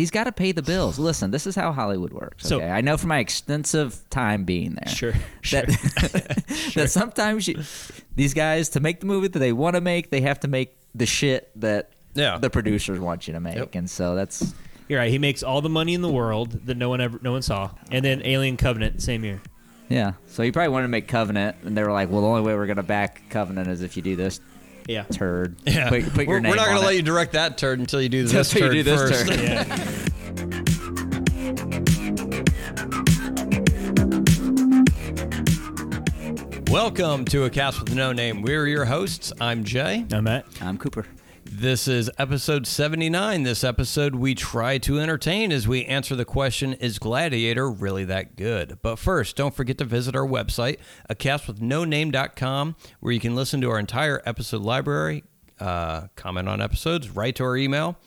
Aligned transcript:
He's 0.00 0.10
got 0.10 0.24
to 0.24 0.32
pay 0.32 0.52
the 0.52 0.62
bills. 0.62 0.98
Listen, 0.98 1.30
this 1.30 1.46
is 1.46 1.54
how 1.54 1.72
Hollywood 1.72 2.12
works. 2.12 2.46
So- 2.46 2.56
okay, 2.56 2.70
I 2.70 2.80
know 2.80 2.96
from 2.96 3.08
my 3.10 3.18
extensive 3.18 4.00
time 4.10 4.44
being 4.44 4.74
there. 4.74 4.88
Sure, 4.88 5.12
sure. 5.42 5.62
That, 5.66 6.72
that 6.74 6.90
sometimes 6.90 7.46
you, 7.48 7.62
these 8.16 8.32
guys 8.34 8.70
to 8.70 8.80
make 8.80 9.00
the 9.00 9.06
movie 9.06 9.28
that 9.28 9.38
they 9.38 9.52
want 9.52 9.76
to 9.76 9.80
make, 9.80 10.10
they 10.10 10.22
have 10.22 10.40
to 10.40 10.48
make 10.48 10.76
the 10.94 11.06
shit 11.06 11.50
that 11.60 11.90
Yeah. 12.14 12.38
the 12.38 12.48
producers 12.50 12.98
want 12.98 13.26
you 13.28 13.34
to 13.34 13.40
make, 13.40 13.56
Yep. 13.56 13.74
and 13.74 13.90
so 13.90 14.14
that's 14.14 14.54
You're 14.88 14.98
right. 15.00 15.10
He 15.10 15.18
makes 15.18 15.42
all 15.42 15.60
the 15.60 15.68
money 15.68 15.94
in 15.94 16.00
the 16.02 16.10
world 16.10 16.66
that 16.66 16.76
no 16.76 16.88
one 16.88 17.00
ever, 17.00 17.18
no 17.22 17.32
one 17.32 17.42
saw, 17.42 17.70
and 17.90 18.04
then 18.04 18.22
Alien 18.24 18.56
Covenant 18.56 19.02
same 19.02 19.22
year. 19.24 19.40
yeah. 19.88 20.12
So 20.28 20.42
he 20.42 20.50
probably 20.50 20.70
wanted 20.70 20.84
to 20.86 20.90
make 20.90 21.06
Covenant, 21.08 21.56
and 21.64 21.76
they 21.76 21.82
were 21.82 21.92
like, 21.92 22.10
"Well, 22.10 22.22
the 22.22 22.26
only 22.28 22.42
way 22.42 22.54
we're 22.54 22.66
gonna 22.66 22.82
back 22.82 23.22
Covenant 23.28 23.68
is 23.68 23.82
if 23.82 23.96
you 23.96 24.02
do 24.02 24.16
this 24.16 24.40
Yeah. 24.90 25.04
turd. 25.04 25.54
Yeah. 25.66 25.88
Put, 25.88 26.12
put 26.12 26.24
your 26.24 26.34
we're, 26.34 26.40
name 26.40 26.50
we're 26.50 26.56
not 26.56 26.66
gonna 26.66 26.80
let 26.80 26.96
you 26.96 27.02
direct 27.02 27.34
that 27.34 27.56
turd 27.56 27.78
until 27.78 28.02
you 28.02 28.08
do 28.08 28.24
this 28.26 28.52
Until 28.52 28.74
you 28.74 28.82
turd 28.82 28.84
do 28.84 28.90
this 28.90 29.00
first. 29.00 29.28
turd. 29.30 29.40
Yeah. 29.40 30.06
Welcome 36.72 37.24
to 37.26 37.44
a 37.44 37.50
cast 37.50 37.80
with 37.80 37.94
no 37.94 38.12
name. 38.12 38.42
We're 38.42 38.66
your 38.66 38.84
hosts. 38.84 39.32
I'm 39.40 39.62
Jay. 39.62 40.06
I'm 40.12 40.24
Matt. 40.24 40.46
I'm 40.60 40.76
Cooper. 40.76 41.06
This 41.60 41.86
is 41.86 42.10
episode 42.16 42.66
79. 42.66 43.42
This 43.42 43.62
episode, 43.64 44.14
we 44.14 44.34
try 44.34 44.78
to 44.78 44.98
entertain 44.98 45.52
as 45.52 45.68
we 45.68 45.84
answer 45.84 46.16
the 46.16 46.24
question 46.24 46.72
Is 46.72 46.98
Gladiator 46.98 47.70
really 47.70 48.06
that 48.06 48.34
good? 48.34 48.78
But 48.80 48.96
first, 48.96 49.36
don't 49.36 49.54
forget 49.54 49.76
to 49.76 49.84
visit 49.84 50.16
our 50.16 50.26
website, 50.26 50.78
acastwithnoname.com, 51.10 52.76
where 53.00 53.12
you 53.12 53.20
can 53.20 53.36
listen 53.36 53.60
to 53.60 53.68
our 53.68 53.78
entire 53.78 54.22
episode 54.24 54.62
library, 54.62 55.22
uh, 55.58 56.06
comment 56.16 56.48
on 56.48 56.62
episodes, 56.62 57.10
write 57.10 57.36
to 57.36 57.44
our 57.44 57.58
email. 57.58 57.98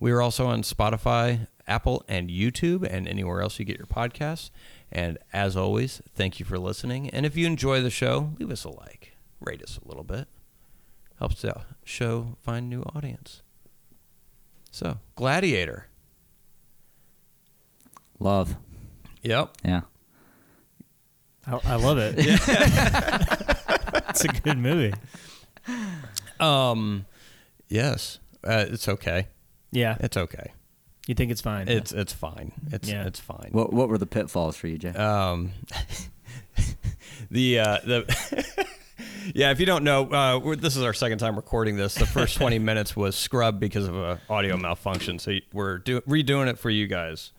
We 0.00 0.10
are 0.10 0.22
also 0.22 0.46
on 0.46 0.62
Spotify, 0.62 1.48
Apple, 1.66 2.06
and 2.08 2.30
YouTube, 2.30 2.82
and 2.90 3.06
anywhere 3.06 3.42
else 3.42 3.58
you 3.58 3.66
get 3.66 3.76
your 3.76 3.86
podcasts. 3.88 4.48
And 4.90 5.18
as 5.34 5.54
always, 5.54 6.00
thank 6.14 6.40
you 6.40 6.46
for 6.46 6.58
listening. 6.58 7.10
And 7.10 7.26
if 7.26 7.36
you 7.36 7.46
enjoy 7.46 7.82
the 7.82 7.90
show, 7.90 8.30
leave 8.38 8.50
us 8.50 8.64
a 8.64 8.70
like, 8.70 9.18
rate 9.38 9.62
us 9.62 9.78
a 9.84 9.86
little 9.86 10.02
bit 10.02 10.28
helps 11.22 11.42
the 11.42 11.54
show 11.84 12.36
find 12.42 12.68
new 12.68 12.82
audience. 12.96 13.42
So, 14.72 14.98
Gladiator. 15.14 15.86
Love. 18.18 18.56
Yep. 19.22 19.50
Yeah. 19.64 19.82
I, 21.46 21.60
I 21.64 21.74
love 21.76 21.98
it. 21.98 22.14
it's 24.08 24.24
a 24.24 24.28
good 24.28 24.58
movie. 24.58 24.92
Um, 26.40 27.06
yes, 27.68 28.18
uh, 28.42 28.64
it's 28.68 28.88
okay. 28.88 29.28
Yeah. 29.70 29.96
It's 30.00 30.16
okay. 30.16 30.50
You 31.06 31.14
think 31.14 31.30
it's 31.30 31.40
fine? 31.40 31.68
It's 31.68 31.92
it's 31.92 32.12
fine. 32.12 32.50
It's 32.72 32.88
Yeah. 32.88 33.06
it's 33.06 33.20
fine. 33.20 33.50
What 33.52 33.72
What 33.72 33.88
were 33.88 33.98
the 33.98 34.06
pitfalls 34.06 34.56
for 34.56 34.66
you, 34.66 34.78
Jay? 34.78 34.90
Um, 34.90 35.52
the 37.30 37.58
uh, 37.60 37.78
the 37.84 38.66
yeah. 39.34 39.50
If 39.50 39.60
you 39.60 39.66
don't 39.66 39.84
know, 39.84 40.10
uh, 40.12 40.38
we're, 40.38 40.56
this 40.56 40.76
is 40.76 40.82
our 40.82 40.92
second 40.92 41.18
time 41.18 41.36
recording 41.36 41.76
this. 41.76 41.94
The 41.94 42.06
first 42.06 42.36
twenty 42.36 42.58
minutes 42.70 42.96
was 42.96 43.16
scrubbed 43.16 43.60
because 43.60 43.86
of 43.86 43.96
a 43.96 44.20
audio 44.28 44.56
malfunction. 44.56 45.18
So 45.18 45.36
we're 45.52 45.78
do, 45.78 46.00
redoing 46.02 46.48
it 46.48 46.58
for 46.58 46.70
you 46.70 46.86
guys, 46.86 47.32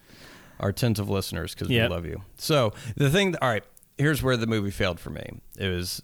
our 0.59 0.71
tens 0.71 0.99
of 0.99 1.09
listeners, 1.09 1.53
because 1.53 1.69
Yep. 1.69 1.89
we 1.89 1.95
love 1.95 2.05
you. 2.05 2.21
So 2.37 2.73
the 2.95 3.09
thing. 3.09 3.35
All 3.41 3.49
right. 3.49 3.63
Here's 3.97 4.23
where 4.23 4.37
the 4.37 4.47
movie 4.47 4.71
failed 4.71 4.99
for 4.99 5.11
me. 5.11 5.23
It 5.57 5.67
was 5.67 6.01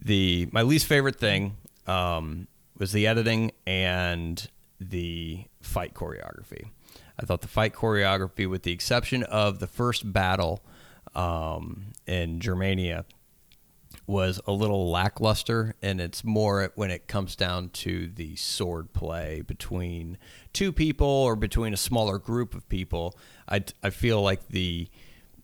the 0.00 0.48
my 0.52 0.62
least 0.62 0.86
favorite 0.86 1.16
thing 1.16 1.56
um, 1.86 2.46
was 2.78 2.92
the 2.92 3.06
editing 3.06 3.52
and 3.66 4.48
the 4.80 5.44
fight 5.60 5.92
choreography. 5.94 6.70
I 7.18 7.26
thought 7.26 7.42
the 7.42 7.48
fight 7.48 7.74
choreography, 7.74 8.48
with 8.48 8.62
the 8.62 8.72
exception 8.72 9.22
of 9.24 9.58
the 9.58 9.66
first 9.66 10.10
battle 10.10 10.64
um, 11.14 11.92
in 12.06 12.40
Germania, 12.40 13.04
was 14.10 14.40
a 14.46 14.52
little 14.52 14.90
lackluster, 14.90 15.74
and 15.80 16.00
it's 16.00 16.24
more 16.24 16.72
when 16.74 16.90
it 16.90 17.06
comes 17.06 17.36
down 17.36 17.70
to 17.70 18.08
the 18.08 18.34
sword 18.36 18.92
play 18.92 19.42
between 19.46 20.18
two 20.52 20.72
people 20.72 21.06
or 21.06 21.36
between 21.36 21.72
a 21.72 21.76
smaller 21.76 22.18
group 22.18 22.54
of 22.54 22.68
people. 22.68 23.16
I, 23.48 23.64
I 23.82 23.90
feel 23.90 24.20
like 24.20 24.48
the 24.48 24.88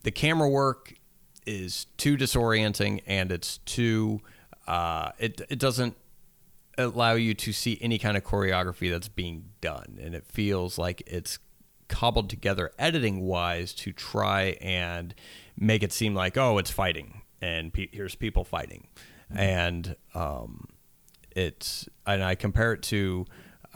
the 0.03 0.11
camera 0.11 0.49
work 0.49 0.93
is 1.45 1.85
too 1.97 2.17
disorienting, 2.17 3.01
and 3.07 3.31
it's 3.31 3.59
too 3.59 4.21
uh, 4.67 5.11
it 5.17 5.41
it 5.49 5.59
doesn't 5.59 5.95
allow 6.77 7.13
you 7.13 7.33
to 7.33 7.53
see 7.53 7.77
any 7.81 7.97
kind 7.97 8.15
of 8.17 8.23
choreography 8.23 8.91
that's 8.91 9.07
being 9.07 9.45
done 9.61 9.97
and 9.99 10.13
it 10.13 10.23
feels 10.27 10.77
like 10.77 11.01
it's 11.07 11.39
cobbled 11.87 12.29
together 12.29 12.71
editing 12.77 13.21
wise 13.21 13.73
to 13.73 13.91
try 13.91 14.55
and 14.61 15.15
make 15.57 15.81
it 15.81 15.91
seem 15.91 16.13
like 16.13 16.37
oh 16.37 16.59
it's 16.59 16.69
fighting 16.69 17.21
and 17.41 17.73
pe- 17.73 17.89
here's 17.91 18.15
people 18.15 18.43
fighting. 18.43 18.87
And 19.33 19.95
um, 20.13 20.67
it's 21.35 21.87
and 22.05 22.23
I 22.23 22.35
compare 22.35 22.73
it 22.73 22.81
to 22.83 23.25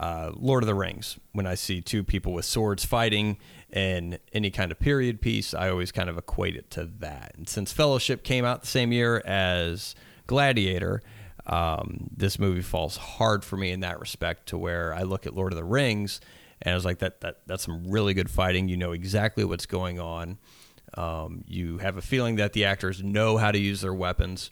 uh, 0.00 0.32
Lord 0.34 0.62
of 0.62 0.66
the 0.66 0.74
Rings. 0.74 1.18
When 1.32 1.46
I 1.46 1.54
see 1.54 1.80
two 1.80 2.02
people 2.02 2.32
with 2.32 2.44
swords 2.44 2.84
fighting 2.84 3.38
in 3.70 4.18
any 4.32 4.50
kind 4.50 4.70
of 4.70 4.78
period 4.78 5.20
piece 5.20 5.54
I 5.54 5.70
always 5.70 5.92
kind 5.92 6.10
of 6.10 6.18
equate 6.18 6.56
it 6.56 6.70
to 6.72 6.84
that. 6.98 7.32
And 7.36 7.48
since 7.48 7.72
Fellowship 7.72 8.22
came 8.22 8.44
out 8.44 8.60
the 8.62 8.66
same 8.66 8.92
year 8.92 9.22
as 9.24 9.94
Gladiator 10.26 11.02
um, 11.46 12.08
this 12.14 12.38
movie 12.38 12.62
falls 12.62 12.96
hard 12.96 13.44
for 13.44 13.56
me 13.56 13.72
in 13.72 13.80
that 13.80 13.98
respect 13.98 14.46
to 14.50 14.58
where 14.58 14.94
I 14.94 15.02
look 15.02 15.26
at 15.26 15.34
Lord 15.34 15.52
of 15.52 15.56
the 15.56 15.64
Rings 15.64 16.20
and 16.60 16.72
I 16.72 16.74
was 16.76 16.84
like 16.84 16.98
that 16.98 17.20
that 17.22 17.40
that's 17.46 17.64
some 17.64 17.90
really 17.90 18.14
good 18.14 18.30
fighting. 18.30 18.68
You 18.68 18.76
know 18.76 18.92
exactly 18.92 19.44
what's 19.44 19.66
going 19.66 19.98
on 19.98 20.38
um, 20.94 21.44
you 21.46 21.78
have 21.78 21.96
a 21.96 22.02
feeling 22.02 22.36
that 22.36 22.52
the 22.52 22.64
actors 22.64 23.02
know 23.02 23.36
how 23.36 23.50
to 23.50 23.58
use 23.58 23.80
their 23.80 23.94
weapons 23.94 24.50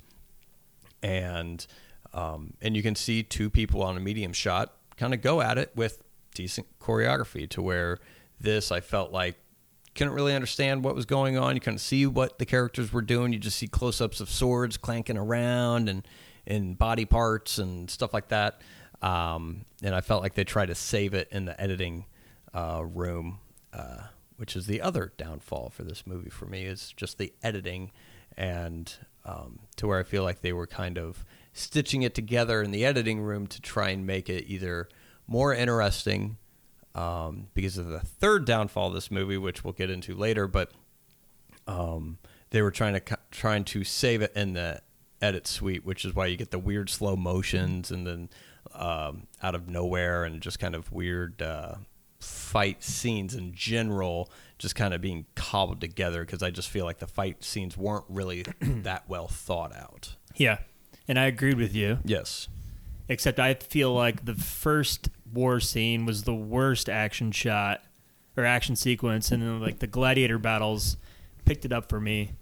and 1.03 1.67
um, 2.13 2.55
and 2.61 2.77
you 2.77 2.83
can 2.83 2.95
see 2.95 3.23
two 3.23 3.51
people 3.51 3.83
on 3.83 3.97
a 3.97 4.01
medium 4.01 4.33
shot 4.33 4.75
kind 4.97 5.15
of 5.15 5.23
go 5.23 5.41
at 5.41 5.59
it 5.59 5.71
with 5.75 6.03
decent 6.35 6.67
choreography 6.81 7.49
to 7.51 7.63
where 7.63 7.99
this 8.41 8.73
I 8.73 8.81
felt 8.81 9.13
like 9.13 9.37
couldn't 9.95 10.13
really 10.13 10.35
understand 10.35 10.85
what 10.85 10.95
was 10.95 11.05
going 11.05 11.37
on. 11.37 11.55
You 11.55 11.61
couldn't 11.61 11.81
see 11.81 12.07
what 12.07 12.39
the 12.39 12.47
characters 12.47 12.93
were 12.93 13.03
doing. 13.03 13.33
You 13.33 13.39
just 13.39 13.59
see 13.59 13.67
close-ups 13.67 14.21
of 14.21 14.31
swords 14.31 14.77
clanking 14.77 15.17
around 15.17 15.89
and 15.89 16.07
and 16.47 16.77
body 16.77 17.05
parts 17.05 17.59
and 17.59 17.91
stuff 17.91 18.15
like 18.15 18.29
that. 18.29 18.61
Um, 19.03 19.65
and 19.83 19.95
I 19.95 20.01
felt 20.01 20.23
like 20.23 20.35
they 20.35 20.45
tried 20.45 20.67
to 20.67 20.75
save 20.75 21.15
it 21.15 21.29
in 21.31 21.45
the 21.45 21.59
editing 21.61 22.07
uh, 22.55 22.83
room, 22.85 23.39
uh, 23.73 24.03
which 24.41 24.57
is 24.57 24.67
the 24.67 24.81
other 24.81 25.13
downfall 25.19 25.69
for 25.69 25.85
this 25.85 26.07
movie 26.07 26.31
for 26.31 26.47
me 26.47 26.65
is 26.65 26.95
just 26.97 27.19
the 27.19 27.31
editing, 27.43 27.93
and 28.39 28.95
um, 29.27 29.59
to 29.77 29.87
where 29.87 30.01
I 30.01 30.03
feel 30.03 30.23
like 30.23 30.41
they 30.41 30.55
were 30.55 30.67
kind 30.67 30.97
of 30.97 31.27
stitching 31.53 32.01
it 32.01 32.15
together 32.15 32.63
in 32.63 32.71
the 32.71 32.87
editing 32.87 33.21
room 33.21 33.47
to 33.49 33.61
try 33.61 33.91
and 33.91 34.07
make 34.07 34.31
it 34.31 34.47
either 34.47 34.89
more 35.27 35.53
interesting 35.53 36.39
um, 36.95 37.49
because 37.53 37.77
of 37.77 37.89
the 37.89 38.01
third 38.01 38.47
downfall 38.47 38.89
of 38.89 38.95
this 38.95 39.11
movie, 39.11 39.37
which 39.37 39.63
we'll 39.63 39.75
get 39.75 39.91
into 39.91 40.15
later. 40.15 40.49
But 40.49 40.73
um, 41.67 42.17
they 42.49 42.63
were 42.63 42.71
trying 42.71 42.95
to 42.95 43.19
trying 43.31 43.65
to 43.65 43.85
save 43.85 44.23
it 44.23 44.33
in 44.35 44.55
the 44.55 44.81
edit 45.21 45.47
suite, 45.47 45.85
which 45.85 46.07
is 46.07 46.15
why 46.15 46.25
you 46.25 46.39
get 46.39 46.51
the 46.51 46.59
weird 46.59 46.89
slow 46.89 47.15
motions 47.15 47.91
and 47.91 48.07
then 48.07 48.31
um, 48.75 49.27
out 49.43 49.55
of 49.55 49.69
nowhere 49.69 50.25
and 50.25 50.41
just 50.41 50.59
kind 50.59 50.75
of 50.75 50.91
weird 50.91 51.43
uh, 51.43 51.75
fight 52.21 52.83
scenes 52.83 53.35
in 53.35 53.53
general, 53.55 54.31
just 54.59 54.75
kind 54.75 54.93
of 54.95 55.01
being 55.01 55.27
cobbled 55.35 55.81
together. 55.81 56.21
Because 56.25 56.43
I 56.43 56.51
just 56.51 56.69
feel 56.69 56.85
like 56.85 56.99
the 56.99 57.07
fight 57.07 57.43
scenes 57.43 57.77
weren't 57.77 58.05
really 58.09 58.45
that 58.61 59.09
well 59.09 59.29
thought 59.29 59.75
out. 59.75 60.17
yeah. 60.37 60.59
And 61.09 61.19
I 61.19 61.25
agreed 61.27 61.57
with 61.57 61.75
you, 61.75 61.99
Yes. 62.05 62.47
except 63.09 63.41
I 63.41 63.55
feel 63.55 63.93
like 63.93 64.27
the 64.27 64.35
first 64.35 65.09
war 65.33 65.59
scene 65.59 66.07
was 66.07 66.23
the 66.23 66.35
worst 66.35 66.89
action 66.89 67.33
shot 67.33 67.83
or 68.37 68.45
action 68.45 68.77
sequence, 68.77 69.33
and 69.33 69.43
then 69.43 69.61
like 69.61 69.81
the 69.81 69.89
gladiator 69.89 70.39
battles 70.39 70.97
picked 71.45 71.65
it 71.65 71.73
up 71.73 71.89
for 71.89 72.01
me. 72.01 72.33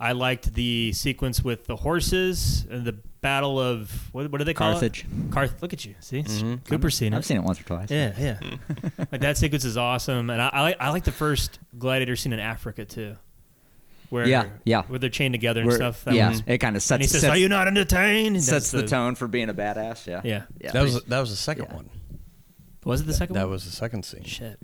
I 0.00 0.12
liked 0.12 0.54
the 0.54 0.92
sequence 0.92 1.42
with 1.42 1.66
the 1.66 1.74
horses 1.76 2.64
and 2.70 2.84
the 2.84 2.92
battle 3.20 3.58
of 3.58 3.90
what, 4.12 4.30
what 4.30 4.38
do 4.38 4.44
they 4.44 4.54
call 4.54 4.72
Carthage. 4.72 5.04
it? 5.04 5.32
Carthage. 5.32 5.60
Look 5.60 5.72
at 5.72 5.84
you, 5.84 5.96
see, 6.00 6.24
Cooper's 6.68 6.96
seen 6.96 7.12
it. 7.12 7.16
I've 7.16 7.26
seen 7.26 7.36
it 7.38 7.42
once 7.42 7.60
or 7.60 7.64
twice. 7.64 7.90
Yeah, 7.90 8.14
yeah. 8.18 8.38
like 9.12 9.20
that 9.22 9.36
sequence 9.36 9.64
is 9.64 9.76
awesome, 9.76 10.30
and 10.30 10.40
I, 10.40 10.48
I 10.52 10.60
like 10.62 10.76
I 10.80 10.90
like 10.90 11.04
the 11.04 11.10
first 11.12 11.58
gladiator 11.76 12.14
scene 12.14 12.32
in 12.32 12.38
Africa 12.38 12.84
too, 12.84 13.16
where 14.10 14.24
Yeah, 14.26 14.46
yeah. 14.64 14.82
where 14.82 15.00
they're 15.00 15.10
chained 15.10 15.34
together 15.34 15.62
and 15.62 15.68
Where- 15.68 15.76
stuff. 15.78 16.04
That 16.04 16.14
yeah, 16.14 16.28
was- 16.30 16.42
it 16.46 16.58
kind 16.58 16.74
of 16.76 16.76
and 16.76 16.82
sets, 16.82 17.02
he 17.02 17.08
says, 17.08 17.20
sets, 17.22 17.32
"Are 17.34 17.36
you 17.36 17.48
not 17.48 17.66
entertained?" 17.66 18.36
And 18.36 18.44
sets 18.44 18.70
that's 18.70 18.82
the 18.82 18.86
tone 18.88 19.16
for 19.16 19.26
being 19.26 19.48
a 19.48 19.54
badass. 19.54 20.06
Yeah. 20.06 20.20
Yeah. 20.22 20.42
Yeah. 20.60 20.70
That 20.72 20.82
was 20.84 21.02
that 21.04 21.18
was 21.18 21.30
the 21.30 21.36
second 21.36 21.66
Yeah. 21.70 21.74
one. 21.76 21.90
Was 22.84 23.00
it 23.00 23.08
the 23.08 23.14
second 23.14 23.34
That 23.34 23.42
one? 23.46 23.50
was 23.50 23.64
the 23.64 23.72
second 23.72 24.04
scene. 24.04 24.22
Shit. 24.22 24.58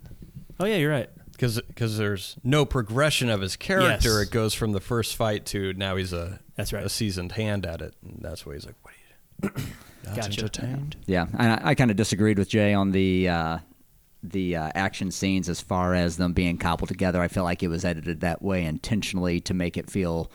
Oh 0.61 0.65
yeah, 0.67 0.77
you're 0.77 0.93
right. 0.93 1.11
Because 1.35 1.61
because 1.63 1.99
there's 1.99 2.37
no 2.43 2.65
progression 2.65 3.29
of 3.31 3.41
his 3.41 3.57
character. 3.57 4.09
Yes. 4.19 4.29
It 4.29 4.31
goes 4.31 4.55
from 4.55 4.73
the 4.73 4.81
first 4.81 5.17
fight 5.17 5.45
to 5.47 5.73
now 5.75 5.97
he's 5.97 6.13
a 6.13 6.41
That's 6.57 6.73
right. 6.73 6.85
a 6.85 6.89
seasoned 6.89 7.33
hand 7.33 7.67
at 7.67 7.81
it, 7.83 7.95
and 8.03 8.21
that's 8.23 8.45
why 8.47 8.55
he's 8.55 8.67
like, 8.67 8.77
"What 8.83 8.95
are 8.95 9.61
you?" 9.61 9.67
Not 10.07 10.17
Gotcha. 10.17 10.41
entertained. 10.41 10.97
Yeah, 11.07 11.27
and 11.39 11.53
I, 11.53 11.71
I 11.71 11.75
kind 11.75 11.91
of 11.91 11.97
disagreed 11.97 12.39
with 12.39 12.49
Jay 12.49 12.75
on 12.75 12.93
the 12.93 13.29
uh, 13.29 13.59
the 14.23 14.57
uh, 14.57 14.71
action 14.75 15.11
scenes 15.11 15.49
as 15.49 15.61
far 15.61 15.95
as 15.95 16.17
them 16.17 16.33
being 16.33 16.59
cobbled 16.59 16.89
together. 16.89 17.21
I 17.21 17.29
feel 17.29 17.45
like 17.45 17.63
it 17.63 17.69
was 17.69 17.85
edited 17.85 18.21
that 18.21 18.43
way 18.43 18.65
intentionally 18.65 19.41
to 19.41 19.55
make 19.55 19.77
it 19.77 19.91
feel 19.91 20.31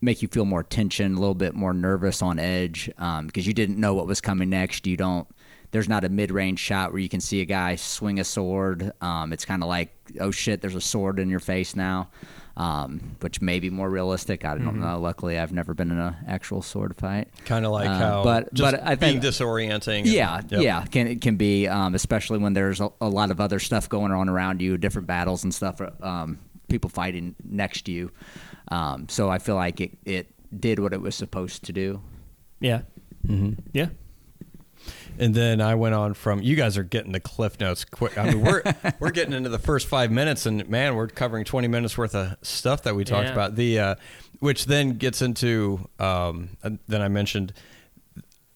make 0.00 0.22
you 0.22 0.28
feel 0.28 0.44
more 0.44 0.62
tension, 0.62 1.14
a 1.16 1.18
little 1.18 1.34
bit 1.34 1.54
more 1.54 1.72
nervous 1.74 2.22
on 2.22 2.38
edge 2.38 2.90
because 3.26 3.46
you 3.46 3.52
didn't 3.52 3.78
know 3.78 3.94
what 3.94 4.06
was 4.06 4.20
coming 4.20 4.50
next. 4.50 4.86
You 4.86 4.96
don't. 4.96 5.26
There's 5.72 5.88
not 5.88 6.04
a 6.04 6.08
mid-range 6.08 6.60
shot 6.60 6.92
where 6.92 7.00
you 7.00 7.08
can 7.08 7.20
see 7.20 7.40
a 7.40 7.44
guy 7.44 7.76
swing 7.76 8.20
a 8.20 8.24
sword. 8.24 8.92
Um, 9.00 9.32
it's 9.32 9.44
kind 9.44 9.62
of 9.62 9.68
like, 9.68 9.92
oh 10.20 10.30
shit, 10.30 10.60
there's 10.60 10.74
a 10.76 10.80
sword 10.80 11.18
in 11.18 11.28
your 11.30 11.40
face 11.40 11.74
now, 11.74 12.10
um, 12.58 13.16
which 13.20 13.40
may 13.40 13.58
be 13.58 13.70
more 13.70 13.88
realistic. 13.88 14.44
I 14.44 14.56
don't 14.58 14.78
know. 14.80 15.00
Luckily, 15.00 15.38
I've 15.38 15.52
never 15.52 15.72
been 15.74 15.90
in 15.90 15.98
an 15.98 16.14
actual 16.28 16.60
sword 16.62 16.94
fight. 16.96 17.28
Kind 17.46 17.64
of 17.64 17.72
like 17.72 17.88
Uh, 17.88 17.98
how, 17.98 18.22
but 18.22 18.52
just 18.52 18.70
but 18.72 18.86
I 18.86 18.96
think 18.96 19.22
disorienting. 19.22 20.02
yeah, 20.04 20.42
Yep. 20.48 20.60
yeah, 20.62 20.84
can 20.84 21.06
it 21.06 21.20
can 21.22 21.36
be, 21.36 21.66
um, 21.68 21.94
especially 21.94 22.38
when 22.38 22.52
there's 22.52 22.80
a, 22.80 22.90
a 23.00 23.08
lot 23.08 23.30
of 23.30 23.40
other 23.40 23.58
stuff 23.58 23.88
going 23.88 24.12
on 24.12 24.28
around 24.28 24.60
you, 24.60 24.76
different 24.76 25.08
battles 25.08 25.42
and 25.42 25.54
stuff, 25.54 25.80
um, 26.02 26.38
people 26.68 26.90
fighting 26.90 27.34
next 27.44 27.86
to 27.86 27.92
you. 27.92 28.10
Um, 28.68 29.08
so 29.08 29.30
I 29.30 29.38
feel 29.38 29.54
like 29.56 29.80
it, 29.80 29.96
it 30.04 30.34
did 30.60 30.78
what 30.80 30.92
it 30.92 31.00
was 31.00 31.14
supposed 31.14 31.64
to 31.64 31.72
do. 31.72 32.02
Yeah. 32.60 32.82
Mm-hmm. 33.26 33.52
Yeah. 33.72 33.86
And 35.18 35.34
then 35.34 35.60
I 35.60 35.74
went 35.74 35.94
on 35.94 36.14
from 36.14 36.40
you 36.42 36.56
guys 36.56 36.76
are 36.78 36.82
getting 36.82 37.12
the 37.12 37.20
cliff 37.20 37.60
notes 37.60 37.84
quick. 37.84 38.16
I 38.18 38.30
mean, 38.30 38.40
we're 38.42 38.62
we're 38.98 39.10
getting 39.10 39.34
into 39.34 39.48
the 39.50 39.58
first 39.58 39.86
five 39.86 40.10
minutes, 40.10 40.46
and 40.46 40.68
man, 40.68 40.94
we're 40.94 41.08
covering 41.08 41.44
twenty 41.44 41.68
minutes 41.68 41.96
worth 41.98 42.14
of 42.14 42.36
stuff 42.42 42.82
that 42.84 42.94
we 42.96 43.04
talked 43.04 43.26
Yeah. 43.26 43.32
about. 43.32 43.54
The 43.56 43.78
uh, 43.78 43.94
which 44.40 44.66
then 44.66 44.94
gets 44.94 45.22
into 45.22 45.88
um, 45.98 46.50
uh, 46.64 46.70
then 46.88 47.02
I 47.02 47.08
mentioned 47.08 47.52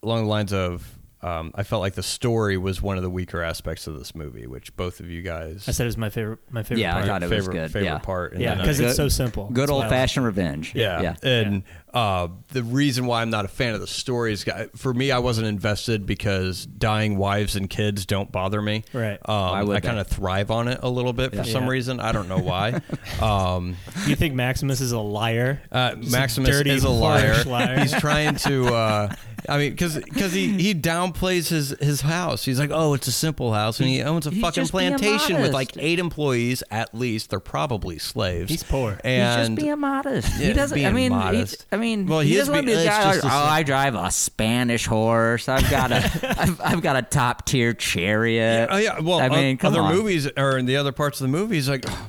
along 0.02 0.22
the 0.24 0.28
lines 0.30 0.52
of 0.52 0.95
um, 1.22 1.50
I 1.54 1.62
felt 1.62 1.80
like 1.80 1.94
the 1.94 2.02
story 2.02 2.56
was 2.58 2.80
one 2.82 2.96
of 2.98 3.02
the 3.02 3.10
weaker 3.10 3.42
aspects 3.42 3.86
of 3.86 3.98
this 3.98 4.14
movie, 4.14 4.46
which 4.46 4.74
both 4.76 5.00
of 5.00 5.10
you 5.10 5.22
guys 5.22 5.66
I 5.68 5.72
said 5.72 5.84
it 5.84 5.88
was 5.88 5.96
my 5.96 6.10
favorite. 6.10 6.38
My 6.50 6.62
favorite. 6.62 6.80
Yeah, 6.82 6.90
I 6.92 6.94
part. 6.98 7.06
thought 7.06 7.22
it 7.22 7.30
was 7.30 7.38
favorite, 7.38 7.54
good. 7.54 7.72
favorite 7.72 7.88
Yeah. 7.88 7.98
part. 7.98 8.32
And 8.34 8.42
Yeah, 8.42 8.54
because 8.56 8.78
it's 8.80 8.96
so 8.96 9.08
simple. 9.08 9.46
Good 9.48 9.62
That's 9.62 9.70
why 9.70 9.74
old 9.74 9.80
like 9.84 9.90
fashioned 9.90 10.26
revenge. 10.26 10.72
Yeah. 10.74 11.00
yeah. 11.00 11.16
And 11.22 11.62
uh, 11.94 12.28
the 12.48 12.62
reason 12.62 13.06
why 13.06 13.22
I'm 13.22 13.30
not 13.30 13.46
a 13.46 13.48
fan 13.48 13.74
of 13.74 13.80
the 13.80 13.86
stories, 13.86 14.44
guy- 14.44 14.68
for 14.76 14.92
me, 14.92 15.10
I 15.10 15.18
wasn't 15.18 15.46
invested 15.46 16.04
because 16.04 16.66
dying 16.66 17.16
wives 17.16 17.56
and 17.56 17.70
kids 17.70 18.04
don't 18.04 18.30
bother 18.30 18.60
me. 18.60 18.84
Right. 18.92 19.18
Um, 19.26 19.70
I 19.70 19.80
kind 19.80 19.98
of 19.98 20.06
thrive 20.06 20.50
on 20.50 20.68
it 20.68 20.80
a 20.82 20.88
little 20.90 21.14
bit 21.14 21.34
for 21.34 21.44
some 21.44 21.64
Yeah. 21.64 21.70
reason. 21.70 21.98
I 22.00 22.12
don't 22.12 22.28
know 22.28 22.38
why. 22.38 22.80
um, 23.22 23.76
you 24.06 24.14
think 24.16 24.34
Maximus 24.34 24.80
is 24.82 24.92
a 24.92 25.00
liar? 25.00 25.62
uh, 25.72 25.94
Just 25.94 26.08
a 26.08 26.12
Maximus 26.12 26.50
dirty, 26.50 26.70
is 26.70 26.84
a 26.84 26.90
liar. 26.90 27.42
liar. 27.44 27.80
He's 27.80 27.92
trying 27.98 28.34
to. 28.36 28.66
Uh, 28.74 29.14
I 29.48 29.58
mean, 29.58 29.70
because 29.72 30.32
he 30.32 30.52
he 30.58 30.74
downplays 30.74 31.48
his 31.48 31.70
his 31.80 32.00
house. 32.00 32.44
He's 32.44 32.58
like, 32.58 32.70
oh, 32.72 32.94
it's 32.94 33.06
a 33.06 33.12
simple 33.12 33.52
house, 33.52 33.80
and 33.80 33.88
he 33.88 34.02
owns 34.02 34.26
a 34.26 34.30
He's 34.30 34.40
fucking 34.40 34.66
plantation 34.68 35.40
with 35.40 35.52
like 35.52 35.72
eight 35.78 35.98
employees 35.98 36.62
at 36.70 36.94
least. 36.94 37.30
They're 37.30 37.40
probably 37.40 37.98
slaves. 37.98 38.50
He's 38.50 38.62
poor. 38.62 38.98
And 39.04 39.40
He's 39.40 39.48
just 39.48 39.64
being 39.64 39.78
modest. 39.80 40.28
Yeah, 40.40 40.46
he 40.48 40.52
doesn't. 40.52 40.78
I 40.78 40.92
being 40.92 40.94
mean, 40.94 41.12
he- 41.46 41.56
I 41.72 41.76
mean, 41.76 42.06
Well, 42.06 42.20
he, 42.20 42.30
he 42.30 42.34
is 42.34 42.40
doesn't 42.48 42.54
want 42.54 42.66
to 42.66 42.72
be 42.74 42.78
a 42.80 42.84
guy. 42.84 43.12
just 43.12 43.24
Like, 43.24 43.32
a- 43.32 43.36
oh, 43.36 43.38
I 43.38 43.62
drive 43.62 43.94
a 43.94 44.10
Spanish 44.10 44.86
horse. 44.86 45.48
I've 45.48 45.70
got 45.70 45.92
a, 45.92 45.96
I've, 46.40 46.60
I've 46.60 46.82
got 46.82 46.96
a 46.96 47.02
top 47.02 47.44
tier 47.46 47.72
chariot. 47.72 48.68
Oh 48.70 48.76
yeah, 48.78 49.00
well, 49.00 49.20
I 49.20 49.26
uh, 49.28 49.30
mean, 49.30 49.58
other 49.62 49.80
on. 49.80 49.94
movies 49.94 50.28
or 50.36 50.58
in 50.58 50.66
the 50.66 50.76
other 50.76 50.92
parts 50.92 51.20
of 51.20 51.26
the 51.26 51.32
movies, 51.32 51.68
like 51.68 51.84
Spa- 51.86 52.06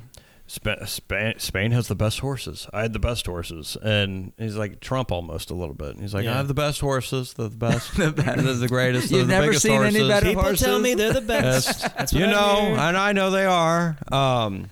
Spain, 0.48 1.34
Spain 1.40 1.72
has 1.72 1.90
the 1.90 1.96
best 1.96 2.20
horses. 2.20 2.68
I 2.72 2.82
had 2.82 2.94
the 2.94 3.00
best 3.00 3.26
horses, 3.26 3.76
and 3.84 4.32
he's 4.38 4.56
like 4.56 4.80
Trump 4.80 5.12
almost 5.12 5.52
a 5.52 5.54
little 5.54 5.76
bit. 5.76 5.98
He's 6.00 6.14
like, 6.14 6.24
Yeah. 6.24 6.34
I 6.36 6.38
have 6.38 6.48
the 6.48 6.54
best 6.54 6.80
horses. 6.80 7.34
They're 7.34 7.50
the 7.50 7.58
best. 7.58 7.94
They're 7.98 8.12
the 8.12 8.68
greatest. 8.70 9.12
You've 9.12 9.28
the 9.28 9.34
never 9.34 9.48
biggest 9.48 9.64
seen 9.64 9.82
any 9.84 10.08
better 10.08 10.26
People 10.28 10.44
horses. 10.44 10.66
tell 10.66 10.80
me 10.80 10.94
they're 10.94 11.12
the 11.14 11.22
best. 11.22 11.68
Yes. 11.82 11.94
That's 11.94 12.14
you 12.14 12.26
I 12.26 12.32
know, 12.32 12.56
hear. 12.68 12.78
and 12.78 12.98
I 12.98 13.12
know 13.12 13.30
they 13.32 13.46
are. 13.46 13.98
Um, 14.12 14.70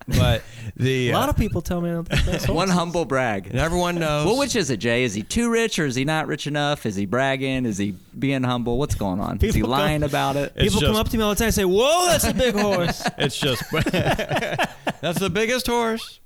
but 0.08 0.42
the 0.76 1.10
A 1.10 1.14
lot 1.14 1.28
of 1.28 1.36
people 1.36 1.62
tell 1.62 1.80
me 1.80 1.90
I'm 1.90 2.04
the 2.04 2.22
best. 2.26 2.48
One 2.48 2.68
humble 2.68 3.04
brag. 3.04 3.46
and 3.48 3.58
everyone 3.58 3.96
knows. 3.96 4.26
Well, 4.26 4.38
which 4.38 4.56
is 4.56 4.70
it, 4.70 4.78
Jay? 4.78 5.04
Is 5.04 5.14
he 5.14 5.22
too 5.22 5.50
rich 5.50 5.78
or 5.78 5.86
is 5.86 5.94
he 5.94 6.04
not 6.04 6.26
rich 6.26 6.46
enough? 6.46 6.86
Is 6.86 6.96
he 6.96 7.06
bragging? 7.06 7.66
Is 7.66 7.78
he 7.78 7.94
being 8.18 8.42
humble? 8.42 8.78
What's 8.78 8.94
going 8.94 9.20
on? 9.20 9.36
is 9.36 9.42
he 9.54 9.60
People 9.60 9.68
go- 9.68 9.72
lying 9.82 10.02
about 10.02 10.36
it? 10.36 10.52
It's 10.56 10.64
People 10.74 10.80
come 10.80 10.90
just- 10.96 11.00
up 11.00 11.08
to 11.10 11.16
me 11.18 11.22
all 11.22 11.30
the 11.30 11.36
time 11.36 11.46
and 11.46 11.54
say, 11.54 11.64
"Whoa, 11.64 12.06
that's 12.06 12.24
a 12.24 12.34
big 12.34 12.54
horse." 12.54 13.02
It's 13.18 13.38
just 13.38 13.62
that's 13.72 15.18
the 15.20 15.30
biggest 15.30 15.66
horse. 15.66 16.20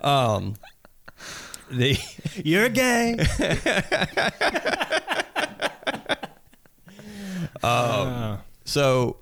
Um, 0.00 0.54
the 1.70 1.96
You're 2.44 2.68
gay. 2.68 3.16
Um, 7.62 8.38
So 8.64 9.18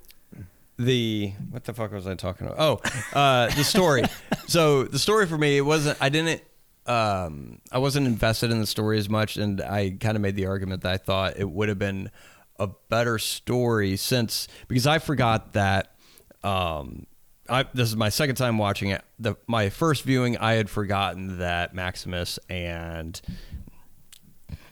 the 0.79 1.33
what 1.51 1.65
the 1.65 1.75
fuck 1.75 1.93
was 1.93 2.07
I 2.07 2.15
talking 2.15 2.47
about? 2.47 2.59
Oh, 2.59 3.19
uh, 3.19 3.49
the 3.55 3.65
story. 3.65 4.05
so 4.47 4.85
the 4.85 4.99
story 4.99 5.27
for 5.27 5.37
me, 5.37 5.57
it 5.57 5.63
wasn't. 5.63 5.99
I 6.01 6.09
didn't. 6.09 6.43
Um, 6.87 7.61
I 7.71 7.79
wasn't 7.79 8.07
invested 8.07 8.51
in 8.51 8.61
the 8.61 8.67
story 8.67 8.99
as 8.99 9.09
much, 9.09 9.37
and 9.37 9.61
I 9.61 9.97
kind 10.01 10.17
of 10.17 10.23
made 10.23 10.37
the 10.37 10.47
argument 10.47 10.83
that 10.83 10.93
I 10.93 10.97
thought 10.97 11.35
it 11.37 11.51
would 11.51 11.69
have 11.69 11.79
been 11.79 12.11
a 12.59 12.69
better 12.89 13.19
story 13.19 13.97
since 13.97 14.49
because 14.69 14.87
I 14.87 14.99
forgot 14.99 15.53
that. 15.53 15.95
Um, 16.43 17.07
I, 17.51 17.65
this 17.75 17.89
is 17.89 17.97
my 17.97 18.11
second 18.11 18.37
time 18.37 18.59
watching 18.59 18.91
it. 18.91 19.03
The 19.19 19.37
my 19.47 19.71
first 19.71 20.05
viewing, 20.05 20.37
I 20.39 20.55
had 20.55 20.71
forgotten 20.71 21.39
that 21.39 21.75
Maximus 21.75 22.39
and 22.49 23.21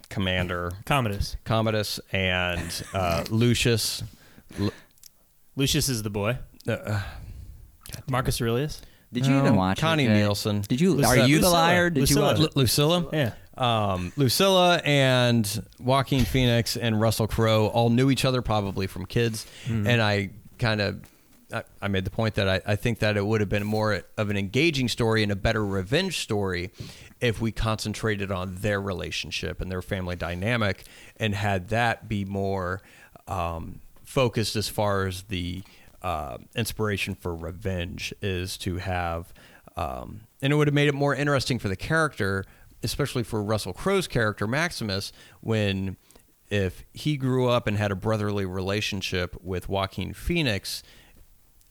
Commander 0.08 0.72
Commodus. 0.84 1.36
Commodus 1.44 2.00
and 2.12 2.84
uh, 2.94 3.24
Lucius. 3.30 4.02
Lucius 5.56 5.88
is 5.88 6.02
the 6.02 6.10
boy. 6.10 6.38
Uh, 6.68 7.02
Marcus 8.08 8.40
Aurelius. 8.40 8.82
Did 9.12 9.26
you 9.26 9.32
No, 9.32 9.40
even 9.40 9.56
watch 9.56 9.78
Connie 9.80 10.04
it? 10.04 10.08
Jay? 10.08 10.14
Nielsen. 10.14 10.60
Did 10.62 10.80
you? 10.80 10.94
Lucilla- 10.94 11.22
are 11.24 11.26
you 11.28 11.36
the 11.36 11.42
Lucilla. 11.46 11.52
liar? 11.52 11.90
Did 11.90 12.00
Lucilla. 12.00 12.20
you 12.20 12.26
watch 12.44 12.54
Lu- 12.56 12.60
Lucilla? 12.62 13.06
Yeah. 13.12 13.32
Um, 13.56 14.12
Lucilla 14.16 14.76
and 14.84 15.66
Joaquin 15.78 16.24
Phoenix 16.24 16.76
and 16.76 17.00
Russell 17.00 17.26
Crowe 17.26 17.68
all 17.68 17.88
knew 17.88 18.10
each 18.10 18.24
other 18.24 18.42
probably 18.42 18.86
from 18.86 19.06
kids. 19.06 19.46
And 19.68 20.02
I 20.02 20.30
kind 20.58 20.80
of. 20.80 21.00
I- 21.52 21.62
I 21.80 21.86
made 21.86 22.04
the 22.04 22.10
point 22.10 22.34
that 22.34 22.48
I, 22.48 22.60
I 22.66 22.74
think 22.74 22.98
that 22.98 23.16
it 23.16 23.24
would 23.24 23.40
have 23.40 23.48
been 23.48 23.64
more 23.64 24.02
of 24.18 24.30
an 24.30 24.36
engaging 24.36 24.88
story 24.88 25.22
and 25.22 25.30
a 25.30 25.36
better 25.36 25.64
revenge 25.64 26.18
story 26.18 26.72
if 27.20 27.40
we 27.40 27.52
concentrated 27.52 28.32
on 28.32 28.56
their 28.56 28.80
relationship 28.80 29.60
and 29.60 29.70
their 29.70 29.80
family 29.80 30.16
dynamic 30.16 30.82
and 31.18 31.36
had 31.36 31.68
that 31.68 32.08
be 32.08 32.24
more 32.24 32.82
um, 33.28 33.80
focused 34.06 34.56
as 34.56 34.68
far 34.68 35.06
as 35.06 35.24
the 35.24 35.62
uh, 36.00 36.38
inspiration 36.54 37.14
for 37.14 37.34
revenge 37.34 38.14
is 38.22 38.56
to 38.58 38.76
have, 38.76 39.34
um, 39.76 40.22
and 40.40 40.52
it 40.52 40.56
would 40.56 40.68
have 40.68 40.74
made 40.74 40.88
it 40.88 40.94
more 40.94 41.14
interesting 41.14 41.58
for 41.58 41.68
the 41.68 41.76
character, 41.76 42.44
especially 42.82 43.24
for 43.24 43.42
Russell 43.42 43.72
Crowe's 43.72 44.06
character 44.06 44.46
Maximus, 44.46 45.12
when 45.40 45.96
if 46.48 46.84
he 46.94 47.16
grew 47.16 47.48
up 47.48 47.66
and 47.66 47.76
had 47.76 47.90
a 47.90 47.96
brotherly 47.96 48.46
relationship 48.46 49.36
with 49.42 49.68
Joaquin 49.68 50.14
Phoenix, 50.14 50.84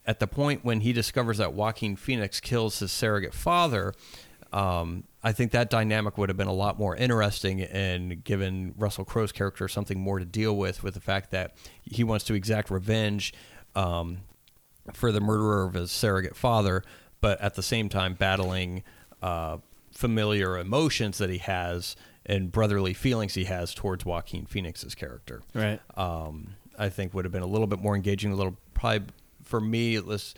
at 0.05 0.19
the 0.19 0.27
point 0.27 0.65
when 0.65 0.81
he 0.81 0.91
discovers 0.91 1.37
that 1.37 1.53
Joaquin 1.53 1.95
Phoenix 1.95 2.41
kills 2.41 2.79
his 2.79 2.91
surrogate 2.91 3.33
father, 3.33 3.93
um, 4.55 5.03
I 5.21 5.31
think 5.33 5.51
that 5.51 5.69
dynamic 5.69 6.17
would 6.17 6.29
have 6.29 6.37
been 6.37 6.47
a 6.47 6.53
lot 6.53 6.79
more 6.79 6.95
interesting 6.95 7.61
and 7.61 8.23
given 8.23 8.73
Russell 8.77 9.03
Crowe's 9.03 9.31
character 9.31 9.67
something 9.67 9.99
more 9.99 10.19
to 10.19 10.25
deal 10.25 10.55
with, 10.55 10.81
with 10.83 10.93
the 10.93 10.99
fact 11.01 11.31
that 11.31 11.55
he 11.83 12.03
wants 12.03 12.23
to 12.25 12.33
exact 12.35 12.69
revenge 12.69 13.33
um, 13.75 14.19
for 14.93 15.11
the 15.11 15.19
murderer 15.19 15.65
of 15.65 15.73
his 15.73 15.91
surrogate 15.91 16.35
father, 16.37 16.83
but 17.21 17.41
at 17.41 17.55
the 17.55 17.63
same 17.63 17.89
time 17.89 18.13
battling 18.13 18.83
uh, 19.21 19.57
familiar 19.91 20.57
emotions 20.57 21.17
that 21.17 21.29
he 21.29 21.39
has 21.39 21.95
and 22.25 22.51
brotherly 22.51 22.93
feelings 22.93 23.33
he 23.33 23.43
has 23.45 23.73
towards 23.73 24.05
Joaquin 24.05 24.45
Phoenix's 24.45 24.95
character 24.95 25.41
Right. 25.53 25.79
um, 25.97 26.55
I 26.77 26.89
think 26.89 27.13
would 27.13 27.25
have 27.25 27.31
been 27.31 27.43
a 27.43 27.47
little 27.47 27.67
bit 27.67 27.79
more 27.79 27.95
engaging, 27.95 28.31
a 28.31 28.35
little 28.35 28.57
probably 28.73 29.07
for 29.43 29.59
me 29.61 29.95
it 29.95 30.05
was 30.05 30.33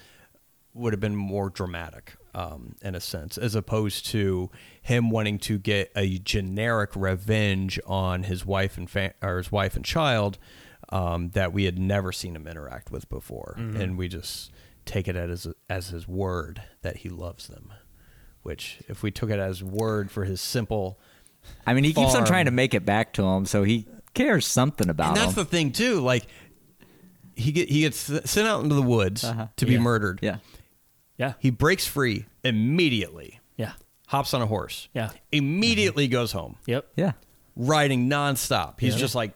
would 0.74 0.93
have 0.93 1.00
been 1.00 1.15
more 1.15 1.50
dramatic 1.50 2.15
um, 2.38 2.75
in 2.84 2.94
a 2.96 3.00
sense, 3.01 3.38
as 3.38 3.56
opposed 3.56 4.06
to 4.08 4.50
him 4.82 5.10
wanting 5.10 5.39
to 5.39 5.58
get 5.58 5.91
a 5.96 6.20
generic 6.20 6.91
revenge 6.96 7.79
on 7.88 8.24
his 8.24 8.46
wife 8.46 8.77
and 8.77 8.89
fa- 8.89 9.13
or 9.24 9.38
his 9.38 9.51
wife 9.51 9.75
and 9.75 9.84
child 9.84 10.38
um, 10.89 11.29
that 11.29 11.51
we 11.51 11.63
had 11.65 11.79
never 11.79 12.12
seen 12.12 12.36
him 12.36 12.48
interact 12.48 12.91
with 12.91 13.10
before, 13.10 13.56
and 13.58 13.98
we 13.98 14.08
just 14.08 14.51
take 14.86 15.08
it 15.08 15.15
as 15.15 15.48
as 15.70 15.88
his 15.89 16.08
word 16.08 16.62
that 16.82 16.98
he 16.98 17.10
loves 17.10 17.48
them. 17.48 17.74
Which, 18.44 18.77
if 18.88 19.03
we 19.03 19.12
took 19.12 19.29
it 19.29 19.39
as 19.39 19.62
word 19.63 20.10
for 20.12 20.24
his 20.24 20.39
simple 20.39 20.98
I 21.65 21.74
mean, 21.74 21.84
he 21.86 21.94
keeps 21.94 22.13
on 22.15 22.24
trying 22.25 22.46
to 22.46 22.51
make 22.51 22.74
it 22.74 22.86
back 22.86 23.13
to 23.13 23.24
him, 23.24 23.46
so 23.46 23.63
he 23.63 23.86
cares 24.13 24.46
something 24.48 24.89
about 24.89 25.10
and 25.10 25.17
that's 25.17 25.29
him. 25.32 25.36
the 25.36 25.46
thing 25.46 25.72
too. 25.72 26.00
Like 26.01 26.27
he 27.36 27.51
get 27.51 27.70
he 27.70 27.82
gets 27.82 27.98
sent 28.00 28.48
out 28.48 28.63
into 28.63 28.75
the 28.75 28.82
woods 28.82 29.24
Uh-huh. 29.24 29.48
to 29.58 29.65
be 29.65 29.74
Yeah. 29.74 29.79
murdered. 29.79 30.20
yeah. 30.22 30.38
Yeah. 31.17 31.33
He 31.39 31.50
breaks 31.50 31.86
free 31.88 32.25
immediately. 32.43 33.39
Yeah. 33.55 33.74
Hops 34.07 34.33
on 34.33 34.41
a 34.41 34.45
horse. 34.45 34.88
Yeah. 34.93 35.09
Immediately 35.31 36.07
goes 36.07 36.31
home, 36.31 36.55
Yep. 36.65 36.88
Yeah. 36.95 37.12
riding 37.55 38.09
nonstop. 38.09 38.79
He's 38.79 38.93
Yeah. 38.93 39.00
just 39.00 39.15
like 39.15 39.33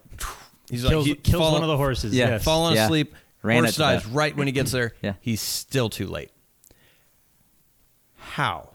he's 0.69 0.83
Kills, 0.83 1.07
like 1.07 1.17
he, 1.17 1.21
kills 1.21 1.41
fall- 1.41 1.53
one 1.53 1.63
of 1.63 1.67
the 1.67 1.77
horses. 1.77 2.13
Yeah. 2.15 2.29
Yes. 2.29 2.43
falling 2.43 2.75
Yeah. 2.75 2.85
asleep, 2.85 3.15
Ran 3.43 3.57
it 3.57 3.59
Horse 3.61 3.73
to 3.73 3.79
dies 3.79 4.03
death. 4.03 4.11
right 4.13 4.37
when 4.37 4.45
he 4.47 4.53
gets 4.53 4.71
there. 4.71 4.93
Yeah. 5.01 5.13
He's 5.19 5.41
still 5.41 5.89
too 5.89 6.05
late. 6.07 6.29
How? 8.17 8.69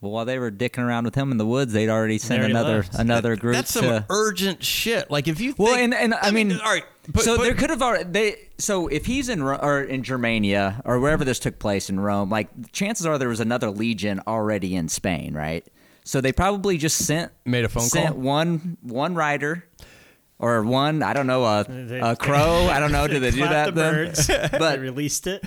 Well, 0.00 0.12
while 0.12 0.24
they 0.24 0.38
were 0.38 0.50
dicking 0.50 0.78
around 0.84 1.04
with 1.04 1.14
him 1.14 1.30
in 1.32 1.38
the 1.38 1.46
woods, 1.46 1.72
they'd 1.72 1.88
already 1.88 2.18
sent 2.18 2.40
already 2.40 2.52
another 2.52 2.76
left. 2.76 2.94
another 2.94 3.36
group 3.36 3.54
That's 3.56 3.72
some 3.72 3.84
to. 3.84 4.04
urgent 4.10 4.62
shit. 4.62 5.10
Like 5.10 5.26
if 5.28 5.40
you 5.40 5.54
Well, 5.56 5.74
think- 5.74 5.84
and 5.84 5.94
and 5.94 6.14
I 6.14 6.30
mean, 6.30 6.52
all 6.52 6.58
right. 6.72 6.84
But, 7.12 7.22
so 7.24 7.36
but- 7.36 7.44
there 7.44 7.54
could 7.54 7.70
have 7.70 7.82
already 7.82 8.04
they. 8.10 8.36
So 8.58 8.88
if 8.88 9.06
he's 9.06 9.28
in 9.28 9.42
Ro- 9.42 9.58
or 9.62 9.82
in 9.82 10.02
Germania 10.02 10.80
or 10.84 10.98
wherever 11.00 11.24
this 11.24 11.38
took 11.38 11.58
place 11.58 11.88
in 11.90 12.00
Rome, 12.00 12.30
like 12.30 12.48
chances 12.72 13.06
are 13.06 13.18
there 13.18 13.28
was 13.28 13.40
another 13.40 13.70
legion 13.70 14.20
already 14.26 14.74
in 14.74 14.88
Spain, 14.88 15.34
right? 15.34 15.66
So 16.04 16.20
they 16.20 16.32
probably 16.32 16.78
just 16.78 17.04
sent 17.04 17.32
Made 17.44 17.64
a 17.64 17.68
phone 17.68 17.82
sent 17.84 18.10
call? 18.14 18.16
one 18.22 18.76
one 18.82 19.14
rider 19.14 19.68
or 20.38 20.62
one 20.62 21.02
I 21.02 21.12
don't 21.14 21.26
know 21.26 21.44
a, 21.44 21.64
They- 21.68 22.00
a 22.00 22.14
crow 22.16 22.68
I 22.70 22.78
don't 22.80 22.92
know 22.92 23.06
did 23.08 23.22
they 23.22 23.30
do 23.30 23.40
that 23.40 23.66
the 23.74 23.80
then? 23.80 23.94
birds. 23.94 24.26
they 24.28 24.48
But 24.52 24.78
released 24.80 25.26
it. 25.26 25.44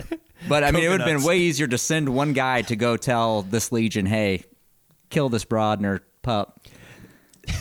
but 0.48 0.64
I 0.64 0.70
mean 0.70 0.84
it 0.84 0.88
would 0.88 1.00
have 1.00 1.08
been 1.08 1.22
way 1.22 1.38
easier 1.38 1.66
to 1.66 1.78
send 1.78 2.08
one 2.08 2.32
guy 2.32 2.62
to 2.62 2.76
go 2.76 2.96
tell 2.96 3.42
this 3.42 3.70
legion, 3.72 4.04
hey, 4.06 4.44
kill 5.10 5.28
this 5.28 5.44
broad 5.44 5.80
and 5.80 6.00
pup. 6.22 6.60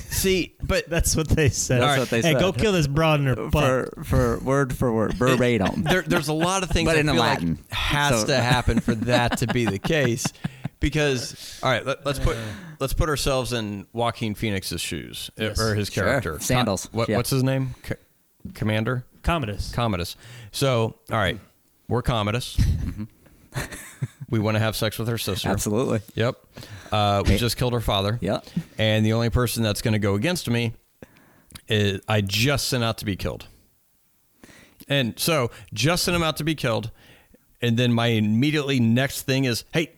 See, 0.10 0.56
but 0.64 0.90
That's 0.90 1.16
what 1.16 1.28
they 1.28 1.50
said. 1.50 1.82
That's 1.82 2.00
what 2.00 2.10
they 2.10 2.22
said. 2.22 2.36
hey, 2.36 2.40
go 2.40 2.52
kill 2.52 2.72
this 2.74 2.88
broad 2.88 3.20
in 3.20 3.26
her 3.28 3.36
butt. 3.36 3.52
For 3.52 4.04
for 4.04 4.40
word 4.40 4.76
for 4.76 4.92
word 4.92 5.14
verbatim. 5.14 5.84
there, 5.90 6.02
there's 6.02 6.28
a 6.28 6.34
lot 6.34 6.64
of 6.64 6.70
things 6.70 6.88
But 6.88 6.98
I 6.98 7.00
in 7.02 7.08
feel 7.08 7.16
Latin. 7.16 7.56
like 7.56 7.72
has 7.72 8.22
So- 8.22 8.28
to 8.28 8.36
happen 8.42 8.80
for 8.80 8.96
that 8.96 9.38
to 9.40 9.48
be 9.48 9.66
the 9.66 9.80
case. 9.80 10.26
Because 10.80 11.60
all 11.62 11.70
right, 11.70 11.86
let, 11.86 12.08
us 12.08 12.20
put 12.20 12.38
let's 12.80 12.94
put 12.94 13.10
ourselves 13.10 13.52
in 13.52 13.86
Joaquin 13.92 14.34
Phoenix's 14.34 14.80
shoes 14.80 15.30
uh, 15.40 15.44
Yes. 15.46 15.60
or 15.60 15.76
his 15.76 15.92
Sure. 15.92 16.06
character 16.06 16.40
Sandals. 16.40 16.86
Co- 16.86 16.98
what, 17.00 17.10
Yeah. 17.10 17.18
What's 17.18 17.30
his 17.32 17.44
name? 17.44 17.76
Co- 17.84 17.96
Commander 18.54 19.04
Commodus. 19.22 19.74
Commodus. 19.74 20.16
So 20.54 20.96
all 21.12 21.18
right, 21.18 21.38
we're 21.90 22.02
Commodus. 22.02 22.58
We 24.30 24.40
want 24.40 24.56
to 24.56 24.60
have 24.60 24.76
sex 24.76 24.98
with 25.00 25.08
her 25.08 25.18
sister. 25.18 25.50
Absolutely. 25.50 26.02
Yep. 26.16 26.36
Uh, 26.92 27.24
we 27.28 27.38
just 27.38 27.58
killed 27.58 27.74
her 27.74 27.82
father. 27.82 28.18
Yep. 28.22 28.46
And 28.78 29.06
the 29.06 29.14
only 29.14 29.30
person 29.30 29.64
that's 29.64 29.82
going 29.82 29.94
to 29.94 30.00
go 30.00 30.16
against 30.16 30.50
me 30.50 30.74
is 31.68 32.02
I 32.08 32.22
just 32.22 32.68
sent 32.68 32.84
out 32.84 32.98
to 33.00 33.06
be 33.06 33.16
killed. 33.16 33.48
And 34.88 35.18
so 35.20 35.52
just 35.74 36.04
sent 36.04 36.16
him 36.16 36.24
out 36.24 36.38
to 36.38 36.44
be 36.44 36.56
killed. 36.56 36.92
And 37.62 37.78
then 37.78 37.92
my 37.94 38.08
immediately 38.08 38.80
next 38.80 39.24
thing 39.24 39.46
is, 39.46 39.66
hey, 39.74 39.92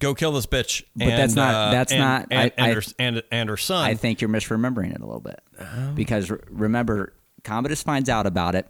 go 0.00 0.14
kill 0.14 0.32
this 0.32 0.46
bitch. 0.46 0.82
But 0.96 1.06
that's 1.08 1.34
not- 1.34 1.54
uh, 1.54 1.70
that's 1.70 1.92
and- 1.92 2.00
not- 2.00 2.26
And, 2.30 2.40
I- 2.40 2.52
and, 2.56 2.66
I- 2.70 2.74
her, 2.74 2.82
and, 2.98 3.22
and 3.30 3.48
her 3.48 3.56
son. 3.56 3.84
I 3.84 3.94
think 3.94 4.20
you're 4.20 4.30
misremembering 4.30 4.92
it 4.94 5.00
a 5.00 5.04
little 5.06 5.20
bit. 5.20 5.40
Oh. 5.60 5.92
Because 5.94 6.30
re- 6.30 6.38
remember, 6.50 7.12
Commodus 7.44 7.82
finds 7.82 8.08
out 8.08 8.26
about 8.26 8.54
it. 8.54 8.66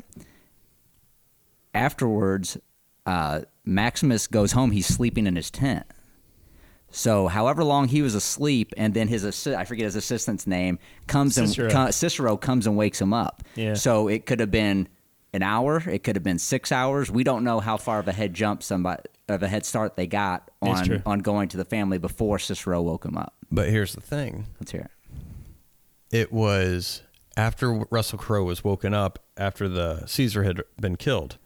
Afterwards, 1.73 2.59
uh, 3.11 3.41
Maximus 3.65 4.27
goes 4.27 4.53
home. 4.53 4.71
He's 4.71 4.87
sleeping 4.87 5.27
in 5.27 5.37
his 5.37 5.51
tent. 5.51 5.85
So, 6.93 7.29
however 7.29 7.63
long 7.63 7.87
he 7.89 8.03
was 8.03 8.15
asleep, 8.17 8.73
and 8.77 8.95
then 8.95 9.07
his 9.09 9.25
assi- 9.25 9.55
I 9.55 9.65
forget 9.65 9.85
his 9.85 9.95
assistant's 9.97 10.47
name 10.47 10.79
comes 11.07 11.35
Cicero. 11.37 11.67
and 11.67 11.73
co- 11.73 11.91
Cicero 11.93 12.37
comes 12.37 12.67
and 12.67 12.77
wakes 12.77 13.01
him 13.01 13.13
up. 13.13 13.43
Yeah. 13.55 13.75
So 13.75 14.09
it 14.09 14.27
could 14.27 14.41
have 14.41 14.51
been 14.51 14.89
an 15.33 15.43
hour. 15.45 15.77
It 15.89 16.03
could 16.03 16.17
have 16.17 16.25
been 16.25 16.41
six 16.41 16.73
hours. 16.73 17.09
We 17.09 17.23
don't 17.23 17.45
know 17.45 17.61
how 17.61 17.77
far 17.77 18.01
of 18.01 18.09
a 18.09 18.13
head 18.13 18.35
jump 18.35 18.63
somebody 18.65 19.03
of 19.29 19.45
a 19.45 19.49
head 19.49 19.65
start 19.65 19.95
they 19.95 20.09
got 20.09 20.51
It's 20.63 20.81
true. 20.89 20.97
on 21.07 21.13
on 21.13 21.19
going 21.21 21.49
to 21.51 21.57
the 21.57 21.65
family 21.65 21.99
before 21.99 22.41
Cicero 22.41 22.83
woke 22.83 23.05
him 23.05 23.17
up. 23.17 23.35
but 23.53 23.69
here's 23.69 23.93
the 23.95 24.01
thing 24.01 24.47
Let's 24.59 24.73
hear 24.73 24.91
it. 26.11 26.17
it 26.23 26.33
was 26.33 27.03
after 27.37 27.85
Russell 27.93 28.19
Crowe 28.19 28.43
was 28.43 28.65
woken 28.65 28.93
up 28.93 29.21
after 29.37 29.69
the 29.69 30.05
Caesar 30.07 30.43
had 30.43 30.63
been 30.81 30.97
killed. 30.97 31.39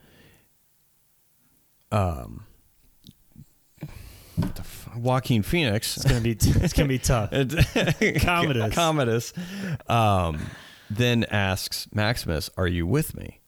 Um, 1.95 2.45
the 4.37 4.49
f- 4.61 4.91
Joaquin 4.97 5.43
Phoenix. 5.43 5.97
It's 5.97 6.05
gonna 6.07 6.21
be 6.21 6.33
it's 6.33 6.73
gonna 6.73 6.89
be 6.89 6.99
tough. 6.99 7.31
Commodus. 8.21 8.75
Commodus. 8.75 9.33
Um, 9.89 10.41
then 10.91 11.25
asks 11.25 11.89
Maximus, 11.95 12.51
"Are 12.57 12.67
you 12.67 12.87
with 12.87 13.15
me?" 13.17 13.41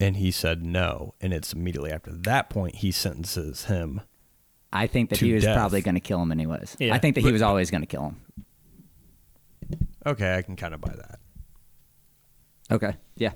And 0.00 0.16
he 0.16 0.30
said 0.30 0.64
no. 0.64 1.14
And 1.20 1.32
it's 1.32 1.52
immediately 1.52 1.90
after 1.90 2.12
that 2.12 2.50
point 2.50 2.76
he 2.76 2.90
sentences 2.90 3.64
him. 3.66 4.00
I 4.72 4.86
think 4.86 5.10
that 5.10 5.18
to 5.18 5.26
he 5.26 5.32
was 5.34 5.44
death. 5.44 5.56
probably 5.56 5.80
going 5.82 5.94
to 5.96 6.00
kill 6.00 6.20
him 6.22 6.32
anyways. 6.32 6.76
Yeah. 6.80 6.94
I 6.94 6.98
think 6.98 7.14
that 7.16 7.20
he 7.20 7.30
was 7.30 7.42
always 7.42 7.70
going 7.70 7.82
to 7.82 7.86
kill 7.86 8.02
him. 8.02 8.16
Okay, 10.06 10.36
I 10.36 10.42
can 10.42 10.56
kind 10.56 10.72
of 10.74 10.80
buy 10.80 10.94
that. 10.96 11.20
Okay. 12.70 12.96
Yeah. 13.16 13.32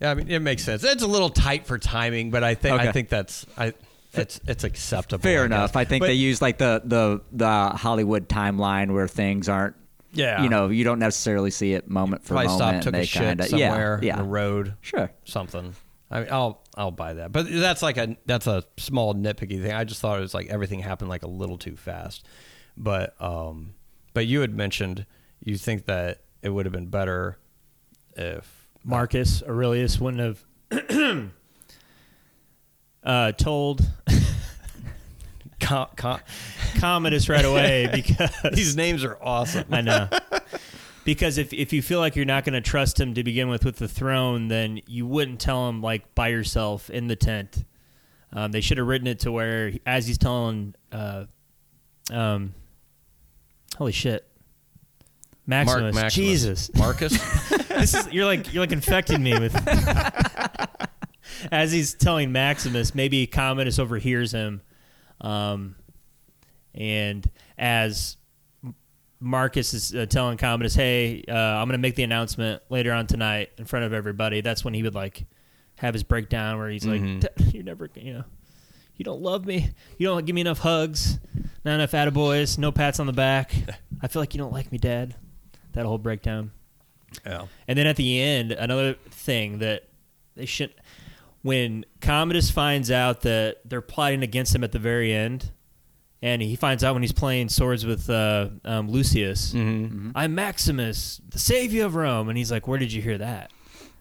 Yeah, 0.00 0.10
I 0.10 0.14
mean 0.14 0.28
it 0.28 0.40
makes 0.40 0.64
sense. 0.64 0.82
It's 0.84 1.02
a 1.02 1.06
little 1.06 1.30
tight 1.30 1.66
for 1.66 1.78
timing, 1.78 2.30
but 2.30 2.42
I 2.42 2.54
think 2.54 2.80
I 2.80 2.92
think 2.92 3.08
that's 3.08 3.46
I 3.58 3.74
it's 4.12 4.40
it's 4.46 4.64
acceptable. 4.64 5.22
Fair 5.22 5.42
I 5.42 5.46
enough. 5.46 5.76
I 5.76 5.84
think 5.84 6.02
But- 6.02 6.08
they 6.08 6.14
use 6.14 6.40
like 6.42 6.58
the 6.58 6.82
the 6.84 7.20
the 7.32 7.68
Hollywood 7.76 8.28
timeline 8.28 8.92
where 8.92 9.06
things 9.08 9.48
aren't. 9.48 9.76
Yeah. 10.12 10.42
You 10.42 10.48
know, 10.48 10.68
you 10.70 10.82
don't 10.82 10.98
necessarily 10.98 11.52
see 11.52 11.72
it 11.74 11.88
moment 11.88 12.24
for 12.24 12.34
probably 12.34 12.48
moment. 12.48 12.74
and 12.74 12.82
took 12.82 12.94
a 12.96 13.04
shit 13.06 13.22
kinda, 13.22 13.46
somewhere 13.46 14.00
Yeah. 14.02 14.14
in 14.14 14.18
the 14.18 14.24
yeah. 14.24 14.30
road, 14.30 14.74
Sure. 14.80 15.10
something. 15.24 15.74
I 16.10 16.20
mean, 16.20 16.28
I'll 16.32 16.60
I'll 16.76 16.90
buy 16.90 17.14
that. 17.14 17.30
But 17.30 17.46
that's 17.48 17.82
like 17.82 17.96
a 17.96 18.16
that's 18.26 18.48
a 18.48 18.64
small 18.78 19.14
nitpicky 19.14 19.62
thing. 19.62 19.72
I 19.72 19.84
just 19.84 20.00
thought 20.00 20.18
it 20.18 20.22
was 20.22 20.34
like 20.34 20.48
everything 20.48 20.80
happened 20.80 21.10
like 21.10 21.22
a 21.22 21.28
little 21.28 21.58
too 21.58 21.76
fast. 21.76 22.26
But 22.76 23.14
um, 23.22 23.74
but 24.14 24.26
you 24.26 24.40
had 24.40 24.52
mentioned 24.52 25.06
you 25.44 25.56
think 25.56 25.84
that 25.86 26.22
it 26.42 26.48
would 26.48 26.66
have 26.66 26.72
been 26.72 26.88
better 26.88 27.38
if 28.16 28.59
Marcus 28.84 29.42
Aurelius 29.42 30.00
wouldn't 30.00 30.38
have 30.70 31.30
uh, 33.04 33.32
told 33.32 33.88
Com- 35.60 35.88
com- 35.94 36.20
Commodus 36.78 37.28
right 37.28 37.44
away 37.44 37.88
because 37.94 38.30
these 38.52 38.76
names 38.76 39.04
are 39.04 39.18
awesome. 39.20 39.66
I 39.70 39.80
know. 39.82 40.08
Because 41.02 41.38
if 41.38 41.54
if 41.54 41.72
you 41.72 41.80
feel 41.80 41.98
like 41.98 42.14
you're 42.14 42.26
not 42.26 42.44
going 42.44 42.52
to 42.52 42.60
trust 42.60 43.00
him 43.00 43.14
to 43.14 43.24
begin 43.24 43.48
with 43.48 43.64
with 43.64 43.76
the 43.76 43.88
throne, 43.88 44.48
then 44.48 44.80
you 44.86 45.06
wouldn't 45.06 45.40
tell 45.40 45.66
him 45.66 45.80
like 45.80 46.14
by 46.14 46.28
yourself 46.28 46.90
in 46.90 47.06
the 47.06 47.16
tent. 47.16 47.64
Um, 48.34 48.52
they 48.52 48.60
should 48.60 48.76
have 48.76 48.86
written 48.86 49.06
it 49.08 49.20
to 49.20 49.32
where 49.32 49.72
as 49.86 50.06
he's 50.06 50.18
telling, 50.18 50.74
uh, 50.92 51.24
um, 52.12 52.52
holy 53.78 53.92
shit, 53.92 54.28
Mark- 55.46 55.66
Maximus, 55.68 55.94
Maximus. 55.94 56.14
Jesus, 56.14 56.74
Marcus. 56.74 57.18
This 57.78 57.94
is 57.94 58.12
you're 58.12 58.24
like 58.24 58.52
you're 58.52 58.62
like 58.62 58.72
infecting 58.72 59.22
me 59.22 59.38
with. 59.38 59.54
as 61.52 61.72
he's 61.72 61.94
telling 61.94 62.32
Maximus, 62.32 62.94
maybe 62.94 63.26
Commodus 63.26 63.78
overhears 63.78 64.32
him, 64.32 64.60
um, 65.20 65.76
and 66.74 67.28
as 67.58 68.16
Marcus 69.20 69.74
is 69.74 69.94
uh, 69.94 70.06
telling 70.06 70.38
Commodus, 70.38 70.74
"Hey, 70.74 71.24
uh, 71.28 71.34
I'm 71.34 71.68
going 71.68 71.78
to 71.78 71.78
make 71.78 71.96
the 71.96 72.02
announcement 72.02 72.62
later 72.68 72.92
on 72.92 73.06
tonight 73.06 73.50
in 73.58 73.64
front 73.64 73.84
of 73.84 73.92
everybody." 73.92 74.40
That's 74.40 74.64
when 74.64 74.74
he 74.74 74.82
would 74.82 74.94
like 74.94 75.26
have 75.76 75.94
his 75.94 76.02
breakdown 76.02 76.58
where 76.58 76.68
he's 76.68 76.86
like, 76.86 77.02
"You're 77.52 77.64
never, 77.64 77.88
you 77.94 78.14
know." 78.14 78.24
You 78.96 79.04
don't 79.04 79.22
love 79.22 79.46
me. 79.46 79.70
You 79.96 80.08
don't 80.08 80.26
give 80.26 80.34
me 80.34 80.42
enough 80.42 80.58
hugs. 80.58 81.18
Not 81.64 81.76
enough 81.76 81.92
attaboys. 81.92 82.58
No 82.58 82.70
pats 82.70 83.00
on 83.00 83.06
the 83.06 83.14
back. 83.14 83.54
I 84.02 84.08
feel 84.08 84.20
like 84.20 84.34
you 84.34 84.38
don't 84.38 84.52
like 84.52 84.70
me, 84.70 84.76
Dad. 84.76 85.14
That 85.72 85.86
whole 85.86 85.96
breakdown. 85.96 86.50
Yeah. 87.26 87.46
And 87.68 87.78
then 87.78 87.86
at 87.86 87.96
the 87.96 88.20
end, 88.20 88.52
another 88.52 88.94
thing 89.10 89.58
that 89.58 89.84
they 90.36 90.46
should 90.46 90.72
when 91.42 91.84
Commodus 92.00 92.50
finds 92.50 92.90
out 92.90 93.22
that 93.22 93.58
they're 93.64 93.80
plotting 93.80 94.22
against 94.22 94.54
him 94.54 94.62
at 94.62 94.72
the 94.72 94.78
very 94.78 95.12
end, 95.12 95.50
and 96.22 96.42
he 96.42 96.54
finds 96.54 96.84
out 96.84 96.92
when 96.94 97.02
he's 97.02 97.12
playing 97.12 97.48
swords 97.48 97.86
with 97.86 98.10
uh, 98.10 98.48
um, 98.64 98.90
Lucius, 98.90 99.52
Mm-hmm. 99.54 100.10
I'm 100.14 100.34
Maximus, 100.34 101.20
the 101.30 101.38
savior 101.38 101.86
of 101.86 101.94
Rome, 101.94 102.28
and 102.28 102.36
he's 102.36 102.50
like, 102.52 102.68
"Where 102.68 102.78
did 102.78 102.92
you 102.92 103.00
hear 103.00 103.16
that?" 103.18 103.50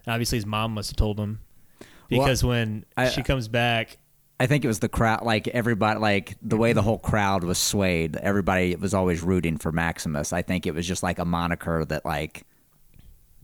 And 0.06 0.13
obviously, 0.13 0.38
his 0.38 0.46
mom 0.46 0.74
must 0.74 0.89
have 0.92 0.98
told 0.98 1.18
him 1.20 1.39
Well, 1.80 1.88
because 2.22 2.44
when 2.44 2.86
I- 2.98 3.10
she 3.10 3.24
comes 3.24 3.48
back, 3.48 3.98
I 4.42 4.48
think 4.48 4.63
it 4.63 4.68
was 4.70 4.80
the 4.80 4.89
crowd, 4.89 5.24
like 5.24 5.48
everybody, 5.50 6.00
like 6.00 6.36
the 6.42 6.56
way 6.58 6.72
the 6.74 6.82
whole 6.82 6.98
crowd 7.00 7.44
was 7.44 7.58
swayed. 7.58 8.16
Everybody 8.18 8.75
was 8.75 8.94
always 8.94 9.22
rooting 9.22 9.58
for 9.58 9.72
Maximus. 9.72 10.32
I 10.34 10.42
think 10.42 10.66
it 10.66 10.74
was 10.74 10.88
just 10.88 11.04
like 11.04 11.20
a 11.20 11.25
moniker 11.25 11.84
that 11.86 12.06
like 12.06 12.46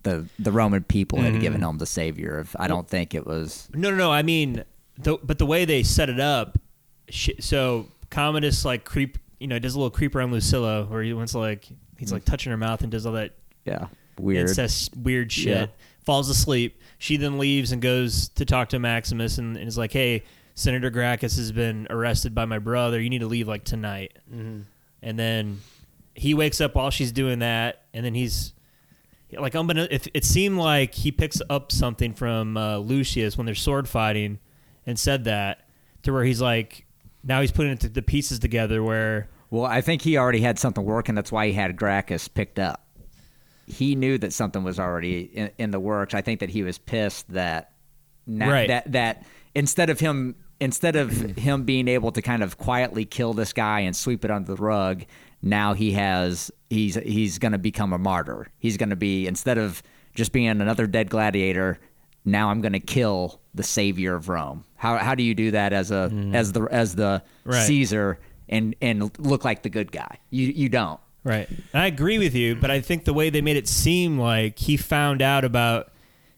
the 0.06 0.30
the 0.40 0.52
Roman 0.52 0.84
people 0.84 1.20
had 1.20 1.42
given 1.42 1.60
mm-hmm. 1.60 1.72
him 1.72 1.78
the 1.80 1.86
savior 1.86 2.38
of. 2.38 2.56
I 2.58 2.68
don't 2.68 2.88
think 2.88 3.14
it 3.14 3.26
was. 3.26 3.68
No, 3.74 3.90
no, 3.90 3.98
no. 3.98 4.12
I 4.12 4.22
mean, 4.22 4.64
the, 4.98 5.18
but 5.22 5.40
the 5.40 5.46
way 5.46 5.66
they 5.66 5.84
set 5.84 6.10
it 6.10 6.20
up, 6.20 6.58
sh- 7.10 7.32
so 7.40 7.88
Commodus 8.10 8.64
like 8.64 8.86
creep, 8.86 9.18
you 9.40 9.48
know, 9.48 9.60
does 9.60 9.74
a 9.76 9.78
little 9.78 9.92
creep 9.92 10.16
around 10.16 10.32
Lucilla, 10.32 10.86
where 10.86 11.04
he 11.04 11.12
wants 11.12 11.34
to 11.34 11.40
like 11.40 11.68
he's 11.98 12.14
like 12.14 12.24
touching 12.24 12.52
her 12.52 12.58
mouth 12.58 12.82
and 12.84 12.92
does 12.92 13.06
all 13.06 13.14
that 13.14 13.34
Yeah, 13.66 13.88
weird. 14.18 14.48
incest 14.48 14.96
weird 14.96 15.32
shit. 15.32 15.48
Yeah. 15.48 15.66
Falls 16.06 16.30
asleep. 16.30 16.80
She 17.00 17.18
then 17.18 17.40
leaves 17.40 17.72
and 17.72 17.82
goes 17.82 18.30
to 18.30 18.46
talk 18.46 18.70
to 18.70 18.80
Maximus 18.80 19.40
and, 19.40 19.58
and 19.58 19.68
is 19.68 19.78
like, 19.78 19.92
"Hey, 19.92 20.24
Senator 20.54 20.92
Gracchus 20.92 21.36
has 21.38 21.52
been 21.52 21.88
arrested 21.90 22.36
by 22.36 22.46
my 22.46 22.60
brother. 22.60 23.02
You 23.02 23.10
need 23.10 23.20
to 23.20 23.28
leave 23.28 23.48
like 23.48 23.64
tonight." 23.64 24.18
Mm-hmm. 24.32 24.62
And 25.02 25.20
then 25.20 25.62
he 26.14 26.34
wakes 26.36 26.62
up 26.62 26.76
while 26.76 26.92
she's 26.92 27.12
doing 27.12 27.40
that, 27.40 27.86
and 27.94 28.06
then 28.06 28.14
he's 28.14 28.54
like 29.32 29.56
I'm 29.56 29.68
gonna. 29.68 29.88
If 29.92 30.08
it 30.14 30.24
seemed 30.26 30.58
like 30.58 30.94
he 30.94 31.12
picks 31.12 31.42
up 31.50 31.72
something 31.72 32.14
from 32.14 32.58
uh, 32.58 32.78
Lucius 32.78 33.38
when 33.38 33.46
they're 33.46 33.56
sword 33.56 33.88
fighting, 33.88 34.40
and 34.86 34.98
said 35.00 35.24
that 35.26 35.68
to 36.04 36.14
where 36.14 36.24
he's 36.24 36.42
like, 36.42 36.86
now 37.24 37.42
he's 37.42 37.52
putting 37.52 37.76
the 37.78 38.02
pieces 38.02 38.40
together 38.40 38.84
where 38.84 39.30
Well, 39.50 39.66
I 39.66 39.82
think 39.82 40.02
he 40.02 40.18
already 40.18 40.42
had 40.42 40.60
something 40.60 40.84
working. 40.86 41.16
That's 41.16 41.32
why 41.32 41.48
he 41.48 41.54
had 41.54 41.76
Gracchus 41.76 42.28
picked 42.28 42.60
up. 42.60 42.82
He 43.68 43.96
knew 43.96 44.18
that 44.20 44.32
something 44.32 44.64
was 44.64 44.80
already 44.80 45.22
in, 45.22 45.52
in 45.58 45.72
the 45.72 45.80
works. 45.80 46.14
I 46.14 46.22
think 46.22 46.40
that 46.42 46.50
he 46.50 46.62
was 46.62 46.78
pissed 46.78 47.32
that 47.34 47.72
na- 48.28 48.48
Right. 48.48 48.68
that 48.68 48.92
that 48.92 49.26
instead 49.56 49.90
of 49.90 50.00
him 50.00 50.36
instead 50.60 50.96
of 50.96 51.12
him 51.12 51.64
being 51.64 51.88
able 51.88 52.12
to 52.12 52.22
kind 52.22 52.44
of 52.44 52.58
quietly 52.58 53.06
kill 53.06 53.34
this 53.34 53.54
guy 53.54 53.82
and 53.82 53.96
sweep 53.96 54.24
it 54.24 54.30
under 54.32 54.56
the 54.56 54.62
rug, 54.62 55.04
now 55.42 55.74
he 55.74 55.92
has 55.94 56.52
he's 56.70 56.96
he's 56.96 57.40
going 57.40 57.52
to 57.52 57.58
become 57.58 57.94
a 57.94 57.98
martyr. 57.98 58.48
He's 58.58 58.78
going 58.78 58.90
to 58.90 58.96
be 58.96 59.28
instead 59.28 59.58
of 59.58 59.82
just 60.14 60.32
being 60.32 60.48
another 60.48 60.88
dead 60.88 61.10
gladiator, 61.10 61.80
now 62.24 62.50
I'm 62.50 62.62
going 62.62 62.74
to 62.74 62.80
kill 62.80 63.40
the 63.54 63.64
savior 63.64 64.16
of 64.16 64.30
Rome. 64.30 64.64
How 64.76 64.98
how 64.98 65.16
do 65.16 65.24
you 65.24 65.36
do 65.36 65.52
that 65.52 65.74
as 65.74 65.92
a 65.92 66.12
as 66.34 66.52
the 66.54 66.64
as 66.72 66.96
the 66.96 67.24
Right. 67.44 67.66
Caesar 67.68 68.20
and 68.50 68.76
and 68.82 69.12
look 69.20 69.46
like 69.46 69.64
the 69.64 69.70
good 69.70 69.92
guy? 69.92 70.20
You 70.30 70.48
you 70.48 70.70
don't. 70.70 71.00
Right. 71.24 71.50
And 71.50 71.82
I 71.82 71.88
agree 71.88 72.20
with 72.20 72.36
you, 72.36 72.56
but 72.56 72.70
I 72.70 72.82
think 72.82 73.06
the 73.06 73.14
way 73.14 73.32
they 73.32 73.42
made 73.42 73.58
it 73.58 73.68
seem 73.68 74.20
like 74.20 74.60
he 74.60 74.78
found 74.78 75.24
out 75.24 75.44
about 75.44 75.92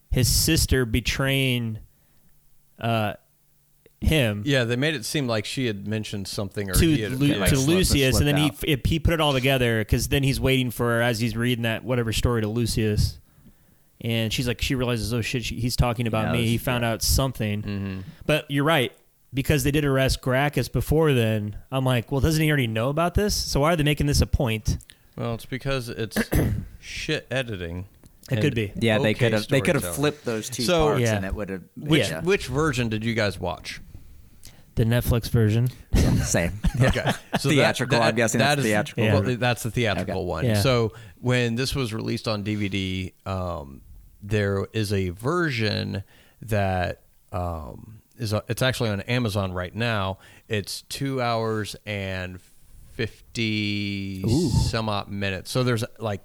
his 0.10 0.30
sister 0.30 0.86
betraying 0.86 1.80
uh, 2.80 3.14
him 4.02 4.44
Yeah, 4.46 4.64
they 4.64 4.76
made 4.76 4.94
it 4.96 5.06
seem 5.06 5.28
like 5.28 5.46
she 5.46 5.66
had 5.66 5.88
mentioned 5.88 6.28
something 6.28 6.70
or 6.70 6.74
to 6.74 6.80
he 6.88 7.02
had, 7.02 7.14
Lu- 7.14 7.34
like, 7.36 7.50
to 7.50 7.56
slipped- 7.56 7.70
Lucius, 7.70 8.20
and 8.20 8.28
then 8.28 8.38
he 8.38 8.48
slipped 8.50 8.86
f- 8.86 8.86
he 8.90 9.00
put 9.00 9.14
it 9.14 9.20
all 9.22 9.34
together 9.34 9.80
because 9.80 10.08
then 10.10 10.24
he's 10.24 10.40
waiting 10.40 10.70
for 10.72 10.86
her 10.96 11.02
as 11.02 11.20
he's 11.20 11.36
reading 11.36 11.64
that 11.64 11.84
whatever 11.84 12.14
story 12.14 12.42
to 12.42 12.48
Lucius, 12.48 13.18
and 14.02 14.32
she's 14.32 14.48
like 14.48 14.62
she 14.62 14.76
realizes 14.76 15.14
oh 15.14 15.22
shit 15.22 15.44
she, 15.44 15.56
he's 15.60 15.76
talking 15.76 16.06
about 16.08 16.28
Yeah, 16.28 16.32
me. 16.34 16.38
it 16.40 16.42
was- 16.44 16.50
He 16.52 16.58
found 16.60 16.86
out 16.86 17.02
something, 17.02 17.62
Mm-hmm. 17.64 18.00
but 18.28 18.46
you're 18.50 18.64
right 18.64 18.92
because 19.34 19.64
they 19.64 19.72
did 19.72 19.84
arrest 19.84 20.22
Gracchus 20.22 20.70
before 20.70 21.14
then. 21.14 21.58
I'm 21.72 21.84
like, 21.84 22.12
well, 22.12 22.22
doesn't 22.22 22.42
he 22.42 22.50
already 22.50 22.68
know 22.68 22.90
about 22.90 23.14
this? 23.16 23.36
So 23.36 23.60
why 23.60 23.74
are 23.74 23.76
they 23.76 23.84
making 23.84 24.08
this 24.08 24.22
a 24.22 24.26
point? 24.28 24.78
Well, 25.18 25.34
it's 25.34 25.46
because 25.46 25.90
it's 25.90 26.18
shit 26.80 27.26
editing. 27.32 27.86
It 28.30 28.34
and 28.36 28.42
could 28.42 28.56
be. 28.56 28.72
Yeah, 28.76 28.98
they 29.00 29.12
okay 29.12 29.14
could 29.16 29.34
have 29.34 29.48
they 29.48 29.62
could 29.62 29.76
have 29.76 29.84
storytelling. 29.84 29.96
flipped 29.96 30.26
those 30.26 30.50
two 30.50 30.64
So- 30.64 30.88
parts 30.88 31.02
Yeah. 31.02 31.16
and 31.16 31.26
it 31.26 31.34
would 31.34 31.50
have 31.50 31.64
Which 31.76 32.10
yeah. 32.10 32.22
which 32.22 32.48
version 32.48 32.90
did 32.90 33.04
you 33.04 33.14
guys 33.16 33.40
watch? 33.40 33.82
The 34.78 34.86
Netflix 34.86 35.30
version. 35.30 35.68
same. 36.24 36.54
Okay, 36.82 37.12
so 37.40 37.50
Theatrical, 37.50 38.02
I'm 38.02 38.16
guessing 38.16 38.40
that 38.40 38.50
that's 38.56 38.60
is- 38.60 38.66
theatrical. 38.66 39.04
Yeah. 39.04 39.20
Well, 39.20 39.38
that's 39.38 39.64
the 39.64 39.72
theatrical 39.72 40.20
Okay. 40.22 40.26
one. 40.26 40.46
Yeah. 40.46 40.62
So 40.62 40.94
when 41.20 41.56
this 41.56 41.74
was 41.76 41.94
released 41.94 42.28
on 42.28 42.44
DVD, 42.44 43.12
um, 43.26 43.82
there 44.22 44.68
is 44.74 44.94
a 44.94 45.10
version 45.10 46.04
that 46.44 47.02
um, 47.32 48.02
is 48.18 48.34
it's 48.48 48.62
actually 48.62 48.90
on 48.90 49.02
Amazon 49.02 49.52
right 49.54 49.74
now. 49.76 50.20
It's 50.48 50.84
two 50.84 51.22
hours 51.22 51.76
and 51.86 52.40
fifty 52.94 54.24
some 54.70 54.90
odd 54.90 55.10
minutes. 55.10 55.52
So 55.52 55.64
there's 55.64 55.84
like 56.00 56.22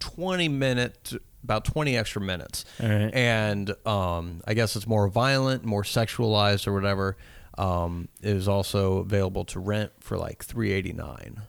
twenty 0.00 0.48
minutes, 0.48 1.14
about 1.44 1.64
twenty 1.64 1.96
extra 1.96 2.20
minutes, 2.20 2.64
All 2.82 2.88
right. 2.88 3.14
and 3.14 3.74
um, 3.86 4.42
I 4.46 4.54
guess 4.54 4.76
it's 4.76 4.86
more 4.86 5.08
violent, 5.08 5.64
more 5.64 5.82
sexualized, 5.82 6.66
or 6.66 6.72
whatever. 6.74 7.16
Um, 7.58 8.08
it 8.22 8.34
is 8.36 8.48
also 8.48 8.98
available 8.98 9.44
to 9.46 9.60
rent 9.60 9.92
for 10.00 10.16
like 10.16 10.44
three 10.44 10.72
eighty 10.72 10.92
nine. 10.92 11.42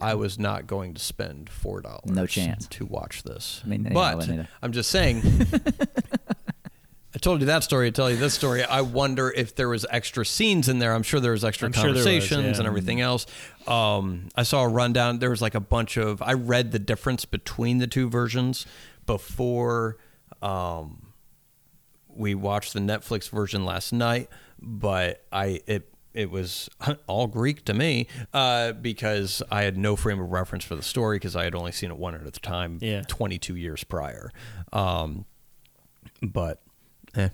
I 0.00 0.14
was 0.14 0.38
not 0.38 0.66
going 0.66 0.94
to 0.94 1.00
spend 1.00 1.48
four 1.48 1.80
dollars. 1.80 2.06
No 2.06 2.26
chance. 2.26 2.66
to 2.68 2.84
watch 2.84 3.22
this. 3.22 3.62
I 3.64 3.68
mean, 3.68 3.88
but. 3.92 4.28
I'm 4.62 4.72
just 4.72 4.90
saying. 4.90 5.22
I 7.14 7.18
told 7.18 7.40
you 7.40 7.46
that 7.46 7.62
story. 7.62 7.86
I 7.86 7.90
tell 7.90 8.10
you 8.10 8.16
this 8.16 8.34
story. 8.34 8.64
I 8.64 8.80
wonder 8.80 9.30
if 9.30 9.54
there 9.54 9.68
was 9.68 9.86
extra 9.88 10.26
scenes 10.26 10.68
in 10.68 10.80
there. 10.80 10.92
I'm 10.92 11.04
sure 11.04 11.20
there 11.20 11.30
was 11.30 11.44
extra 11.44 11.66
I'm 11.66 11.72
sure 11.72 11.90
was, 11.90 12.02
conversations 12.02 12.42
yeah. 12.42 12.58
and 12.58 12.66
everything 12.66 13.00
else. 13.00 13.26
Um, 13.68 14.30
I 14.34 14.42
saw 14.42 14.64
a 14.64 14.68
rundown. 14.68 15.20
There 15.20 15.30
was 15.30 15.40
like 15.40 15.54
a 15.54 15.60
bunch 15.60 15.96
of. 15.96 16.20
I 16.22 16.32
read 16.32 16.72
the 16.72 16.80
difference 16.80 17.24
between 17.24 17.78
the 17.78 17.86
two 17.86 18.10
versions 18.10 18.66
before 19.06 19.96
um, 20.42 21.12
we 22.08 22.34
watched 22.34 22.72
the 22.72 22.80
Netflix 22.80 23.30
version 23.30 23.64
last 23.64 23.92
night, 23.92 24.28
but 24.64 25.24
I 25.30 25.60
it 25.66 25.90
it 26.14 26.30
was 26.30 26.68
all 27.06 27.26
Greek 27.26 27.64
to 27.66 27.74
me 27.74 28.06
uh, 28.32 28.72
because 28.72 29.42
I 29.50 29.62
had 29.62 29.76
no 29.76 29.96
frame 29.96 30.20
of 30.20 30.30
reference 30.30 30.64
for 30.64 30.76
the 30.76 30.82
story 30.82 31.16
because 31.16 31.34
I 31.36 31.44
had 31.44 31.54
only 31.54 31.72
seen 31.72 31.90
it 31.90 31.96
one 31.96 32.14
at 32.14 32.24
a 32.26 32.30
time, 32.30 32.78
Yeah. 32.80 33.02
22 33.08 33.56
years 33.56 33.82
prior. 33.82 34.30
Um, 34.72 35.24
but, 36.22 36.62
eh. 37.16 37.30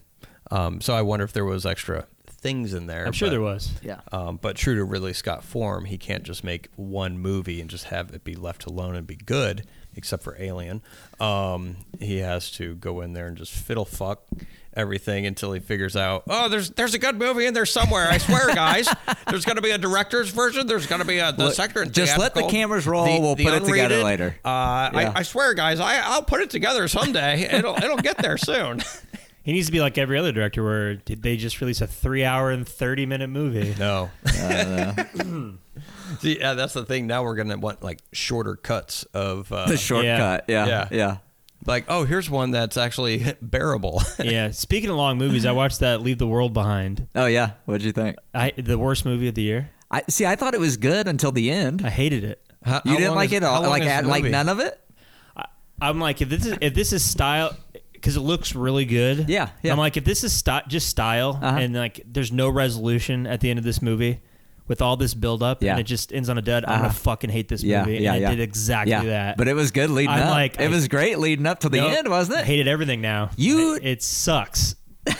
um, 0.50 0.80
so 0.80 0.94
I 0.94 1.02
wonder 1.02 1.24
if 1.24 1.32
there 1.34 1.44
was 1.44 1.66
extra 1.66 2.06
things 2.26 2.72
in 2.72 2.86
there. 2.86 3.04
I'm 3.06 3.12
sure 3.12 3.26
but- 3.28 3.32
there 3.32 3.40
was. 3.42 3.70
Yeah. 3.82 4.00
um, 4.12 4.38
but 4.40 4.56
true 4.56 4.74
to 4.76 4.84
Ridley 4.84 5.12
Scott 5.12 5.44
form, 5.44 5.84
he 5.84 5.98
can't 5.98 6.22
just 6.24 6.42
make 6.42 6.68
one 6.76 7.18
movie 7.18 7.60
and 7.60 7.68
just 7.68 7.84
have 7.86 8.10
it 8.14 8.24
be 8.24 8.34
left 8.34 8.64
alone 8.64 8.96
and 8.96 9.06
be 9.06 9.16
good, 9.16 9.66
except 9.94 10.22
for 10.22 10.36
Alien. 10.40 10.80
Um, 11.20 11.76
he 12.00 12.18
has 12.20 12.50
to 12.52 12.76
go 12.76 13.02
in 13.02 13.12
there 13.12 13.26
and 13.26 13.36
just 13.36 13.52
fiddle 13.52 13.84
fuck 13.84 14.24
everything 14.74 15.26
until 15.26 15.52
he 15.52 15.60
figures 15.60 15.96
out, 15.96 16.22
oh, 16.28 16.48
there's 16.48 16.70
there's 16.70 16.94
a 16.94 16.98
good 16.98 17.18
movie 17.18 17.46
in 17.46 17.54
there 17.54 17.66
somewhere. 17.66 18.08
I 18.08 18.18
swear, 18.18 18.48
guys. 18.54 18.88
there's 19.28 19.44
going 19.44 19.56
to 19.56 19.62
be 19.62 19.70
a 19.70 19.78
director's 19.78 20.30
version. 20.30 20.66
There's 20.66 20.86
going 20.86 21.00
to 21.00 21.06
be 21.06 21.18
a 21.18 21.32
the 21.32 21.44
Look, 21.46 21.54
sector. 21.54 21.84
just 21.84 22.18
let 22.18 22.34
the 22.34 22.46
cameras 22.46 22.86
roll. 22.86 23.04
We'll 23.20 23.36
put 23.36 23.54
it 23.54 23.64
together 23.64 24.02
later. 24.02 24.36
Uh, 24.44 24.90
Yeah. 24.92 25.12
I, 25.14 25.20
I 25.20 25.22
swear, 25.22 25.54
guys, 25.54 25.80
I, 25.80 25.98
I'll 26.00 26.22
put 26.22 26.40
it 26.40 26.50
together 26.50 26.86
someday. 26.88 27.42
It'll 27.52 27.76
it'll 27.76 27.96
get 27.98 28.18
there 28.18 28.36
soon. 28.38 28.82
He 29.42 29.54
needs 29.54 29.66
to 29.66 29.72
be 29.72 29.80
like 29.80 29.96
every 29.96 30.18
other 30.18 30.32
director, 30.32 30.62
where 30.62 30.96
did 30.96 31.22
they 31.22 31.38
just 31.38 31.62
release 31.62 31.80
a 31.80 31.86
three-hour 31.86 32.50
and 32.50 32.68
thirty-minute 32.68 33.28
movie? 33.30 33.74
No. 33.78 34.10
See, 36.20 36.38
yeah, 36.38 36.52
that's 36.54 36.74
the 36.74 36.84
thing. 36.84 37.06
Now 37.06 37.22
we're 37.22 37.36
gonna 37.36 37.56
want 37.56 37.82
like 37.82 38.00
shorter 38.12 38.56
cuts 38.56 39.04
of 39.14 39.50
uh, 39.50 39.66
the 39.66 39.78
shortcut. 39.78 40.44
Yeah. 40.46 40.66
Yeah. 40.66 40.88
Yeah. 40.90 41.16
Like, 41.66 41.84
oh, 41.88 42.04
here's 42.04 42.28
one 42.30 42.50
that's 42.52 42.76
actually 42.76 43.34
bearable. 43.42 44.02
yeah. 44.22 44.50
Speaking 44.50 44.90
of 44.90 44.96
long 44.96 45.18
movies, 45.18 45.44
I 45.46 45.52
watched 45.52 45.80
that 45.80 46.00
Leave 46.02 46.18
the 46.18 46.26
World 46.26 46.52
Behind. 46.52 47.08
Oh 47.14 47.26
yeah. 47.26 47.52
What'd 47.66 47.84
you 47.84 47.92
think? 47.92 48.16
I 48.34 48.52
the 48.56 48.78
worst 48.78 49.04
movie 49.04 49.28
of 49.28 49.34
the 49.34 49.42
year. 49.42 49.70
I 49.90 50.02
see. 50.08 50.24
I 50.26 50.36
thought 50.36 50.54
it 50.54 50.60
was 50.60 50.76
good 50.76 51.08
until 51.08 51.32
the 51.32 51.50
end. 51.50 51.82
I 51.84 51.90
hated 51.90 52.22
it. 52.24 52.40
How- 52.64 52.80
You 52.84 52.92
how 52.92 52.98
didn't 52.98 53.14
like 53.14 53.30
is- 53.30 53.36
it 53.38 53.44
all. 53.44 53.62
Like 53.62 53.82
at, 53.82 54.04
like 54.06 54.24
none 54.24 54.48
of 54.48 54.60
it. 54.60 54.80
I, 55.36 55.46
I'm 55.82 55.98
like, 55.98 56.20
if 56.22 56.28
this 56.28 56.46
is 56.46 56.56
if 56.60 56.74
this 56.74 56.92
is 56.92 57.04
style, 57.04 57.56
because 57.92 58.16
it 58.16 58.20
looks 58.20 58.54
really 58.54 58.84
good. 58.84 59.28
Yeah, 59.28 59.50
yeah. 59.62 59.72
I'm 59.72 59.78
like, 59.78 59.96
if 59.96 60.04
this 60.04 60.24
is 60.24 60.32
sti- 60.32 60.64
just 60.68 60.88
style, 60.88 61.38
Uh-huh. 61.42 61.58
and 61.58 61.74
like, 61.74 62.00
there's 62.06 62.32
no 62.32 62.48
resolution 62.48 63.26
at 63.26 63.40
the 63.40 63.50
end 63.50 63.58
of 63.58 63.64
this 63.64 63.82
movie. 63.82 64.20
With 64.70 64.80
all 64.82 64.96
this 64.96 65.14
buildup 65.14 65.64
Yeah. 65.64 65.72
and 65.72 65.80
it 65.80 65.82
just 65.82 66.12
ends 66.12 66.28
on 66.28 66.38
a 66.38 66.42
dud, 66.42 66.64
I'm 66.64 66.72
Uh-huh. 66.74 66.82
gonna 66.82 66.94
fucking 66.94 67.28
hate 67.30 67.48
this 67.48 67.60
Yeah. 67.64 67.84
movie. 67.84 67.98
Yeah. 68.04 68.12
and 68.12 68.22
yeah. 68.22 68.30
did 68.30 68.38
exactly 68.40 68.92
yeah. 68.92 69.02
that. 69.02 69.36
But 69.36 69.48
it 69.48 69.54
was 69.54 69.72
good 69.72 69.90
leading 69.90 70.10
I'm 70.14 70.28
up. 70.28 70.30
like- 70.30 70.54
it 70.60 70.66
I- 70.66 70.68
was 70.68 70.86
great 70.86 71.18
leading 71.18 71.44
up 71.44 71.58
to 71.60 71.68
the 71.68 71.78
Nope. 71.78 71.92
end, 71.92 72.08
wasn't 72.08 72.38
it? 72.38 72.42
I 72.42 72.44
hated 72.44 72.68
everything 72.68 73.00
now. 73.00 73.30
You- 73.36 73.74
it, 73.74 73.84
it 73.84 74.02
sucks. 74.04 74.76
it 75.08 75.16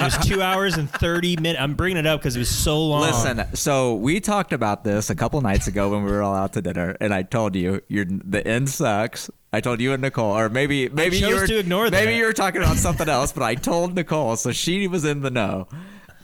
was 0.00 0.18
two 0.26 0.42
hours 0.42 0.76
and 0.76 0.90
thirty 0.90 1.36
minutes. 1.36 1.60
I'm 1.62 1.74
bringing 1.74 1.98
it 1.98 2.06
up 2.06 2.20
because 2.20 2.34
it 2.34 2.40
was 2.40 2.48
so 2.48 2.84
long. 2.84 3.02
Listen, 3.02 3.44
so 3.54 3.94
we 3.94 4.18
talked 4.18 4.52
about 4.52 4.82
this 4.82 5.08
a 5.08 5.14
couple 5.14 5.40
nights 5.40 5.68
ago 5.68 5.90
when 5.90 6.02
we 6.04 6.10
were 6.10 6.22
all 6.22 6.34
out 6.34 6.52
to 6.54 6.60
dinner, 6.62 6.96
and 7.00 7.14
I 7.14 7.22
told 7.22 7.54
you 7.54 7.80
your 7.88 8.06
the 8.08 8.44
end 8.46 8.68
sucks. 8.70 9.30
I 9.52 9.60
told 9.60 9.80
you 9.80 9.92
and 9.92 10.02
Nicole, 10.02 10.36
or 10.36 10.48
maybe 10.48 10.88
maybe 10.88 11.18
you 11.18 11.34
were 11.34 11.46
to 11.46 11.58
ignore 11.58 11.90
maybe 11.90 12.06
that. 12.12 12.16
you 12.16 12.24
were 12.24 12.32
talking 12.32 12.60
about 12.62 12.76
something 12.76 13.08
else, 13.08 13.30
but 13.32 13.42
I 13.44 13.54
told 13.54 13.94
Nicole, 13.94 14.34
so 14.36 14.50
she 14.52 14.86
was 14.88 15.04
in 15.04 15.20
the 15.22 15.30
know 15.30 15.68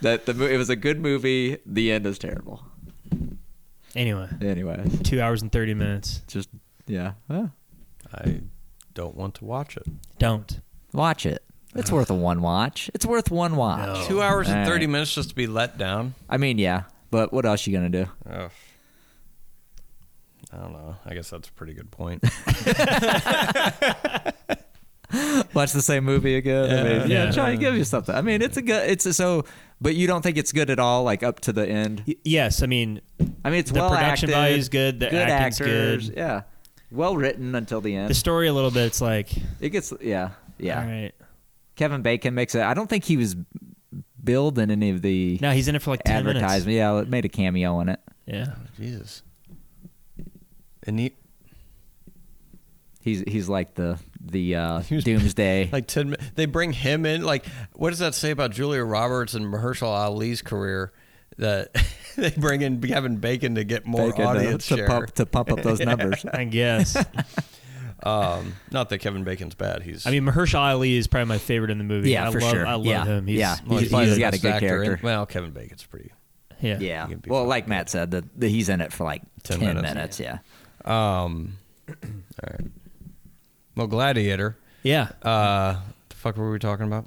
that 0.04 0.24
the 0.26 0.46
it 0.52 0.56
was 0.56 0.70
a 0.70 0.76
good 0.76 1.00
movie. 1.00 1.58
The 1.66 1.90
end 1.92 2.06
is 2.06 2.18
terrible. 2.18 2.64
Anyway, 3.96 4.28
Anyway, 4.40 4.84
two 5.02 5.20
hours 5.20 5.42
and 5.42 5.52
thirty 5.52 5.74
minutes. 5.74 6.22
just 6.26 6.48
yeah, 6.86 7.12
Well, 7.28 7.52
I 8.14 8.40
don't 8.94 9.14
want 9.16 9.34
to 9.36 9.44
watch 9.44 9.76
it. 9.76 9.84
Don't. 10.18 10.60
watch 10.92 11.26
it. 11.26 11.42
It's 11.76 11.90
worth 11.92 12.08
a 12.10 12.14
one 12.14 12.40
watch. 12.42 12.90
It's 12.94 13.04
worth 13.06 13.30
one 13.30 13.56
watch. 13.56 13.86
No. 14.00 14.06
Two 14.06 14.22
hours 14.22 14.48
and 14.48 14.60
All 14.60 14.64
thirty 14.66 14.86
right. 14.86 14.92
minutes 14.92 15.14
just 15.14 15.28
to 15.30 15.34
be 15.34 15.46
let 15.46 15.76
down. 15.78 16.14
I 16.28 16.36
mean, 16.38 16.58
yeah, 16.58 16.84
but 17.10 17.32
what 17.32 17.44
else 17.46 17.66
you 17.66 17.72
gonna 17.72 17.88
do? 17.88 18.06
Ugh. 18.30 18.50
I 20.52 20.56
don't 20.58 20.72
know. 20.72 20.96
I 21.04 21.14
guess 21.14 21.30
that's 21.30 21.48
a 21.48 21.52
pretty 21.52 21.74
good 21.74 21.90
point. 21.90 22.22
watch 25.54 25.72
the 25.72 25.82
same 25.82 26.04
movie 26.04 26.36
again. 26.36 26.70
I 26.70 26.82
mean, 26.82 27.10
yeah, 27.10 27.24
Yeah. 27.24 27.30
try 27.30 27.50
to 27.52 27.56
give 27.56 27.76
you 27.76 27.84
something. 27.84 28.14
I 28.14 28.20
mean, 28.22 28.42
it's 28.42 28.56
a 28.56 28.62
good. 28.62 28.88
It's 28.90 29.06
a, 29.06 29.14
so, 29.14 29.44
but 29.80 29.94
you 29.94 30.06
don't 30.06 30.22
think 30.22 30.36
it's 30.36 30.52
good 30.52 30.70
at 30.70 30.78
all, 30.78 31.02
like 31.04 31.22
up 31.22 31.40
to 31.40 31.52
the 31.52 31.66
end. 31.68 32.02
Y- 32.06 32.16
yes, 32.24 32.62
I 32.62 32.66
mean, 32.66 33.00
I 33.44 33.50
mean, 33.50 33.60
it's 33.60 33.70
The 33.70 33.80
well 33.80 33.90
production 33.90 34.30
acted, 34.30 34.34
value 34.40 34.56
is 34.56 34.68
good, 34.68 35.00
the 35.00 35.06
good 35.10 35.28
acting's 35.28 35.60
actors, 35.60 36.08
good. 36.10 36.16
yeah, 36.18 36.42
well 36.90 37.16
written 37.16 37.54
until 37.54 37.80
the 37.80 37.94
end. 37.94 38.08
the 38.10 38.14
story 38.14 38.48
a 38.48 38.52
little 38.52 38.70
bit. 38.70 38.84
It's 38.86 39.00
like, 39.00 39.30
it 39.60 39.70
gets, 39.70 39.92
yeah, 40.00 40.30
yeah. 40.58 40.80
all 40.80 40.86
right. 40.86 41.12
Kevin 41.76 42.02
Bacon 42.02 42.34
makes 42.34 42.54
it. 42.54 42.62
I 42.62 42.72
don't 42.74 42.88
think 42.88 43.04
he 43.04 43.16
was 43.16 43.34
billed 44.22 44.58
in 44.58 44.70
any 44.70 44.90
of 44.90 45.02
the 45.02 45.38
No, 45.42 45.50
he's 45.52 45.68
in 45.68 45.74
it 45.74 45.82
for 45.82 45.90
like 45.90 46.02
ten 46.04 46.24
minutes. 46.24 46.42
advertisement. 46.42 46.76
Yeah, 46.76 46.98
it 47.00 47.08
made 47.08 47.24
a 47.24 47.28
cameo 47.28 47.80
in 47.80 47.88
it. 47.90 48.00
Yeah. 48.26 48.54
Jesus. 48.78 49.22
And 50.86 50.98
he, 51.00 51.14
He's 53.04 53.22
he's 53.26 53.48
like 53.50 53.74
the 53.74 53.98
the 54.18 54.56
uh, 54.56 54.80
doomsday. 54.80 55.68
Like 55.72 55.86
ten, 55.86 56.10
mi- 56.10 56.16
they 56.36 56.46
bring 56.46 56.72
him 56.72 57.04
in. 57.04 57.22
Like, 57.22 57.44
what 57.74 57.90
does 57.90 57.98
that 57.98 58.14
say 58.14 58.30
about 58.30 58.50
Julia 58.50 58.82
Roberts 58.82 59.34
and 59.34 59.44
Mahershala 59.46 60.06
Ali's 60.08 60.40
career? 60.40 60.90
That 61.36 61.68
they 62.16 62.30
bring 62.30 62.62
in 62.62 62.80
Kevin 62.80 63.16
Bacon 63.18 63.56
to 63.56 63.64
get 63.64 63.84
more 63.86 64.08
Bacon 64.10 64.24
audience 64.24 64.66
to, 64.68 64.76
share. 64.78 64.86
pump 64.86 65.10
to 65.16 65.26
pump 65.26 65.52
up 65.52 65.62
those 65.62 65.80
numbers. 65.80 66.24
I 66.32 66.44
guess. 66.44 66.96
Um, 68.02 68.54
not 68.70 68.88
that 68.90 68.98
Kevin 68.98 69.22
Bacon's 69.24 69.54
bad. 69.54 69.82
He's 69.82 70.06
I 70.06 70.10
mean, 70.10 70.24
Mahershala 70.24 70.72
Ali 70.72 70.96
is 70.96 71.06
probably 71.06 71.26
my 71.28 71.38
favorite 71.38 71.70
in 71.70 71.78
the 71.78 71.84
movie. 71.84 72.10
Yeah, 72.10 72.28
I 72.28 72.32
for 72.32 72.40
love, 72.40 72.50
sure. 72.52 72.66
I 72.66 72.74
love 72.74 72.86
Yeah. 72.86 73.04
him. 73.04 73.26
He's, 73.26 73.38
Yeah. 73.38 73.56
well, 73.66 73.78
he's- 73.78 73.90
probably 73.90 74.06
he's 74.08 74.14
the 74.16 74.20
got 74.20 74.34
a 74.34 74.38
good 74.40 74.50
actor 74.52 74.66
in- 74.66 74.84
character. 74.86 75.06
well, 75.06 75.26
Kevin 75.26 75.50
Bacon's 75.52 75.84
pretty. 75.84 76.12
yeah. 76.60 76.78
Yeah. 76.80 77.06
He 77.06 77.12
can 77.12 77.20
be 77.20 77.30
Well, 77.30 77.42
fine. 77.42 77.48
like 77.48 77.68
Matt 77.68 77.90
said, 77.90 78.10
that 78.12 78.40
that 78.40 78.48
he's 78.48 78.68
in 78.70 78.80
it 78.80 78.92
for 78.92 79.04
like 79.04 79.22
10 79.42 79.58
ten, 79.60 79.74
minutes. 79.76 80.18
minutes. 80.18 80.20
Yeah. 80.20 80.38
Um, 80.84 81.58
all 81.88 81.94
right. 82.50 82.70
Well, 83.76 83.86
Gladiator. 83.86 84.56
Yeah. 84.82 85.08
Uh, 85.22 85.76
the 86.08 86.16
fuck 86.16 86.36
were 86.36 86.50
we 86.50 86.58
talking 86.58 86.86
about? 86.86 87.06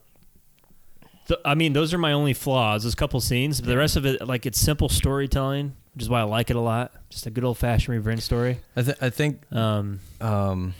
Th- 1.27 1.39
I 1.45 1.55
mean, 1.55 1.73
those 1.73 1.93
are 1.93 1.97
my 1.97 2.13
only 2.13 2.33
flaws. 2.33 2.83
Those 2.83 2.95
couple 2.95 3.19
scenes, 3.21 3.61
but 3.61 3.67
the 3.67 3.77
rest 3.77 3.95
of 3.95 4.05
it, 4.05 4.25
like, 4.27 4.45
it's 4.45 4.59
simple 4.59 4.89
storytelling, 4.89 5.75
which 5.93 6.03
is 6.03 6.09
why 6.09 6.21
I 6.21 6.23
like 6.23 6.49
it 6.49 6.55
a 6.55 6.61
lot. 6.61 6.91
Just 7.09 7.25
a 7.25 7.29
good 7.29 7.43
old 7.43 7.57
fashioned 7.57 7.95
revenge 7.95 8.21
story. 8.21 8.59
I, 8.75 8.81
th- 8.81 8.97
I 9.01 9.09
think. 9.09 9.41
Um, 9.53 9.99
Um, 10.21 10.73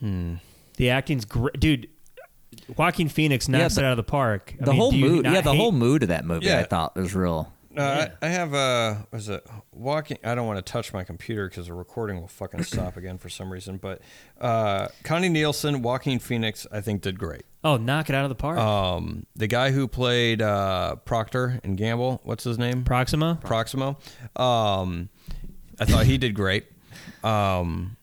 hmm. 0.00 0.34
the 0.76 0.90
acting's 0.90 1.24
great, 1.24 1.58
dude. 1.60 1.88
Joaquin 2.76 3.08
Phoenix 3.08 3.48
knocks 3.48 3.74
the- 3.76 3.82
it 3.82 3.84
out 3.84 3.92
of 3.92 3.96
the 3.96 4.02
park. 4.02 4.54
I 4.60 4.64
The 4.64 4.70
mean, 4.72 4.80
whole 4.80 4.92
mood, 4.92 5.24
yeah, 5.24 5.40
the 5.40 5.52
hate- 5.52 5.58
whole 5.58 5.72
mood 5.72 6.02
of 6.02 6.08
that 6.10 6.24
movie, 6.24 6.46
Yeah. 6.46 6.58
I 6.60 6.64
thought 6.64 6.96
was 6.96 7.14
real. 7.14 7.52
No, 7.74 7.82
I, 7.84 8.10
I 8.22 8.28
have 8.28 8.54
a 8.54 9.06
was 9.10 9.28
it 9.28 9.46
walking 9.72 10.18
I 10.22 10.34
don't 10.34 10.46
want 10.46 10.64
to 10.64 10.72
touch 10.72 10.92
my 10.92 11.02
computer 11.04 11.48
because 11.48 11.66
the 11.66 11.74
recording 11.74 12.20
will 12.20 12.28
fucking 12.28 12.62
stop 12.64 12.96
again 12.96 13.18
for 13.18 13.28
some 13.28 13.52
reason. 13.52 13.78
But 13.78 14.00
uh 14.40 14.88
Connie 15.02 15.28
Nielsen, 15.28 15.82
Joaquin 15.82 16.18
Phoenix, 16.18 16.66
I 16.70 16.80
think 16.80 17.02
did 17.02 17.18
great. 17.18 17.42
Oh, 17.64 17.76
knock 17.76 18.08
it 18.08 18.14
out 18.14 18.24
of 18.24 18.28
the 18.28 18.34
park. 18.36 18.58
Um 18.58 19.26
the 19.34 19.46
guy 19.46 19.72
who 19.72 19.88
played 19.88 20.40
uh 20.40 20.96
Proctor 21.04 21.60
and 21.64 21.76
Gamble, 21.76 22.20
what's 22.24 22.44
his 22.44 22.58
name? 22.58 22.84
Proxima. 22.84 23.38
Proximo. 23.42 23.98
Um 24.36 25.08
I 25.80 25.84
thought 25.84 26.06
he 26.06 26.18
did 26.18 26.34
great. 26.34 26.66
Um 27.22 27.96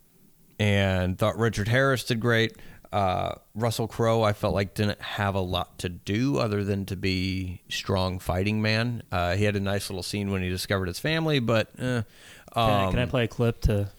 and 0.59 1.17
thought 1.17 1.37
Richard 1.37 1.67
Harris 1.67 2.03
did 2.03 2.19
great. 2.19 2.55
Uh, 2.91 3.35
Russell 3.55 3.87
Crowe, 3.87 4.21
I 4.21 4.33
felt 4.33 4.53
like 4.53 4.73
didn't 4.73 4.99
have 5.01 5.33
a 5.35 5.39
lot 5.39 5.77
to 5.79 5.87
do 5.89 6.37
other 6.37 6.63
than 6.65 6.85
to 6.87 6.95
be 6.97 7.61
strong 7.69 8.19
fighting 8.19 8.61
man. 8.61 9.03
Uh, 9.11 9.35
he 9.35 9.45
had 9.45 9.55
a 9.55 9.61
nice 9.61 9.89
little 9.89 10.03
scene 10.03 10.29
when 10.31 10.41
he 10.41 10.49
discovered 10.49 10.87
his 10.87 10.99
family, 10.99 11.39
but 11.39 11.69
eh, 11.79 12.01
Can, 12.01 12.05
I, 12.53 12.83
um, 12.85 12.91
can 12.91 12.99
I 12.99 13.05
play 13.05 13.23
a 13.23 13.27
clip 13.29 13.61
to? 13.61 13.89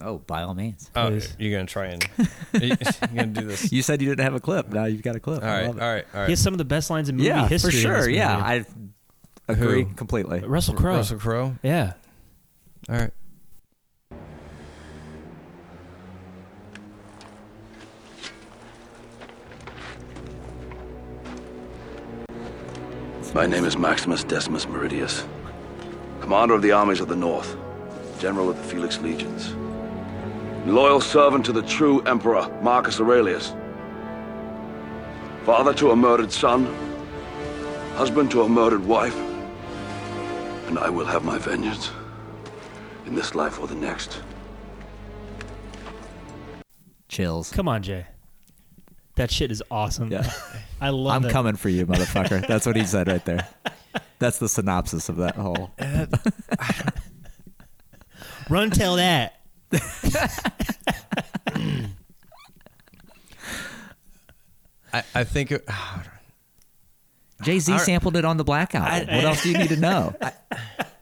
Oh, 0.00 0.18
by 0.18 0.42
all 0.42 0.54
means. 0.54 0.90
oh, 0.96 1.08
please? 1.08 1.34
you're 1.38 1.56
gonna 1.56 1.66
try 1.66 1.86
and 1.86 2.04
you're 2.52 2.76
gonna 3.14 3.26
do 3.28 3.46
this. 3.46 3.72
You 3.72 3.80
said 3.82 4.02
you 4.02 4.08
didn't 4.08 4.24
have 4.24 4.34
a 4.34 4.40
clip. 4.40 4.68
Now 4.70 4.84
you've 4.86 5.02
got 5.02 5.14
a 5.16 5.20
clip. 5.20 5.42
All 5.42 5.48
I 5.48 5.52
right, 5.52 5.60
all 5.62 5.66
love 5.68 5.76
it. 5.78 5.80
right, 5.80 6.04
all 6.14 6.24
He 6.26 6.32
has 6.32 6.40
some 6.42 6.52
of 6.52 6.58
the 6.58 6.64
best 6.66 6.90
lines 6.90 7.08
in 7.08 7.16
movie 7.16 7.28
Yeah, 7.28 7.46
history. 7.48 7.70
for 7.70 7.76
sure. 7.76 8.08
Yeah. 8.10 8.36
I 8.36 8.64
agree 9.48 9.84
Who? 9.84 9.94
completely. 9.94 10.40
Russell 10.40 10.74
Crowe. 10.74 10.96
Russell 10.96 11.18
Crowe. 11.18 11.56
Yeah. 11.62 11.92
All 12.88 12.96
right. 12.96 13.10
My 23.36 23.44
name 23.44 23.66
is 23.66 23.76
Maximus 23.76 24.24
Decimus 24.24 24.64
Meridius, 24.64 25.28
commander 26.22 26.54
of 26.54 26.62
the 26.62 26.72
armies 26.72 27.00
of 27.00 27.08
the 27.08 27.14
North, 27.14 27.54
general 28.18 28.48
of 28.48 28.56
the 28.56 28.62
Felix 28.62 28.98
Legions, 29.02 29.54
loyal 30.64 31.02
servant 31.02 31.44
to 31.44 31.52
the 31.52 31.60
true 31.60 32.00
Emperor 32.04 32.48
Marcus 32.62 32.98
Aurelius, 32.98 33.54
father 35.44 35.74
to 35.74 35.90
a 35.90 35.96
murdered 35.96 36.32
son, 36.32 36.64
husband 37.96 38.30
to 38.30 38.40
a 38.40 38.48
murdered 38.48 38.86
wife, 38.86 39.18
and 40.68 40.78
I 40.78 40.88
will 40.88 41.04
have 41.04 41.22
my 41.22 41.36
vengeance 41.36 41.90
in 43.04 43.14
this 43.14 43.34
life 43.34 43.60
or 43.60 43.66
the 43.66 43.74
next. 43.74 44.22
Chills. 47.10 47.50
Come 47.50 47.68
on, 47.68 47.82
Jay. 47.82 48.06
That 49.16 49.30
shit 49.30 49.50
is 49.50 49.62
awesome. 49.70 50.12
Yeah. 50.12 50.30
I 50.80 50.90
love 50.90 51.14
it. 51.14 51.16
I'm 51.16 51.30
it. 51.30 51.32
coming 51.32 51.56
for 51.56 51.68
you, 51.68 51.86
motherfucker. 51.86 52.46
That's 52.46 52.66
what 52.66 52.76
he 52.76 52.84
said 52.84 53.08
right 53.08 53.24
there. 53.24 53.48
That's 54.18 54.38
the 54.38 54.48
synopsis 54.48 55.08
of 55.08 55.16
that 55.16 55.34
whole. 55.36 55.70
Uh, 55.78 56.06
Run 58.48 58.70
tell 58.70 58.96
that. 58.96 59.40
I, 64.92 65.02
I 65.14 65.24
think 65.24 65.50
it, 65.50 65.68
Jay 67.42 67.58
Z 67.58 67.78
sampled 67.78 68.16
it 68.16 68.24
on 68.24 68.36
the 68.36 68.44
Black 68.44 68.74
Album. 68.74 69.14
what 69.14 69.24
else 69.24 69.42
do 69.42 69.50
you 69.50 69.58
need 69.58 69.68
to 69.70 69.76
know? 69.76 70.14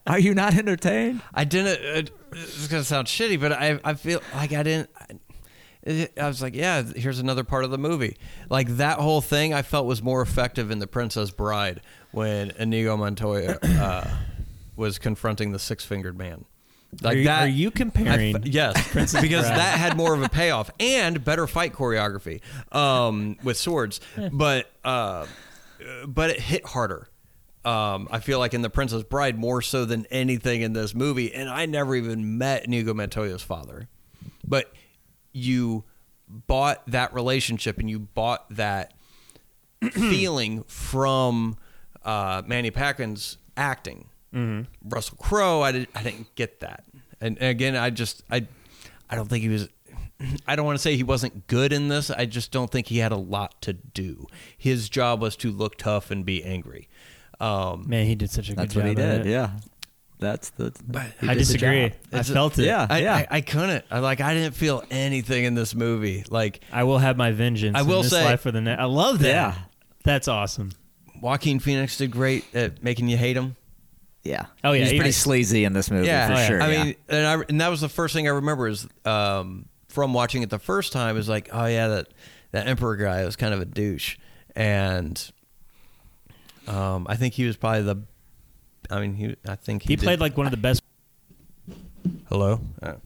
Are 0.07 0.18
you 0.18 0.35
not 0.35 0.55
entertained? 0.55 1.20
I 1.33 1.44
didn't. 1.44 1.81
It, 1.83 2.11
it's 2.33 2.68
gonna 2.68 2.85
sound 2.85 3.07
shitty, 3.07 3.40
but 3.40 3.53
I 3.53 3.79
I 3.85 3.94
feel 3.94 4.22
like 4.35 4.53
I 4.53 4.62
didn't. 4.62 4.90
I, 5.87 6.09
I 6.20 6.27
was 6.29 6.42
like, 6.42 6.55
yeah, 6.55 6.83
here's 6.83 7.18
another 7.18 7.44
part 7.44 7.64
of 7.64 7.70
the 7.70 7.79
movie. 7.79 8.16
Like 8.49 8.68
that 8.77 8.99
whole 8.99 9.20
thing, 9.20 9.53
I 9.55 9.62
felt 9.62 9.87
was 9.87 10.03
more 10.03 10.23
effective 10.23 10.70
in 10.70 10.79
The 10.79 10.87
Princess 10.87 11.31
Bride 11.31 11.81
when 12.12 12.51
Inigo 12.59 12.97
Montoya 12.97 13.59
uh, 13.62 14.09
was 14.77 14.99
confronting 14.99 15.53
the 15.53 15.59
six 15.59 15.85
fingered 15.85 16.16
man. 16.16 16.44
Like 17.03 17.14
are, 17.16 17.18
you, 17.18 17.25
that. 17.25 17.42
are 17.42 17.49
you 17.49 17.68
I 17.68 17.70
comparing? 17.73 18.42
fe- 18.42 18.51
yes, 18.51 18.88
Princess 18.92 19.20
because 19.20 19.47
Bride. 19.47 19.59
that 19.59 19.79
had 19.79 19.97
more 19.97 20.14
of 20.14 20.23
a 20.23 20.29
payoff 20.29 20.70
and 20.79 21.25
better 21.25 21.47
fight 21.47 21.73
choreography 21.73 22.40
um, 22.73 23.37
with 23.42 23.57
swords, 23.57 24.01
but 24.33 24.70
uh, 24.85 25.27
but 26.07 26.31
it 26.31 26.40
hit 26.40 26.64
harder. 26.66 27.09
Um, 27.64 28.09
I 28.11 28.20
feel 28.20 28.38
like 28.38 28.53
in 28.53 28.61
The 28.61 28.70
Princess 28.70 29.03
Bride 29.03 29.38
more 29.38 29.62
so 29.62 29.87
than 29.87 30.07
anything 30.11 30.61
in 30.61 30.75
this 30.75 30.94
movie, 30.94 31.35
and 31.35 31.49
I 31.49 31.66
never 31.66 31.97
even 31.97 32.37
met 32.37 32.66
Inigo 32.66 32.92
Montoya's 32.92 33.42
father, 33.42 33.88
but 34.47 34.70
you 35.35 35.85
bought 36.27 36.83
that 36.87 37.12
relationship 37.12 37.79
and 37.79 37.90
you 37.90 37.99
bought 37.99 38.49
that 38.51 38.94
feeling 39.92 40.62
from 40.64 41.59
uh, 42.05 42.42
Mandy 42.47 42.70
Patinkin's 42.70 43.37
acting. 43.57 44.07
Mm-hmm. 44.35 44.88
Russell 44.88 45.18
Crowe, 45.20 45.61
I, 45.61 45.73
did, 45.73 45.88
I 45.94 46.03
didn't 46.03 46.35
get 46.35 46.61
that, 46.61 46.85
and, 47.20 47.38
and 47.38 47.49
again, 47.51 47.77
I 47.77 47.90
just 47.90 48.25
I 48.31 48.47
I 49.09 49.14
don't 49.16 49.29
think 49.29 49.42
he 49.42 49.49
was. 49.49 49.68
I 50.47 50.57
don't 50.57 50.64
want 50.66 50.77
to 50.77 50.83
say 50.83 50.97
he 50.97 51.03
wasn't 51.03 51.47
good 51.47 51.73
in 51.73 51.88
this. 51.88 52.11
I 52.11 52.25
just 52.27 52.51
don't 52.51 52.70
think 52.70 52.88
he 52.88 52.99
had 52.99 53.12
a 53.12 53.16
lot 53.16 53.61
to 53.62 53.73
do. 53.73 54.27
His 54.57 54.88
job 54.88 55.20
was 55.20 55.37
to 55.37 55.51
look 55.53 55.77
tough 55.77 56.11
and 56.11 56.25
be 56.25 56.42
angry. 56.42 56.88
Um, 57.40 57.85
Man, 57.88 58.07
he 58.07 58.14
did 58.14 58.31
such 58.31 58.49
a 58.49 58.55
good 58.55 58.57
job. 58.57 58.59
That's 58.62 58.75
good 58.75 58.85
what 58.85 58.97
job. 58.97 59.07
he 59.12 59.18
did. 59.18 59.27
it. 59.27 59.31
Yeah. 59.31 59.51
That's 60.18 60.50
the. 60.50 60.72
he 61.20 61.29
I 61.29 61.35
disagree. 61.35 61.85
I 61.85 61.92
It's 62.12 62.31
a- 62.31 62.33
felt 62.33 62.59
it. 62.59 62.64
Yeah. 62.66 62.87
I, 62.88 63.07
I, 63.07 63.27
I 63.31 63.40
couldn't. 63.40 63.85
I 63.90 63.98
like. 63.98 64.20
I 64.20 64.33
didn't 64.35 64.55
feel 64.55 64.83
anything 64.90 65.44
in 65.44 65.55
this 65.55 65.74
movie. 65.74 66.24
Like 66.31 66.61
I 66.72 66.85
will 66.85 66.98
have 66.98 67.16
my 67.16 67.33
vengeance. 67.33 67.77
I 67.77 67.81
in 67.83 67.87
will 67.88 68.03
this 68.03 68.12
say- 68.12 68.24
life 68.24 68.40
for 68.40 68.53
the 68.53 68.61
ne- 68.61 68.77
I 68.77 68.85
love 68.85 69.18
that. 69.20 69.29
Yeah. 69.29 69.55
That's 70.05 70.29
awesome. 70.29 70.70
Joaquin 71.20 71.59
Phoenix 71.59 71.96
did 71.96 72.11
great 72.11 72.44
at 72.55 72.83
making 72.83 73.09
you 73.09 73.16
hate 73.16 73.37
him. 73.37 73.57
Yeah. 74.22 74.46
Oh, 74.62 74.72
yeah, 74.72 74.83
He's 74.83 74.90
he- 74.92 74.96
pretty 74.98 75.09
I- 75.09 75.12
sleazy 75.12 75.64
in 75.64 75.72
this 75.74 75.90
movie 75.90 76.07
Yeah, 76.07 76.27
for 76.29 76.33
Oh, 76.33 76.37
yeah. 76.37 76.46
sure. 76.48 76.62
I 76.62 76.72
yeah. 76.72 76.85
mean, 76.85 76.94
and 77.09 77.27
I 77.27 77.44
and 77.48 77.61
that 77.61 77.68
was 77.68 77.81
the 77.83 77.88
first 77.88 78.14
thing 78.14 78.27
I 78.27 78.31
remember 78.31 78.68
is 78.68 78.87
um, 79.05 79.66
from 79.88 80.14
watching 80.14 80.42
it 80.42 80.50
the 80.50 80.59
first 80.59 80.92
time 80.92 81.16
is 81.18 81.29
like, 81.29 81.48
oh 81.53 81.66
yeah, 81.66 81.88
that 81.88 82.09
that 82.53 82.66
Emperor 82.68 82.96
guy 82.96 83.24
was 83.24 83.37
kind 83.37 83.53
of 83.53 83.61
a 83.61 83.64
douche, 83.66 84.16
and 84.57 85.31
um, 86.66 87.07
I 87.09 87.16
think 87.16 87.35
he 87.35 87.44
was 87.46 87.57
probably 87.57 87.83
the. 87.83 87.96
I 88.90 89.01
mean, 89.01 89.14
he. 89.14 89.37
I 89.47 89.55
think 89.57 89.83
he, 89.83 89.88
He 89.88 89.97
did- 89.97 90.05
played 90.05 90.20
like 90.20 90.37
one 90.37 90.47
of 90.47 90.51
the 90.51 90.57
best. 90.59 90.83
Hello. 92.29 92.61
Oh. 92.83 92.97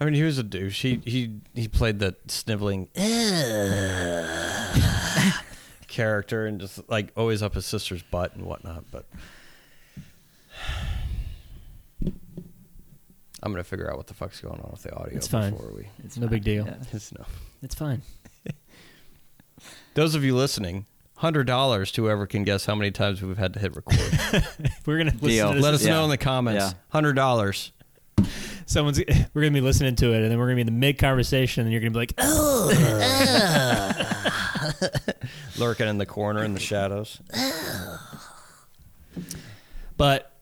I 0.00 0.04
mean, 0.04 0.14
he 0.14 0.22
was 0.22 0.38
a 0.38 0.42
douche. 0.42 0.82
He 0.82 1.00
he 1.04 1.40
he 1.54 1.68
played 1.68 1.98
the 1.98 2.16
sniveling 2.26 2.88
character 5.88 6.46
and 6.46 6.60
just 6.60 6.88
like 6.88 7.12
always 7.16 7.42
up 7.42 7.54
his 7.54 7.66
sister's 7.66 8.02
butt 8.02 8.34
and 8.34 8.46
whatnot. 8.46 8.84
But 8.90 9.04
I'm 13.42 13.52
gonna 13.52 13.64
figure 13.64 13.90
out 13.90 13.96
what 13.96 14.06
the 14.06 14.14
fuck's 14.14 14.40
going 14.40 14.60
on 14.60 14.70
with 14.70 14.82
the 14.84 14.94
audio 14.94 15.16
It's 15.16 15.28
fine. 15.28 15.52
before 15.52 15.72
we. 15.76 15.88
It's 16.04 16.16
no 16.16 16.28
big 16.28 16.44
deal. 16.44 16.64
Yeah. 16.66 16.76
It's 16.92 17.12
no. 17.12 17.24
It's 17.62 17.74
fine. 17.74 18.02
Those 19.94 20.14
of 20.14 20.24
you 20.24 20.34
listening, 20.36 20.86
hundred 21.20 21.46
dollars 21.46 21.92
to 21.92 22.02
whoever 22.04 22.26
can 22.26 22.44
guess 22.44 22.64
how 22.66 22.74
many 22.74 22.90
times 22.90 23.22
we've 23.22 23.38
had 23.38 23.54
to 23.54 23.60
hit 23.60 23.76
record. 23.76 23.98
We're 24.86 24.98
gonna 24.98 25.12
listen 25.12 25.28
Deal. 25.28 25.48
to 25.50 25.54
this. 25.54 25.62
Let 25.62 25.74
us 25.74 25.84
Yeah. 25.84 25.92
know 25.92 26.04
in 26.04 26.10
the 26.10 26.18
comments. 26.18 26.64
Yeah. 26.64 26.72
Hundred 26.88 27.14
dollars. 27.14 27.72
Someone's. 28.66 29.00
We're 29.34 29.42
gonna 29.42 29.52
be 29.52 29.60
listening 29.60 29.96
to 29.96 30.12
it, 30.12 30.22
and 30.22 30.30
then 30.30 30.38
we're 30.38 30.46
gonna 30.46 30.56
be 30.56 30.60
in 30.62 30.66
the 30.66 30.72
mid 30.72 30.98
conversation, 30.98 31.64
and 31.64 31.72
you're 31.72 31.80
gonna 31.80 31.90
be 31.90 31.98
like, 31.98 32.14
"Oh, 32.18 32.70
Lurking 35.58 35.88
in 35.88 35.98
the 35.98 36.06
corner 36.06 36.44
in 36.44 36.54
the 36.54 36.60
shadows. 36.60 37.20
But 39.96 40.32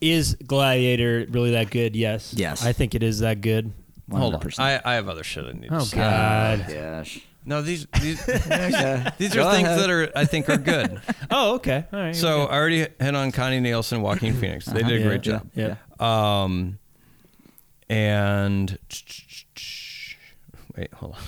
Is 0.00 0.34
Gladiator 0.36 1.26
really 1.30 1.52
that 1.52 1.70
good? 1.70 1.94
Yes. 1.94 2.34
Yes. 2.36 2.64
I 2.64 2.72
think 2.72 2.94
it 2.94 3.02
is 3.02 3.20
that 3.20 3.40
good. 3.40 3.72
Hold 4.10 4.34
on. 4.34 4.40
100%. 4.40 4.58
I, 4.58 4.80
I 4.84 4.94
have 4.94 5.08
other 5.08 5.24
shit 5.24 5.44
I 5.44 5.52
need 5.52 5.68
to 5.68 5.76
Oh 5.76 5.80
say. 5.80 5.96
God. 5.96 6.66
Oh, 6.68 6.72
gosh. 6.74 7.20
No, 7.46 7.60
these 7.62 7.86
these, 8.00 8.20
Okay. 8.28 9.06
these 9.18 9.34
Go 9.34 9.46
are 9.46 9.54
things 9.54 9.68
ahead. 9.68 9.80
that 9.80 9.90
are 9.90 10.10
I 10.16 10.24
think 10.24 10.48
are 10.48 10.56
good. 10.56 11.00
Oh, 11.30 11.54
okay. 11.56 11.84
All 11.92 11.98
right. 11.98 12.14
so 12.16 12.44
I 12.46 12.54
already 12.56 12.78
hit 12.98 13.14
on 13.14 13.32
Connie 13.32 13.60
Nielsen, 13.60 14.00
Joaquin 14.02 14.34
Phoenix. 14.40 14.66
They 14.66 14.82
did 14.82 14.92
a 14.92 14.98
Yeah, 14.98 15.06
great 15.06 15.20
job. 15.22 15.50
Yeah. 15.54 15.76
Um, 16.00 16.78
and 17.88 18.78
wait, 20.76 20.92
hold 20.94 21.14
on. 21.14 21.20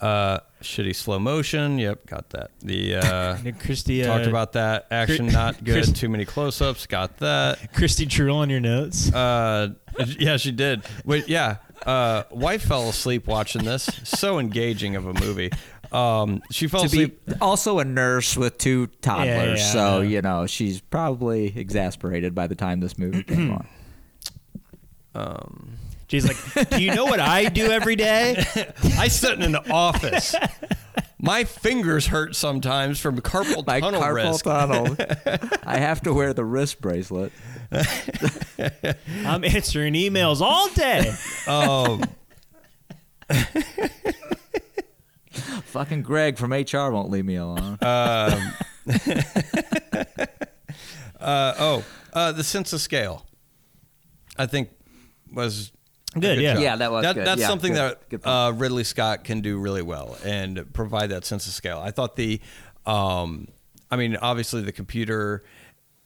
Uh, 0.00 0.40
shitty 0.60 0.94
slow 0.94 1.18
motion. 1.18 1.78
Yep, 1.78 2.06
got 2.06 2.30
that. 2.30 2.50
The 2.60 2.96
uh, 2.96 3.38
Nick 3.42 3.58
Christie 3.60 4.02
uh, 4.04 4.06
talked 4.08 4.26
about 4.26 4.52
that. 4.52 4.86
Action 4.90 5.26
not 5.26 5.62
good. 5.64 5.72
Chris- 5.74 5.92
Too 5.92 6.08
many 6.08 6.24
close-ups. 6.24 6.86
Got 6.86 7.18
that. 7.18 7.72
Christy 7.72 8.04
True 8.06 8.32
on 8.34 8.50
your 8.50 8.60
notes. 8.60 9.12
Uh, 9.12 9.70
yeah, 10.18 10.36
she 10.36 10.52
did. 10.52 10.82
Wait, 11.04 11.28
yeah. 11.28 11.56
Uh, 11.86 12.24
wife 12.30 12.62
fell 12.62 12.88
asleep 12.88 13.26
watching 13.26 13.64
this. 13.64 13.84
So 14.04 14.38
engaging 14.38 14.96
of 14.96 15.06
a 15.06 15.14
movie. 15.14 15.50
Um, 15.92 16.42
she 16.50 16.66
fell 16.66 16.82
to 16.82 16.88
be 16.88 17.04
asleep. 17.04 17.20
also 17.40 17.78
a 17.78 17.84
nurse 17.84 18.36
with 18.36 18.58
two 18.58 18.88
toddlers, 19.00 19.26
Yeah, 19.28 19.54
yeah, 19.54 19.72
so 19.72 20.00
yeah. 20.00 20.08
you 20.08 20.22
know 20.22 20.46
she's 20.46 20.80
probably 20.80 21.56
exasperated 21.56 22.34
by 22.34 22.46
the 22.48 22.54
time 22.56 22.80
this 22.80 22.98
movie 22.98 23.22
came 23.22 23.52
on. 23.52 23.66
Um, 25.16 25.76
She's 26.08 26.26
like, 26.26 26.70
"Do 26.70 26.82
you 26.82 26.92
know 26.94 27.04
what 27.04 27.20
I 27.20 27.44
do 27.48 27.70
every 27.70 27.94
day?" 27.96 28.44
I 28.98 29.06
sit 29.08 29.34
in 29.40 29.42
an 29.54 29.56
office. 29.70 30.34
My 31.24 31.44
fingers 31.44 32.08
hurt 32.08 32.36
sometimes 32.36 33.00
from 33.00 33.18
carpal 33.22 33.66
Like 33.66 33.82
tunnel 33.82 34.02
carpal 34.02 34.14
risk. 34.32 34.44
tunnel. 34.44 34.94
I 35.64 35.78
have 35.78 36.02
to 36.02 36.12
wear 36.12 36.34
the 36.34 36.44
wrist 36.44 36.82
bracelet. 36.82 37.32
I'm 39.24 39.42
answering 39.42 39.94
emails 39.94 40.42
all 40.42 40.68
day. 40.68 41.14
Um, 41.48 42.02
Fucking 45.64 46.02
Greg 46.02 46.36
from 46.36 46.52
HR 46.52 46.90
won't 46.90 47.08
leave 47.10 47.24
me 47.24 47.36
alone. 47.36 47.78
uh, 47.80 48.50
oh, 51.20 51.82
uh, 52.12 52.32
the 52.32 52.44
sense 52.44 52.74
of 52.74 52.82
scale. 52.82 53.24
I 54.36 54.44
think 54.44 54.68
was 55.32 55.72
a 55.83 55.83
Good, 56.18 56.40
yeah. 56.40 56.54
job. 56.54 56.62
Yeah, 56.62 56.76
that 56.76 56.92
was 56.92 57.02
That- 57.02 57.14
good. 57.14 57.26
That's 57.26 57.40
Yeah, 57.40 57.46
something 57.48 57.72
good. 57.72 57.78
that 57.80 58.08
Good 58.08 58.20
uh, 58.24 58.52
Ridley 58.54 58.84
Scott 58.84 59.24
can 59.24 59.40
do 59.40 59.58
really 59.58 59.82
well 59.82 60.16
and 60.24 60.72
provide 60.72 61.10
that 61.10 61.24
sense 61.24 61.46
of 61.46 61.52
scale. 61.52 61.78
I 61.78 61.90
thought 61.90 62.16
the, 62.16 62.40
um, 62.86 63.48
I 63.90 63.96
mean, 63.96 64.16
obviously 64.16 64.62
the 64.62 64.72
computer 64.72 65.44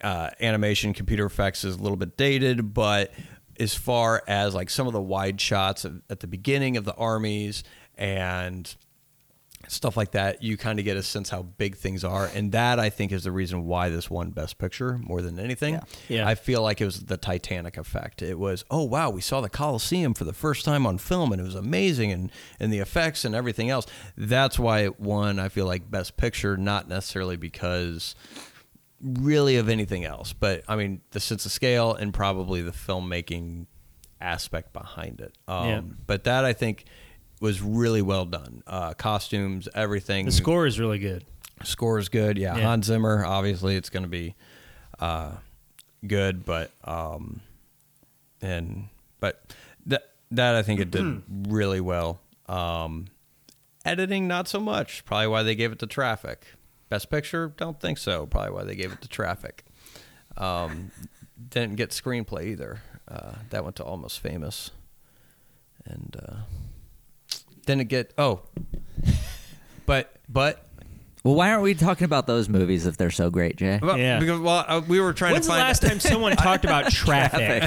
uh, 0.01 0.31
animation, 0.40 0.94
computer 0.94 1.27
effects 1.27 1.64
is 1.64 1.75
a 1.77 1.83
little 1.83 1.97
bit 1.97 2.16
dated, 2.16 2.73
but 2.75 3.12
as 3.59 3.75
far 3.75 4.23
as 4.29 4.55
like 4.55 4.71
some 4.71 4.87
of 4.87 4.92
the 4.92 5.01
wide 5.03 5.40
shots 5.40 5.85
of, 5.85 6.01
at 6.09 6.21
the 6.21 6.27
beginning 6.29 6.77
of 6.77 6.85
the 6.85 6.94
armies 6.94 7.64
and 7.97 8.77
stuff 9.68 9.96
like 9.96 10.12
that, 10.12 10.42
you 10.42 10.57
kind 10.57 10.78
of 10.78 10.85
get 10.85 10.96
a 10.96 11.02
sense 11.02 11.28
how 11.31 11.42
big 11.42 11.76
things 11.76 12.04
are, 12.04 12.31
and 12.35 12.52
that 12.52 12.78
I 12.81 12.90
think 12.90 13.12
is 13.12 13.24
the 13.24 13.33
reason 13.33 13.66
why 13.66 13.88
this 13.88 14.11
won 14.11 14.31
Best 14.31 14.59
Picture 14.59 14.98
more 14.98 15.22
than 15.22 15.38
anything. 15.38 15.74
Yeah. 15.74 15.83
Yeah. 16.09 16.28
I 16.28 16.35
feel 16.35 16.62
like 16.62 16.81
it 16.81 16.85
was 16.85 17.00
the 17.04 17.16
Titanic 17.16 17.76
effect. 17.76 18.22
It 18.22 18.38
was, 18.38 18.64
oh 18.70 18.85
wow, 18.85 19.11
we 19.11 19.20
saw 19.20 19.40
the 19.40 19.48
Coliseum 19.48 20.14
for 20.14 20.24
the 20.24 20.33
first 20.33 20.64
time 20.64 20.87
on 20.87 20.98
film, 20.98 21.33
and 21.33 21.40
it 21.40 21.44
was 21.44 21.54
amazing, 21.54 22.12
and 22.12 22.31
and 22.59 22.72
the 22.72 22.78
effects 22.78 23.24
and 23.24 23.35
everything 23.35 23.70
else. 23.70 23.87
That's 24.16 24.59
why 24.59 24.81
it 24.81 24.98
won. 24.98 25.38
I 25.38 25.48
feel 25.48 25.66
like 25.66 25.90
Best 25.90 26.16
Picture, 26.16 26.57
not 26.57 26.88
necessarily 26.88 27.37
because 27.37 28.14
really 29.00 29.57
of 29.57 29.68
anything 29.68 30.04
else, 30.04 30.33
but 30.33 30.62
I 30.66 30.76
mean 30.76 31.02
the 31.11 31.20
sense 31.20 31.46
of 31.46 31.52
scale 31.52 31.94
and 31.94 32.12
probably 32.12 32.62
the 32.62 32.72
filmmaking 32.72 33.66
aspect 34.20 34.72
behind 34.72 35.20
it. 35.20 35.37
Um, 35.46 35.68
Yeah. 35.68 35.81
But 36.07 36.24
that 36.24 36.44
I 36.44 36.52
think 36.52 36.85
was 37.40 37.61
really 37.62 38.03
well 38.03 38.24
done. 38.24 38.62
Uh, 38.66 38.94
costumes, 38.94 39.68
everything. 39.74 40.27
The 40.27 40.33
score 40.33 40.66
is 40.66 40.79
really 40.81 40.98
good. 40.98 41.24
score 41.64 41.98
is 41.98 42.09
good. 42.09 42.38
Yeah, 42.38 42.57
Yeah. 42.57 42.62
Hans 42.62 42.87
Zimmer. 42.87 43.24
Obviously, 43.24 43.77
it's 43.77 43.90
going 43.90 44.03
to 44.05 44.09
be 44.09 44.35
uh, 44.98 45.33
good, 46.07 46.44
but 46.44 46.70
um, 46.85 47.40
and 48.42 48.88
but 49.20 49.42
that 49.87 50.11
that 50.33 50.55
I 50.55 50.62
think 50.62 50.81
it 50.81 50.90
did 50.90 51.22
really 51.48 51.81
well. 51.81 52.20
Um, 52.46 53.07
editing, 53.85 54.27
not 54.29 54.48
so 54.48 54.61
much. 54.61 55.05
Probably 55.05 55.27
why 55.29 55.42
they 55.42 55.55
gave 55.55 55.72
it 55.72 55.79
to 55.81 55.87
Traffic. 55.87 56.46
Best 56.88 57.11
Picture, 57.11 57.53
don't 57.59 57.79
think 57.79 57.98
so. 57.98 58.24
Probably 58.27 58.51
why 58.53 58.64
they 58.64 58.74
gave 58.74 58.92
it 58.92 59.03
to 59.03 59.09
Traffic. 59.09 59.64
Um, 60.38 60.90
didn't 61.51 61.77
get 61.77 61.90
screenplay 61.90 62.46
either. 62.46 62.81
Uh, 63.07 63.33
that 63.51 63.62
went 63.62 63.77
to 63.77 63.85
Almost 63.85 64.20
Famous, 64.20 64.70
and 65.85 66.16
uh, 66.27 66.35
didn't 67.76 67.88
get 67.88 68.12
oh, 68.18 68.40
but 69.87 70.12
but 70.28 70.64
well, 71.24 71.35
why 71.35 71.50
aren't 71.50 71.62
we 71.62 71.74
talking 71.74 72.04
about 72.04 72.26
those 72.26 72.48
movies 72.48 72.87
if 72.87 72.96
they're 72.96 73.11
so 73.11 73.28
great, 73.28 73.57
Jay? 73.57 73.78
Well, 73.83 73.98
Yeah. 73.98 74.18
because 74.20 74.40
well, 74.40 74.64
uh, 74.66 74.81
we 74.87 75.00
were 75.00 75.12
trying 75.12 75.33
When's 75.33 75.46
to 75.46 75.52
the 75.52 75.59
find 75.59 75.68
last 75.68 75.83
time 75.83 76.00
someone 76.00 76.37
talked 76.37 76.64
about 76.64 76.90
traffic? 76.92 77.64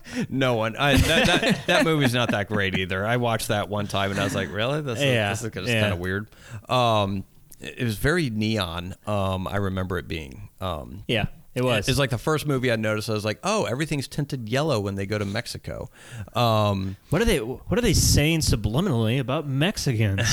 no 0.30 0.54
one. 0.54 0.74
I, 0.76 0.96
that, 0.96 1.26
that, 1.26 1.66
that 1.66 1.84
movie's 1.84 2.14
not 2.14 2.30
that 2.30 2.48
great 2.48 2.78
either. 2.78 3.06
I 3.06 3.18
watched 3.18 3.48
that 3.48 3.68
one 3.68 3.86
time 3.86 4.10
and 4.10 4.18
I 4.18 4.24
was 4.24 4.34
like, 4.34 4.50
really? 4.52 4.80
This 4.80 4.98
is, 4.98 5.04
Yeah, 5.04 5.30
this 5.30 5.44
is 5.44 5.68
yeah. 5.68 5.80
kind 5.82 5.92
of 5.92 5.98
weird. 5.98 6.28
Um, 6.68 7.24
it 7.60 7.74
it 7.78 7.84
was 7.84 7.98
very 7.98 8.30
neon. 8.30 8.94
Um, 9.06 9.46
I 9.46 9.56
remember 9.56 9.98
it 9.98 10.08
being. 10.08 10.48
Um, 10.60 11.04
Yeah, 11.06 11.26
it 11.54 11.62
was. 11.62 11.88
It's 11.88 11.98
like 11.98 12.10
the 12.10 12.18
first 12.18 12.46
movie 12.46 12.70
I 12.72 12.76
noticed. 12.76 13.08
I 13.08 13.12
was 13.12 13.24
like, 13.24 13.38
oh, 13.44 13.64
everything's 13.64 14.08
tinted 14.08 14.48
yellow 14.48 14.80
when 14.80 14.94
they 14.96 15.06
go 15.06 15.18
to 15.18 15.24
Mexico. 15.24 15.88
Um, 16.34 16.96
what 17.10 17.22
are 17.22 17.24
they? 17.24 17.38
What 17.38 17.78
are 17.78 17.82
they 17.82 17.92
saying 17.94 18.40
subliminally 18.40 19.20
about 19.20 19.46
Mexicans? 19.46 20.28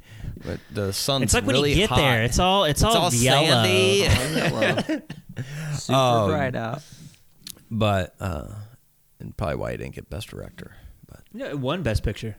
but 0.44 0.60
the 0.70 0.92
sun's 0.92 1.24
It's 1.24 1.34
like 1.34 1.46
when 1.46 1.56
you 1.56 1.74
get 1.74 1.88
hot. 1.88 1.96
there, 1.96 2.22
it's 2.24 2.38
all 2.38 2.64
it's, 2.64 2.82
all, 2.82 2.96
all 2.96 3.12
yellow. 3.14 3.64
sandy. 3.64 5.02
Super 5.74 5.94
Um, 5.98 6.30
bright 6.30 6.54
out. 6.54 6.82
but 7.70 8.14
uh, 8.20 8.48
and 9.20 9.36
probably 9.36 9.56
why 9.56 9.70
I 9.70 9.76
didn't 9.76 9.94
get 9.94 10.08
best 10.10 10.28
director. 10.28 10.74
But 11.08 11.20
Yeah, 11.32 11.46
it 11.48 11.58
won 11.58 11.82
Best 11.82 12.02
Picture. 12.02 12.36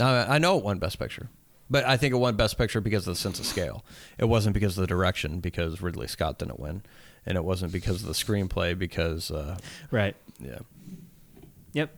Uh, 0.00 0.26
I 0.28 0.38
know 0.38 0.56
it 0.58 0.64
won 0.64 0.78
Best 0.78 0.98
Picture, 0.98 1.28
but 1.68 1.84
I 1.84 1.96
think 1.96 2.14
it 2.14 2.16
won 2.18 2.36
Best 2.36 2.56
Picture 2.58 2.80
because 2.80 3.06
of 3.06 3.14
the 3.14 3.20
sense 3.20 3.38
of 3.38 3.46
scale. 3.46 3.84
It 4.18 4.26
wasn't 4.26 4.54
because 4.54 4.76
of 4.78 4.82
the 4.82 4.86
direction, 4.86 5.40
because 5.40 5.80
Ridley 5.82 6.06
Scott 6.06 6.38
didn't 6.38 6.58
win, 6.60 6.82
and 7.26 7.36
it 7.36 7.44
wasn't 7.44 7.72
because 7.72 8.00
of 8.02 8.06
the 8.08 8.14
screenplay, 8.14 8.78
because 8.78 9.30
uh, 9.30 9.56
Right. 9.90 10.16
yeah. 10.38 10.58
Yep. 11.72 11.94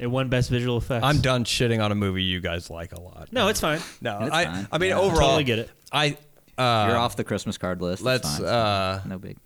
It 0.00 0.06
won 0.08 0.28
Best 0.28 0.50
Visual 0.50 0.78
Effects. 0.78 1.04
I'm 1.04 1.20
done 1.20 1.44
shitting 1.44 1.84
on 1.84 1.92
a 1.92 1.94
movie 1.94 2.22
you 2.24 2.40
guys 2.40 2.70
like 2.70 2.92
a 2.92 3.00
lot. 3.00 3.28
No, 3.32 3.48
it's 3.48 3.60
fine. 3.60 3.80
no, 4.00 4.20
It's 4.22 4.34
I, 4.34 4.44
fine. 4.46 4.68
I 4.72 4.78
mean 4.78 4.90
Yeah. 4.90 4.98
overall, 4.98 5.20
Totally 5.20 5.44
get 5.44 5.58
it. 5.60 5.70
I 5.92 6.16
uh, 6.58 6.86
You're 6.88 6.96
off 6.98 7.16
the 7.16 7.24
Christmas 7.24 7.56
card 7.58 7.80
list. 7.82 8.02
Let's 8.02 8.38
fine. 8.38 8.46
uh, 8.46 9.02
no 9.06 9.18
big. 9.18 9.36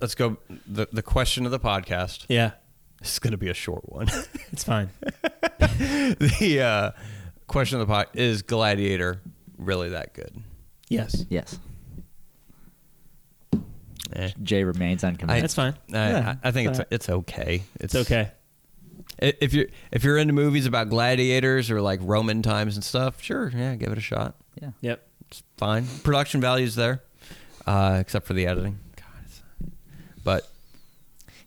let's 0.00 0.14
go. 0.14 0.36
The 0.66 0.86
the 0.92 1.02
question 1.02 1.44
of 1.46 1.50
the 1.52 1.58
podcast. 1.60 2.26
Yeah, 2.28 2.52
This 3.00 3.12
is 3.14 3.18
going 3.18 3.32
to 3.32 3.38
be 3.38 3.48
a 3.48 3.54
short 3.54 3.90
one. 3.90 4.08
it's 4.52 4.64
fine. 4.64 4.90
the 5.78 6.60
uh, 6.62 6.98
question 7.48 7.80
of 7.80 7.86
the 7.86 7.92
pod 7.92 8.06
is 8.14 8.42
Gladiator 8.42 9.20
really 9.58 9.90
that 9.90 10.14
good? 10.14 10.36
Yes. 10.88 11.24
Yes. 11.28 11.58
Eh. 14.14 14.30
Jay 14.42 14.64
remains 14.64 15.04
unconvinced. 15.04 15.40
That's 15.42 15.54
fine. 15.54 15.74
I, 15.92 16.10
Yeah, 16.10 16.34
I, 16.42 16.48
I 16.48 16.50
think 16.52 16.68
it's 16.70 16.78
fine. 16.78 16.86
it's 16.90 17.08
okay. 17.08 17.62
It's 17.80 17.94
okay. 17.94 18.30
I- 19.20 19.34
If 19.40 19.52
you're 19.54 19.66
if 19.90 20.04
you're 20.04 20.18
into 20.18 20.32
movies 20.32 20.66
about 20.66 20.88
gladiators 20.88 21.70
or 21.70 21.80
like 21.80 22.00
Roman 22.02 22.42
times 22.42 22.76
and 22.76 22.84
stuff, 22.84 23.22
sure, 23.22 23.50
yeah, 23.54 23.74
give 23.76 23.90
it 23.92 23.98
a 23.98 24.02
shot. 24.02 24.34
yeah. 24.60 24.70
Yep. 24.80 25.06
It's 25.28 25.42
fine. 25.56 25.86
Production 26.02 26.40
value's 26.40 26.74
there, 26.74 27.02
uh, 27.66 27.96
except 28.00 28.26
for 28.26 28.34
the 28.34 28.46
editing. 28.46 28.78
God, 28.96 29.06
it's, 29.24 29.40
but 30.22 30.48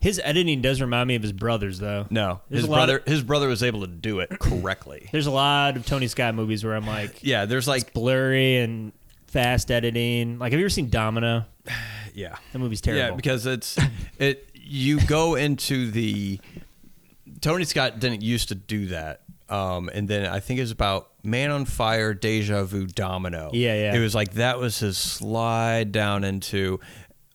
His 0.00 0.20
editing 0.24 0.60
does 0.60 0.80
remind 0.80 1.06
me 1.08 1.14
of 1.14 1.22
his 1.22 1.32
brother's, 1.32 1.78
though. 1.78 2.06
no, 2.10 2.40
There's 2.48 2.62
his 2.62 2.68
a 2.68 2.70
lot 2.72 2.76
brother 2.78 2.96
of- 2.98 3.04
his 3.06 3.22
brother 3.22 3.48
was 3.48 3.62
able 3.62 3.80
to 3.82 3.86
do 3.86 4.20
it 4.20 4.30
correctly. 4.40 5.08
There's 5.12 5.26
a 5.26 5.30
lot 5.30 5.76
of 5.76 5.86
Tony 5.86 6.08
Scott 6.08 6.34
movies 6.34 6.64
where 6.64 6.74
I'm 6.74 6.86
like, 6.86 7.22
yeah, 7.22 7.44
there's 7.46 7.68
like 7.68 7.92
blurry 7.92 8.56
and 8.58 8.92
fast 9.28 9.70
editing. 9.70 10.38
Like, 10.38 10.52
have 10.52 10.58
you 10.58 10.64
ever 10.66 10.70
seen 10.70 10.90
Domino? 10.90 11.44
yeah, 12.16 12.36
The 12.52 12.58
movie's 12.58 12.80
terrible. 12.80 13.10
yeah, 13.10 13.14
because 13.14 13.46
it's 13.46 13.78
it. 14.18 14.48
You 14.54 14.98
go 15.06 15.36
into 15.36 15.90
the 15.92 16.40
Tony 17.40 17.64
Scott 17.64 18.00
didn't 18.00 18.22
used 18.22 18.48
to 18.48 18.54
do 18.54 18.86
that. 18.86 19.20
Um, 19.48 19.88
and 19.94 20.08
then 20.08 20.26
I 20.26 20.40
think 20.40 20.58
it 20.58 20.62
was 20.62 20.72
about 20.72 21.08
Man 21.22 21.52
on 21.52 21.66
Fire, 21.66 22.14
Deja 22.14 22.64
Vu, 22.64 22.86
Domino. 22.86 23.50
Yeah, 23.52 23.74
yeah. 23.74 23.94
It 23.94 24.00
was 24.00 24.12
like 24.14 24.32
that 24.34 24.58
was 24.58 24.80
his 24.80 24.98
slide 24.98 25.92
down 25.92 26.24
into 26.24 26.80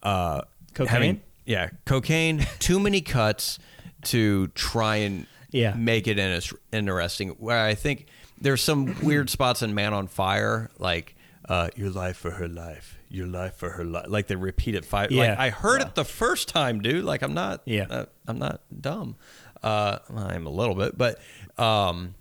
uh, 0.04 0.42
Cocaine? 0.74 0.88
having- 0.92 1.22
yeah, 1.46 1.70
cocaine. 1.86 2.46
too 2.60 2.80
many 2.80 3.00
cuts 3.02 3.60
to 4.06 4.48
try 4.50 4.98
and 4.98 5.26
Yeah. 5.52 5.74
make 5.74 6.08
it 6.08 6.20
in 6.20 6.42
interesting. 6.74 7.30
Where 7.40 7.60
I 7.66 7.76
think 7.76 8.08
there's 8.42 8.62
some 8.62 8.96
weird 9.02 9.30
spots 9.30 9.62
in 9.62 9.74
Man 9.74 9.94
on 9.94 10.08
Fire, 10.08 10.70
like 10.80 11.16
uh, 11.48 11.70
"Your 11.78 11.90
life 11.92 12.18
for 12.18 12.32
her 12.32 12.48
life, 12.50 12.98
your 13.12 13.28
life 13.28 13.56
for 13.56 13.70
her 13.72 13.84
life." 13.84 14.06
Like 14.08 14.28
they 14.28 14.36
repeat 14.36 14.76
it 14.76 14.86
five. 14.86 15.12
Yeah. 15.12 15.30
Like 15.30 15.40
I 15.40 15.50
heard 15.50 15.82
it 15.82 15.96
the 15.96 16.06
first 16.06 16.48
time, 16.50 16.82
dude. 16.82 17.04
Like 17.04 17.22
I'm 17.22 17.34
not. 17.34 17.62
Yeah. 17.66 17.86
uh, 17.90 18.06
I'm 18.28 18.40
not 18.40 18.62
dumb. 18.80 19.16
Uh, 19.62 20.00
I'm 20.16 20.48
a 20.48 20.50
little 20.50 20.76
bit, 20.76 20.98
but 20.98 21.20
um, 21.58 22.16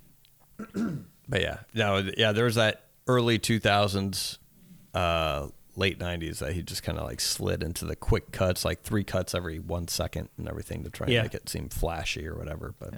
but 1.28 1.40
yeah, 1.40 1.58
no, 1.74 1.98
yeah. 2.16 2.32
There 2.32 2.44
was 2.44 2.56
that 2.56 2.84
early 3.06 3.38
2000s, 3.38 4.38
uh, 4.94 5.48
late 5.76 5.98
90s 5.98 6.38
that 6.40 6.52
he 6.52 6.62
just 6.62 6.82
kind 6.82 6.98
of 6.98 7.04
like 7.04 7.20
slid 7.20 7.62
into 7.62 7.86
the 7.86 7.96
quick 7.96 8.30
cuts, 8.32 8.64
like 8.64 8.82
three 8.82 9.04
cuts 9.04 9.34
every 9.34 9.58
one 9.58 9.88
second 9.88 10.28
and 10.36 10.48
everything 10.48 10.84
to 10.84 10.90
try 10.90 11.06
and 11.06 11.14
make 11.22 11.34
it 11.34 11.48
seem 11.48 11.68
flashy 11.68 12.26
or 12.26 12.34
whatever. 12.36 12.74
But 12.78 12.94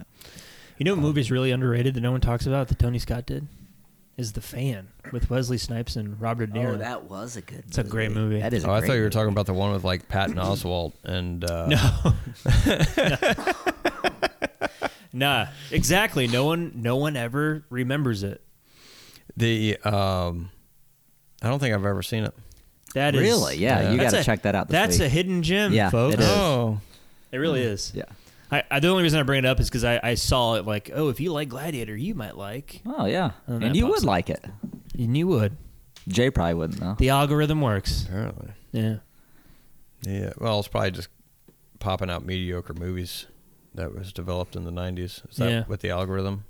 You 0.79 0.85
know 0.85 0.95
what 0.95 1.01
movie's 1.03 1.31
really 1.31 1.51
underrated 1.53 1.95
that 1.95 2.01
no 2.01 2.11
one 2.11 2.21
talks 2.21 2.47
about 2.47 2.69
that 2.69 2.79
Tony 2.79 2.99
Scott 2.99 3.27
did? 3.27 3.47
Is 4.19 4.33
The 4.35 4.43
Fan 4.43 4.89
with 5.11 5.31
Wesley 5.31 5.57
Snipes 5.59 5.97
and 5.97 6.21
Robert 6.21 6.53
De 6.53 6.61
Niro. 6.61 6.75
Oh, 6.75 6.77
that 6.77 7.05
was 7.05 7.37
a 7.37 7.41
good. 7.41 7.65
It's 7.67 7.79
a 7.79 7.83
great 7.85 8.13
movie. 8.13 8.41
That 8.41 8.53
is. 8.53 8.63
a 8.65 8.69
oh, 8.69 8.73
I 8.73 8.81
great 8.81 8.89
thought 8.89 8.93
you 8.95 8.99
were 9.01 9.05
movie. 9.07 9.15
talking 9.15 9.33
about 9.33 9.47
the 9.47 9.55
one 9.55 9.73
with 9.73 9.85
like 9.85 10.07
Patton 10.09 10.37
Oswalt 10.37 10.93
and 11.05 11.43
uh, 11.51 11.67
No. 11.67 12.13
nah, 15.13 15.47
exactly. 15.71 16.27
No 16.29 16.45
one 16.45 16.73
no 16.77 16.97
one 16.97 17.17
ever 17.17 17.65
remembers 17.71 18.23
it. 18.23 18.43
the. 19.37 19.79
Um, 19.85 20.51
I 21.43 21.49
don't 21.49 21.59
think 21.59 21.75
I've 21.75 21.85
ever 21.85 22.03
seen 22.03 22.25
it. 22.25 22.35
That 22.95 23.15
is 23.15 23.23
Really? 23.23 23.57
Yeah, 23.57 23.91
you 23.91 23.99
got 23.99 24.11
to 24.11 24.23
check 24.23 24.43
that 24.43 24.55
out. 24.55 24.69
This 24.69 24.73
That's 24.75 24.99
week. 24.99 25.07
a 25.07 25.09
hidden 25.09 25.43
gem, 25.43 25.73
Yeah, 25.73 25.89
folks. 25.91 26.15
it 26.15 26.21
is. 26.21 26.27
Oh, 26.29 26.79
It 27.33 27.39
really 27.39 27.63
is. 27.63 27.91
Yeah. 27.95 28.05
I, 28.53 28.63
I, 28.71 28.81
the 28.81 28.89
only 28.89 29.03
reason 29.03 29.19
I 29.19 29.23
bring 29.23 29.39
it 29.39 29.47
up 29.47 29.59
is 29.61 29.69
because 29.69 29.83
I, 29.85 29.99
I 30.03 30.15
saw 30.15 30.55
it 30.57 30.67
like, 30.67 30.91
oh, 30.95 31.09
if 31.09 31.19
you 31.21 31.33
like 31.33 31.49
Gladiator, 31.49 31.97
you 31.97 32.15
might 32.15 32.37
like, 32.37 32.83
Oh 32.87 33.07
yeah, 33.07 33.31
And 33.47 33.65
and, 33.65 33.75
you 33.77 33.87
would 33.87 34.01
up. 34.01 34.05
like 34.05 34.29
it. 34.31 34.45
and 34.99 35.17
you 35.17 35.27
would. 35.27 35.57
Jay 36.07 36.31
probably 36.31 36.55
wouldn't 36.55 36.79
though. 36.81 36.95
The 36.99 37.09
algorithm 37.09 37.61
works. 37.63 38.05
apparently. 38.05 38.51
Yeah. 38.73 38.97
Yeah. 40.03 40.33
Well, 40.39 40.59
it's 40.59 40.69
probably 40.69 40.91
just 40.91 41.09
popping 41.79 42.11
out 42.11 42.25
mediocre 42.27 42.75
movies 42.75 43.27
that 43.75 43.95
was 43.95 44.13
developed 44.13 44.55
in 44.57 44.65
the 44.65 44.71
'90s. 44.73 45.29
Is 45.31 45.37
that 45.37 45.51
Yeah. 45.51 45.65
with 45.67 45.81
the 45.81 45.91
algorithm? 45.91 46.45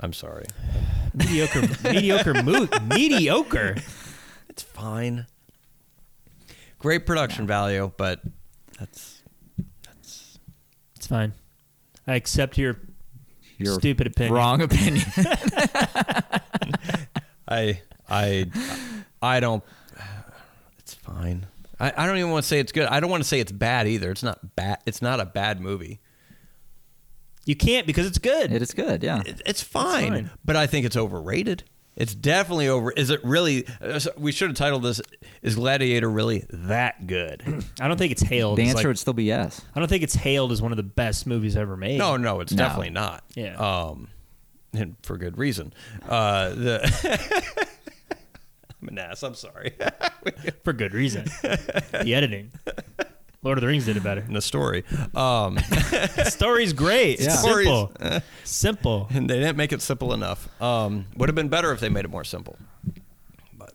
I'm 0.00 0.12
sorry. 0.12 0.44
Mediocre, 1.14 1.62
mediocre, 1.84 2.34
mo- 2.42 2.68
mediocre. 2.84 3.76
It's 4.50 4.62
fine. 4.62 5.26
Great 6.78 7.06
production 7.06 7.46
value, 7.46 7.90
but 7.96 8.20
that's 8.78 9.15
that's 9.15 9.15
It's 11.06 11.12
fine. 11.12 11.34
I 12.08 12.16
accept 12.16 12.58
your 12.58 12.80
Your 13.58 13.74
stupid 13.74 14.08
opinion. 14.08 14.34
wrong 14.34 14.60
opinion. 14.60 15.06
I 17.48 17.80
I 18.08 18.50
I 19.22 19.38
don't. 19.38 19.62
It's 20.80 20.94
fine. 20.94 21.46
I, 21.78 21.92
I 21.96 22.06
don't 22.06 22.16
even 22.16 22.32
want 22.32 22.42
to 22.42 22.48
say 22.48 22.58
it's 22.58 22.72
good. 22.72 22.86
I 22.88 22.98
don't 22.98 23.08
want 23.08 23.22
to 23.22 23.28
say 23.28 23.38
it's 23.38 23.52
bad 23.52 23.86
either. 23.86 24.10
It's 24.10 24.24
not 24.24 24.56
bad. 24.56 24.78
It's 24.84 25.00
not 25.00 25.20
a 25.20 25.24
bad 25.24 25.60
movie. 25.60 26.00
You 27.44 27.54
can't 27.54 27.86
because 27.86 28.08
it's 28.08 28.18
good. 28.18 28.52
it 28.52 28.60
is 28.62 28.74
good. 28.74 29.04
Yeah. 29.04 29.22
It, 29.24 29.42
it's 29.46 29.62
fine, 29.62 30.10
fine. 30.12 30.30
but 30.44 30.56
I 30.56 30.66
think 30.66 30.86
it's 30.86 30.96
overrated. 30.96 31.62
It's 31.96 32.14
definitely 32.14 32.68
over. 32.68 32.90
Is 32.92 33.08
it 33.08 33.24
really? 33.24 33.66
uh, 33.80 33.98
We 34.18 34.30
should 34.30 34.48
have 34.50 34.56
titled 34.56 34.82
this: 34.82 35.00
"Is 35.42 35.54
Gladiator 35.56 36.10
really 36.10 36.44
that 36.50 37.06
good?" 37.06 37.42
I 37.80 37.88
don't 37.88 37.96
think 37.96 38.12
it's 38.12 38.22
hailed. 38.22 38.58
The 38.58 38.62
as, 38.64 38.68
answer 38.68 38.76
like- 38.80 38.86
would 38.88 38.98
still 38.98 39.14
be 39.14 39.24
yes. 39.24 39.62
I 39.74 39.78
don't 39.78 39.88
think 39.88 40.02
it's 40.02 40.14
hailed 40.14 40.52
as 40.52 40.60
one 40.60 40.72
of 40.72 40.76
the 40.76 40.82
best 40.82 41.26
movies 41.26 41.56
ever 41.56 41.74
made. 41.76 41.96
No, 41.98 42.16
no, 42.18 42.40
it's 42.40 42.52
No. 42.52 42.64
definitely 42.64 42.90
not. 42.90 43.24
Yeah. 43.34 43.56
Um, 43.56 44.08
and 44.74 44.96
for 45.02 45.16
good 45.16 45.38
reason. 45.38 45.72
Uh, 46.06 46.50
the 46.50 47.46
I'm 48.82 48.88
an 48.88 48.98
ass. 48.98 49.22
I'm 49.22 49.34
sorry. 49.34 49.72
for 50.64 50.72
good 50.74 50.92
reason. 50.92 51.24
the 51.42 52.12
editing. 52.14 52.52
Lord 53.42 53.58
of 53.58 53.62
the 53.62 53.68
Rings 53.68 53.84
did 53.86 53.96
it 53.96 54.02
better. 54.02 54.22
In 54.22 54.32
the 54.34 54.40
story, 54.42 54.84
um, 55.14 55.58
story's 56.24 56.72
great. 56.72 57.20
It's 57.20 57.26
Yeah. 57.26 57.36
simple. 57.36 57.92
simple. 58.44 59.06
and 59.10 59.30
they 59.30 59.38
didn't 59.38 59.56
make 59.56 59.72
it 59.72 59.82
simple 59.82 60.12
enough. 60.12 60.48
Um, 60.60 61.06
would 61.16 61.28
have 61.28 61.36
been 61.36 61.48
better 61.48 61.70
if 61.72 61.80
they 61.80 61.88
made 61.88 62.04
it 62.04 62.10
more 62.10 62.24
simple. 62.24 62.56
But 63.56 63.72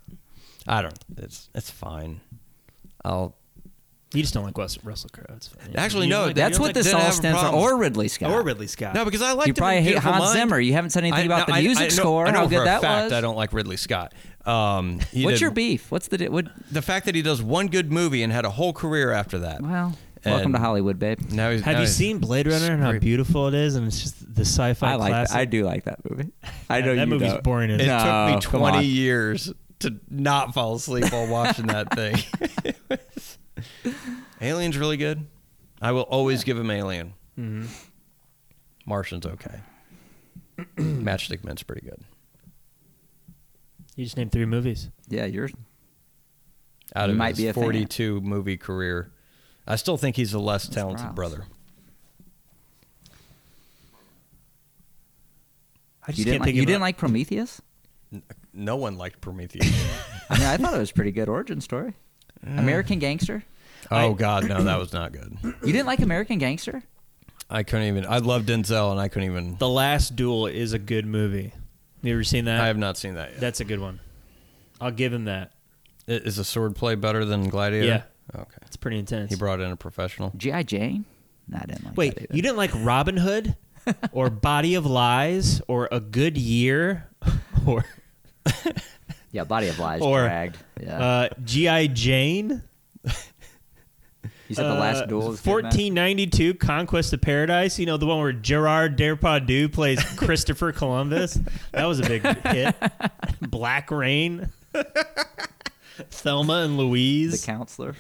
I 0.68 0.82
don't. 0.82 0.98
It's 1.18 1.50
it's 1.56 1.70
fine. 1.70 2.22
I'll 3.06 3.36
You 4.14 4.22
just 4.22 4.34
don't 4.34 4.44
like 4.44 4.58
Wes- 4.58 4.84
Russell 4.84 5.10
Crowe. 5.14 5.26
It's 5.38 5.48
fine. 5.48 5.74
Actually, 5.76 6.08
You 6.08 6.12
no, 6.12 6.26
like- 6.26 6.36
That's 6.36 6.58
don't 6.58 6.62
what 6.64 6.68
think- 6.68 6.74
this 6.76 6.86
didn't 6.88 7.00
all 7.00 7.06
have 7.06 7.14
stands 7.14 7.38
for. 7.40 7.44
problems. 7.46 7.64
Or 7.72 7.78
Ridley 7.78 8.08
Scott. 8.10 8.32
Or 8.32 8.44
Ridley 8.44 8.68
Scott. 8.68 8.94
no 8.94 9.06
because 9.06 9.22
I 9.22 9.32
liked 9.34 9.48
You 9.48 9.54
probably 9.54 9.78
hate 9.82 9.90
Beautiful 9.92 10.12
Hans 10.12 10.24
Mind. 10.26 10.34
Zimmer. 10.38 10.60
You 10.60 10.74
haven't 10.74 10.90
said 10.90 11.04
anything 11.04 11.22
I- 11.32 11.36
about 11.36 11.48
no, 11.48 11.56
the 11.56 11.62
music 11.62 11.84
I 11.84 11.86
know- 11.86 11.90
score. 11.90 12.28
I 12.28 12.32
know 12.32 12.38
how 12.40 12.44
for 12.46 12.50
good 12.50 12.62
a 12.62 12.66
that 12.66 12.82
fact 12.82 13.04
was. 13.06 13.14
I 13.14 13.22
don't 13.22 13.38
like 13.38 13.54
Ridley 13.54 13.78
Scott. 13.78 14.14
Um, 14.46 15.00
he 15.14 15.24
What's 15.24 15.36
did- 15.36 15.42
your 15.42 15.52
beef? 15.52 15.90
What's 15.92 16.08
the 16.10 16.18
di- 16.18 16.28
what? 16.30 16.48
The 16.72 16.82
fact 16.82 17.06
that 17.06 17.16
he 17.16 17.22
does 17.22 17.42
one 17.42 17.68
good 17.68 17.92
movie 17.92 18.22
and 18.24 18.34
had 18.34 18.44
a 18.44 18.50
whole 18.50 18.74
career 18.74 19.12
after 19.12 19.40
that. 19.40 19.62
Well, 19.62 19.96
welcome 20.26 20.52
to 20.54 20.60
Hollywood, 20.60 21.00
babe. 21.00 21.20
Now 21.32 21.52
he's, 21.52 21.62
Have 21.62 21.74
now 21.76 21.80
you 21.80 21.86
he's- 21.86 21.96
seen 21.96 22.18
Blade 22.18 22.48
Runner 22.48 22.74
and 22.74 22.84
how 22.84 22.92
beautiful 23.00 23.48
it 23.48 23.54
is? 23.54 23.76
And 23.76 23.88
it's 23.88 24.02
just 24.02 24.36
the 24.36 24.42
sci-fi 24.42 24.92
I 24.92 24.96
like. 24.96 25.12
classic. 25.12 25.34
That. 25.34 25.40
I 25.40 25.46
do 25.46 25.64
like 25.64 25.84
that 25.86 26.00
movie. 26.10 26.32
I 26.70 26.80
Yeah, 26.80 26.86
know 26.86 26.96
that 26.96 27.02
you 27.02 27.08
movie's 27.08 27.32
don't. 27.34 27.44
boring 27.44 27.72
as 27.72 27.80
It 27.82 27.88
No, 27.88 27.98
took 28.00 28.36
me 28.36 28.42
come 28.52 28.60
20 28.62 28.86
years 28.86 29.54
to 29.80 29.96
not 30.10 30.54
fall 30.54 30.76
asleep 30.76 31.12
while 31.14 31.28
watching 31.28 31.68
that 31.68 31.94
thing. 31.96 32.16
Alien's 34.42 34.78
really 34.78 34.98
good. 34.98 35.26
I 35.82 35.92
will 35.92 36.02
always 36.04 36.44
give 36.44 36.58
him 36.58 36.70
Alien. 36.72 37.14
Mhm. 37.38 37.68
Martian's 38.86 39.26
okay. 39.26 39.60
Matchstick 40.78 41.44
Men's 41.44 41.64
pretty 41.64 41.82
good. 41.88 42.02
You 43.96 44.06
just 44.06 44.18
named 44.18 44.32
three 44.32 44.46
movies. 44.46 44.90
Yeah, 45.10 45.26
you're. 45.26 45.50
Out 46.96 47.08
You 47.10 47.12
of 47.14 47.18
might 47.18 47.30
his 47.30 47.38
be 47.38 47.48
a 47.48 47.54
fan. 47.54 47.64
42 47.64 48.22
movie 48.22 48.58
career, 48.58 49.12
I 49.68 49.76
still 49.76 49.98
think 49.98 50.16
he's 50.16 50.32
the 50.32 50.40
less 50.40 50.68
talented 50.68 51.00
Strauss. 51.00 51.16
brother. 51.16 51.46
I 56.04 56.12
just 56.12 56.20
You 56.20 56.26
can't 56.26 56.34
didn't 56.34 56.40
like. 56.42 56.46
think 56.48 56.56
You 56.56 56.62
of 56.64 56.68
didn't 56.68 56.82
a- 56.82 56.86
like 56.86 56.98
Prometheus. 56.98 57.62
No 58.54 58.76
one 58.76 58.98
liked 58.98 59.22
Prometheus. 59.22 59.66
I 60.30 60.38
mean, 60.38 60.48
I 60.48 60.58
thought 60.58 60.74
it 60.74 60.80
was 60.80 60.92
a 60.92 60.94
pretty 60.94 61.12
good 61.12 61.30
origin 61.30 61.62
story. 61.62 61.94
Mm. 62.46 62.60
American 62.60 63.00
Gangster. 63.00 63.44
oh 63.92 64.14
God, 64.14 64.48
no, 64.48 64.64
that 64.64 64.78
was 64.80 64.94
not 64.94 65.12
good. 65.12 65.38
You 65.44 65.72
didn't 65.74 65.86
like 65.88 66.00
American 66.00 66.38
Gangster? 66.38 66.84
I 67.50 67.64
couldn't 67.64 67.88
even. 67.88 68.06
I 68.08 68.20
love 68.20 68.44
Denzel, 68.44 68.92
and 68.92 69.00
I 69.00 69.08
couldn't 69.10 69.30
even. 69.30 69.58
The 69.58 69.68
Last 69.70 70.16
Duel 70.16 70.48
is 70.48 70.74
a 70.74 70.80
good 70.80 71.06
movie. 71.06 71.54
You 72.02 72.14
ever 72.14 72.24
seen 72.24 72.46
that? 72.46 72.62
I 72.62 72.68
have 72.68 72.78
not 72.78 72.98
seen 72.98 73.16
that 73.16 73.32
yet. 73.32 73.40
That's 73.42 73.60
a 73.60 73.66
good 73.66 73.80
one. 73.80 74.00
I'll 74.80 74.92
give 74.92 75.12
him 75.14 75.26
that. 75.26 75.52
I- 76.08 76.14
Is 76.14 76.38
the 76.38 76.44
sword 76.46 76.76
play 76.76 76.96
better 76.96 77.26
than 77.26 77.50
Gladiator? 77.50 77.86
Yeah. 77.86 78.04
Okay. 78.34 78.58
It's 78.66 78.78
pretty 78.78 78.98
intense. 78.98 79.30
He 79.30 79.36
brought 79.36 79.60
in 79.60 79.70
a 79.72 79.76
professional. 79.76 80.32
GI 80.38 80.64
Jane. 80.64 81.06
No, 81.50 81.58
I 81.62 81.66
didn't 81.66 81.84
like. 81.86 81.98
Wait, 81.98 82.16
that 82.16 82.24
either. 82.24 82.36
you 82.36 82.42
didn't 82.42 82.58
like 82.58 82.72
Robin 82.76 83.18
Hood, 83.18 83.56
or 84.14 84.30
Body 84.30 84.76
of 84.76 84.86
Lies, 84.86 85.62
or 85.68 85.90
A 85.92 86.00
Good 86.00 86.38
Year, 86.38 87.10
or 87.68 87.84
Yeah, 89.32 89.44
Body 89.46 89.68
of 89.70 89.80
Lies 89.80 90.02
or 90.02 90.22
dragged. 90.24 90.58
Yeah. 90.82 91.00
uh, 91.04 91.30
G.I. 91.44 91.88
Jane? 91.88 92.64
you 93.06 94.56
said 94.56 94.66
the 94.66 94.74
last 94.74 95.04
Uh, 95.04 95.06
duel. 95.06 95.30
was 95.30 95.40
good, 95.42 95.48
man? 95.50 95.64
1492 95.64 96.54
Conquest 96.56 97.14
of 97.14 97.22
Paradise. 97.22 97.80
You 97.80 97.86
know 97.86 97.96
the 97.98 98.06
one 98.06 98.20
where 98.20 98.34
Gerard 98.34 98.98
Depardieu 98.98 99.72
plays 99.72 100.04
Christopher 100.18 100.72
Columbus. 100.74 101.40
That 101.72 101.86
was 101.86 102.00
a 102.00 102.04
big 102.04 102.24
hit. 102.48 102.76
Black 103.42 103.90
Rain. 103.92 104.50
Thelma 106.10 106.64
and 106.64 106.78
Louise. 106.78 107.42
the 107.42 107.46
counselor. 107.52 107.96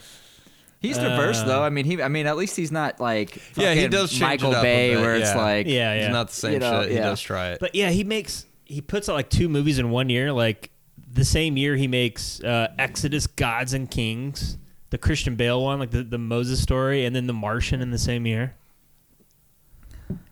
He's 0.80 0.98
diverse 0.98 1.38
Uh, 1.40 1.46
though. 1.46 1.64
I 1.64 1.70
mean, 1.70 1.86
he. 1.86 2.02
I 2.02 2.08
mean, 2.08 2.26
at 2.26 2.36
least 2.38 2.56
he's 2.58 2.72
not 2.72 3.00
like 3.00 3.40
Yeah, 3.56 3.74
he 3.76 3.88
does 3.88 4.10
change 4.10 4.22
Michael 4.22 4.52
it 4.52 4.56
up 4.56 4.62
a 4.62 4.64
Bay, 4.64 4.94
bit, 4.96 5.02
where 5.02 5.16
it's 5.16 5.30
yeah. 5.30 5.38
like 5.42 5.68
yeah, 5.68 5.94
yeah. 5.94 6.04
He's 6.06 6.12
not 6.12 6.28
the 6.30 6.34
same 6.34 6.54
You 6.54 6.60
know, 6.60 6.82
shit. 6.84 6.92
He 6.94 6.98
does 6.98 7.22
try 7.22 7.50
it. 7.52 7.60
But 7.60 7.76
yeah, 7.76 7.92
he 7.92 8.04
makes 8.04 8.46
he 8.66 8.82
puts 8.82 9.08
out 9.08 9.14
like 9.14 9.30
two 9.30 9.48
movies 9.48 9.78
in 9.78 9.92
one 9.92 10.10
year. 10.10 10.34
Like 10.34 10.72
the 11.14 11.26
same 11.26 11.58
year 11.58 11.76
he 11.76 11.88
makes 11.88 12.42
uh, 12.44 12.74
Exodus, 12.80 13.28
Gods 13.28 13.74
and 13.74 13.90
Kings, 13.90 14.58
the 14.92 14.98
Christian 14.98 15.36
Bale 15.36 15.62
one, 15.64 15.80
like 15.80 15.92
the, 15.92 16.04
the 16.04 16.18
Moses 16.18 16.62
story, 16.62 17.06
and 17.06 17.16
then 17.16 17.28
The 17.28 17.34
Martian 17.34 17.82
in 17.82 17.92
the 17.92 17.98
same 17.98 18.26
year. 18.26 18.56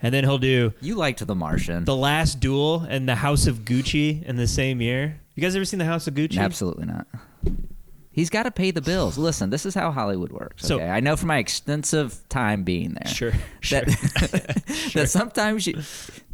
And 0.01 0.13
then 0.13 0.23
he'll 0.25 0.37
do 0.37 0.73
you 0.81 0.95
liked 0.95 1.25
The 1.25 1.35
Martian. 1.35 1.85
The 1.85 1.95
Last 1.95 2.39
Duel 2.39 2.85
and 2.89 3.07
The 3.07 3.15
House 3.15 3.47
of 3.47 3.59
Gucci 3.59 4.23
in 4.23 4.35
the 4.35 4.47
same 4.47 4.81
year. 4.81 5.19
You 5.35 5.41
guys 5.41 5.55
ever 5.55 5.65
seen 5.65 5.79
The 5.79 5.85
House 5.85 6.07
of 6.07 6.13
Gucci? 6.15 6.37
Absolutely 6.37 6.85
not. 6.85 7.07
He's 8.11 8.29
got 8.29 8.43
to 8.43 8.51
pay 8.51 8.71
the 8.71 8.81
bills. 8.81 9.17
Listen, 9.17 9.49
this 9.49 9.65
is 9.65 9.73
how 9.73 9.91
Hollywood 9.91 10.31
works. 10.33 10.65
So- 10.65 10.75
Okay, 10.75 10.89
I 10.89 10.99
know 10.99 11.15
from 11.15 11.27
my 11.29 11.37
extensive 11.37 12.21
time 12.27 12.63
being 12.63 12.93
there. 12.93 13.07
Sure, 13.13 13.31
sure. 13.61 13.81
That, 14.89 14.91
that 14.93 15.09
sometimes 15.09 15.67
you, 15.67 15.81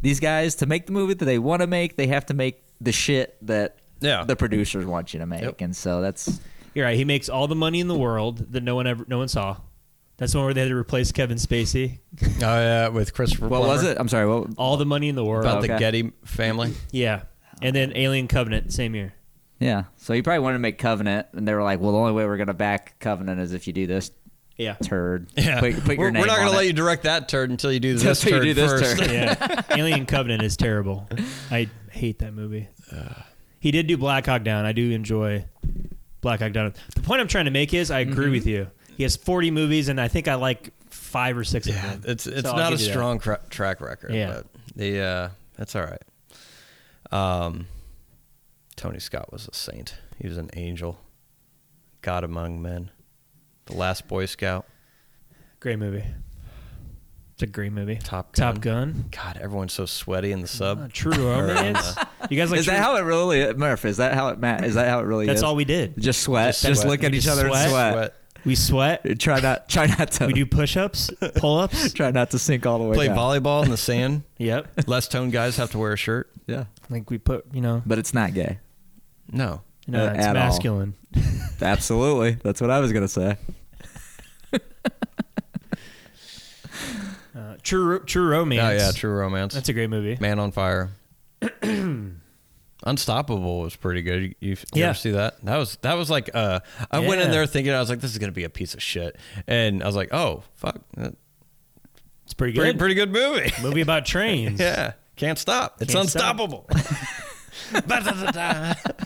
these 0.02 0.18
guys 0.18 0.56
to 0.56 0.66
make 0.66 0.86
the 0.86 0.92
movie 0.92 1.14
that 1.14 1.24
they 1.24 1.38
want 1.38 1.62
to 1.62 1.66
make, 1.66 1.96
they 1.96 2.08
have 2.08 2.26
to 2.26 2.34
make 2.34 2.62
the 2.80 2.90
shit 2.92 3.36
that 3.46 3.76
Yeah. 4.00 4.24
the 4.24 4.36
producers 4.36 4.84
want 4.84 5.12
you 5.14 5.20
to 5.20 5.26
make, 5.26 5.42
Yep. 5.42 5.60
and 5.60 5.74
so 5.76 6.00
that's 6.00 6.40
You're 6.74 6.84
right. 6.86 6.96
He 6.96 7.04
makes 7.04 7.28
all 7.28 7.46
the 7.48 7.54
money 7.54 7.80
in 7.80 7.88
the 7.88 7.96
world 7.98 8.52
that 8.52 8.62
no 8.62 8.74
one 8.74 8.86
ever 8.86 9.04
no 9.08 9.18
one 9.18 9.28
saw. 9.28 9.56
That's 10.18 10.32
the 10.32 10.38
one 10.38 10.46
where 10.46 10.54
they 10.54 10.62
had 10.62 10.68
to 10.70 10.74
replace 10.76 11.12
Kevin 11.12 11.36
Spacey. 11.36 11.98
oh 12.22 12.28
yeah, 12.40 12.88
with 12.88 13.12
Christopher. 13.14 13.48
what 13.48 13.60
was 13.62 13.82
it? 13.84 13.98
I'm 14.00 14.08
sorry. 14.08 14.26
What? 14.26 14.48
All 14.56 14.76
the 14.78 14.86
money 14.86 15.08
in 15.08 15.14
the 15.14 15.24
world. 15.24 15.44
About 15.44 15.60
the 15.62 15.72
Okay. 15.72 15.78
Getty 15.78 16.12
family. 16.24 16.72
Yeah. 16.90 17.22
And 17.62 17.74
then 17.76 17.92
Alien 17.94 18.26
Covenant, 18.28 18.72
same 18.72 18.94
year. 18.94 19.14
Yeah. 19.60 19.84
So 19.96 20.12
he 20.12 20.20
probably 20.22 20.40
wanted 20.40 20.54
to 20.56 20.60
make 20.60 20.78
Covenant, 20.78 21.26
and 21.32 21.46
they 21.48 21.54
were 21.54 21.62
like, 21.62 21.80
"Well, 21.80 21.92
the 21.92 21.98
only 21.98 22.12
way 22.12 22.24
we're 22.26 22.36
gonna 22.38 22.52
back 22.54 22.98
Covenant 22.98 23.40
is 23.40 23.52
if 23.54 23.66
you 23.66 23.72
do 23.72 23.86
this 23.86 24.10
Yeah. 24.58 24.74
turd. 24.82 25.28
Yeah, 25.36 25.60
Put, 25.60 25.74
put 25.84 25.88
your 25.96 25.98
we're, 25.98 26.10
name 26.10 26.20
we're 26.20 26.26
not 26.26 26.38
on 26.38 26.44
gonna 26.46 26.52
it. 26.52 26.56
let 26.60 26.66
you 26.66 26.72
direct 26.74 27.02
that 27.04 27.28
turd 27.30 27.48
until 27.50 27.72
you 27.72 27.80
do 27.80 27.94
this 27.98 28.22
Until 28.22 28.38
turd 28.38 28.46
you 28.46 28.54
do 28.54 28.60
this 28.60 28.72
first. 28.72 28.98
turd. 29.00 29.10
yeah. 29.10 29.62
Alien 29.70 30.04
Covenant 30.06 30.42
is 30.42 30.56
terrible. 30.58 31.08
I 31.50 31.68
hate 31.90 32.18
that 32.20 32.32
movie. 32.34 32.68
Uh, 32.90 33.12
he 33.66 33.72
did 33.72 33.88
do 33.88 33.96
Black 33.96 34.26
Hawk 34.26 34.44
Down. 34.44 34.64
I 34.64 34.70
do 34.70 34.92
enjoy 34.92 35.44
Black 36.20 36.38
Hawk 36.38 36.52
Down. 36.52 36.72
The 36.94 37.00
point 37.00 37.20
I'm 37.20 37.26
trying 37.26 37.46
to 37.46 37.50
make 37.50 37.74
is 37.74 37.90
I 37.90 37.98
agree 37.98 38.26
Mm-hmm. 38.26 38.32
with 38.32 38.46
you. 38.46 38.70
He 38.96 39.02
has 39.02 39.16
40 39.16 39.50
movies, 39.50 39.88
and 39.88 40.00
I 40.00 40.06
think 40.06 40.28
I 40.28 40.36
like 40.36 40.72
five 40.88 41.36
or 41.36 41.42
six 41.42 41.66
Yeah, 41.66 41.74
of 41.94 42.02
them. 42.02 42.12
it's 42.12 42.26
it's 42.28 42.48
So 42.48 42.54
not 42.56 42.68
a 42.68 42.70
give 42.76 42.80
you 42.80 42.86
that. 42.86 42.92
strong 42.92 43.18
cra- 43.18 43.40
track 43.50 43.80
record. 43.80 44.14
Yeah. 44.14 44.26
but 44.36 44.46
the 44.76 45.00
uh, 45.00 45.28
that's 45.56 45.74
all 45.74 45.82
right. 45.82 46.02
Um, 47.10 47.66
Tony 48.76 49.00
Scott 49.00 49.32
was 49.32 49.48
a 49.48 49.54
saint. 49.54 49.96
He 50.18 50.28
was 50.28 50.36
an 50.38 50.50
angel, 50.54 50.98
God 52.02 52.22
among 52.24 52.62
men, 52.62 52.90
the 53.66 53.74
last 53.74 54.06
Boy 54.06 54.26
Scout, 54.26 54.64
Great 55.58 55.78
movie. 55.80 56.04
It's 57.34 57.42
a 57.42 57.46
great 57.46 57.72
movie. 57.72 57.96
Top 57.96 58.32
Gun. 58.34 58.54
Top 58.54 58.62
Gun. 58.62 59.04
God, 59.10 59.36
everyone's 59.42 59.74
so 59.74 59.84
sweaty 59.84 60.32
in 60.32 60.40
the 60.40 60.46
sub. 60.46 60.80
Uh, 60.84 60.88
True 60.90 61.12
Romance. 61.30 61.94
You 62.30 62.36
guys 62.36 62.50
like? 62.50 62.60
Is 62.60 62.66
that 62.66 62.78
how 62.82 62.96
it 62.96 63.02
really, 63.02 63.52
Murph? 63.54 63.84
Is 63.84 63.96
that 63.98 64.14
how 64.14 64.28
it, 64.28 64.38
Matt? 64.38 64.64
Is 64.64 64.74
that 64.74 64.88
how 64.88 65.00
it 65.00 65.04
really 65.04 65.26
That's 65.26 65.38
is? 65.38 65.42
all 65.42 65.56
we 65.56 65.64
did. 65.64 65.98
Just 66.00 66.22
sweat. 66.22 66.48
Just 66.54 66.62
Just, 66.64 66.80
sweat. 66.82 66.90
look 66.90 67.04
at 67.04 67.14
each 67.14 67.26
other 67.28 67.48
sweat. 67.48 67.62
and 67.62 67.70
sweat. 67.70 67.92
Sweat. 67.94 68.14
We 68.44 68.54
sweat. 68.54 69.18
Try 69.18 69.40
not. 69.40 69.68
Try 69.68 69.86
not 69.86 70.12
to. 70.12 70.26
We 70.26 70.32
do 70.32 70.46
push-ups, 70.46 71.10
pull-ups. 71.36 71.92
Try 71.92 72.12
not 72.12 72.30
to 72.30 72.38
sink 72.38 72.64
all 72.64 72.78
the 72.78 72.84
way 72.84 72.94
Play 72.94 73.06
down. 73.08 73.16
volleyball 73.18 73.64
in 73.64 73.70
the 73.70 73.76
sand. 73.76 74.22
Yep. 74.38 74.86
Less 74.86 75.08
toned 75.08 75.32
guys 75.32 75.56
have 75.56 75.70
to 75.72 75.78
wear 75.78 75.92
a 75.94 75.96
shirt. 75.96 76.30
Yeah, 76.46 76.66
Like 76.90 77.10
we 77.10 77.18
put, 77.18 77.46
you 77.52 77.60
know, 77.60 77.82
but 77.86 77.98
it's 77.98 78.12
not 78.14 78.34
gay. 78.34 78.58
No. 79.32 79.62
no, 79.88 80.06
Uh, 80.06 80.12
it's 80.14 80.26
masculine. 80.26 80.94
Absolutely. 81.60 82.32
That's 82.44 82.60
what 82.60 82.70
I 82.70 82.78
was 82.80 82.92
gonna 82.92 83.08
say. 83.08 83.36
Uh, 87.34 87.56
True, 87.62 88.00
True 88.04 88.28
Romance. 88.28 88.62
Oh 88.62 88.86
yeah, 88.86 88.92
True 88.92 89.12
Romance. 89.12 89.54
That's 89.54 89.68
a 89.68 89.72
great 89.72 89.90
movie. 89.90 90.16
Man 90.20 90.38
on 90.38 90.52
Fire. 90.52 90.90
Unstoppable 92.84 93.60
was 93.62 93.74
pretty 93.74 94.02
good. 94.02 94.22
You, 94.22 94.34
you, 94.40 94.50
you 94.50 94.56
Yeah. 94.74 94.86
ever 94.90 94.94
see 94.98 95.10
that? 95.12 95.42
That 95.44 95.56
was 95.56 95.76
that 95.82 95.94
was 95.94 96.10
like 96.10 96.30
uh 96.34 96.60
I 96.90 97.00
went 97.00 97.20
in 97.22 97.30
there 97.30 97.46
thinking 97.46 97.72
I 97.72 97.80
was 97.80 97.88
like 97.88 98.00
this 98.00 98.12
is 98.12 98.18
gonna 98.18 98.32
be 98.32 98.44
a 98.44 98.50
piece 98.50 98.74
of 98.74 98.82
shit, 98.82 99.16
and 99.46 99.82
I 99.82 99.86
was 99.86 99.96
like 99.96 100.12
oh 100.12 100.44
fuck, 100.54 100.80
It's 102.24 102.34
pretty 102.34 102.52
good. 102.52 102.60
pretty 102.60 102.78
pretty 102.78 102.94
good 102.94 103.10
movie. 103.12 103.50
movie 103.62 103.80
about 103.80 104.04
trains. 104.06 104.60
yeah, 104.60 104.92
can't 105.16 105.38
stop. 105.38 105.80
It's 105.80 105.92
Can't 105.92 106.08
stop. 106.08 106.38
unstoppable. 106.38 106.68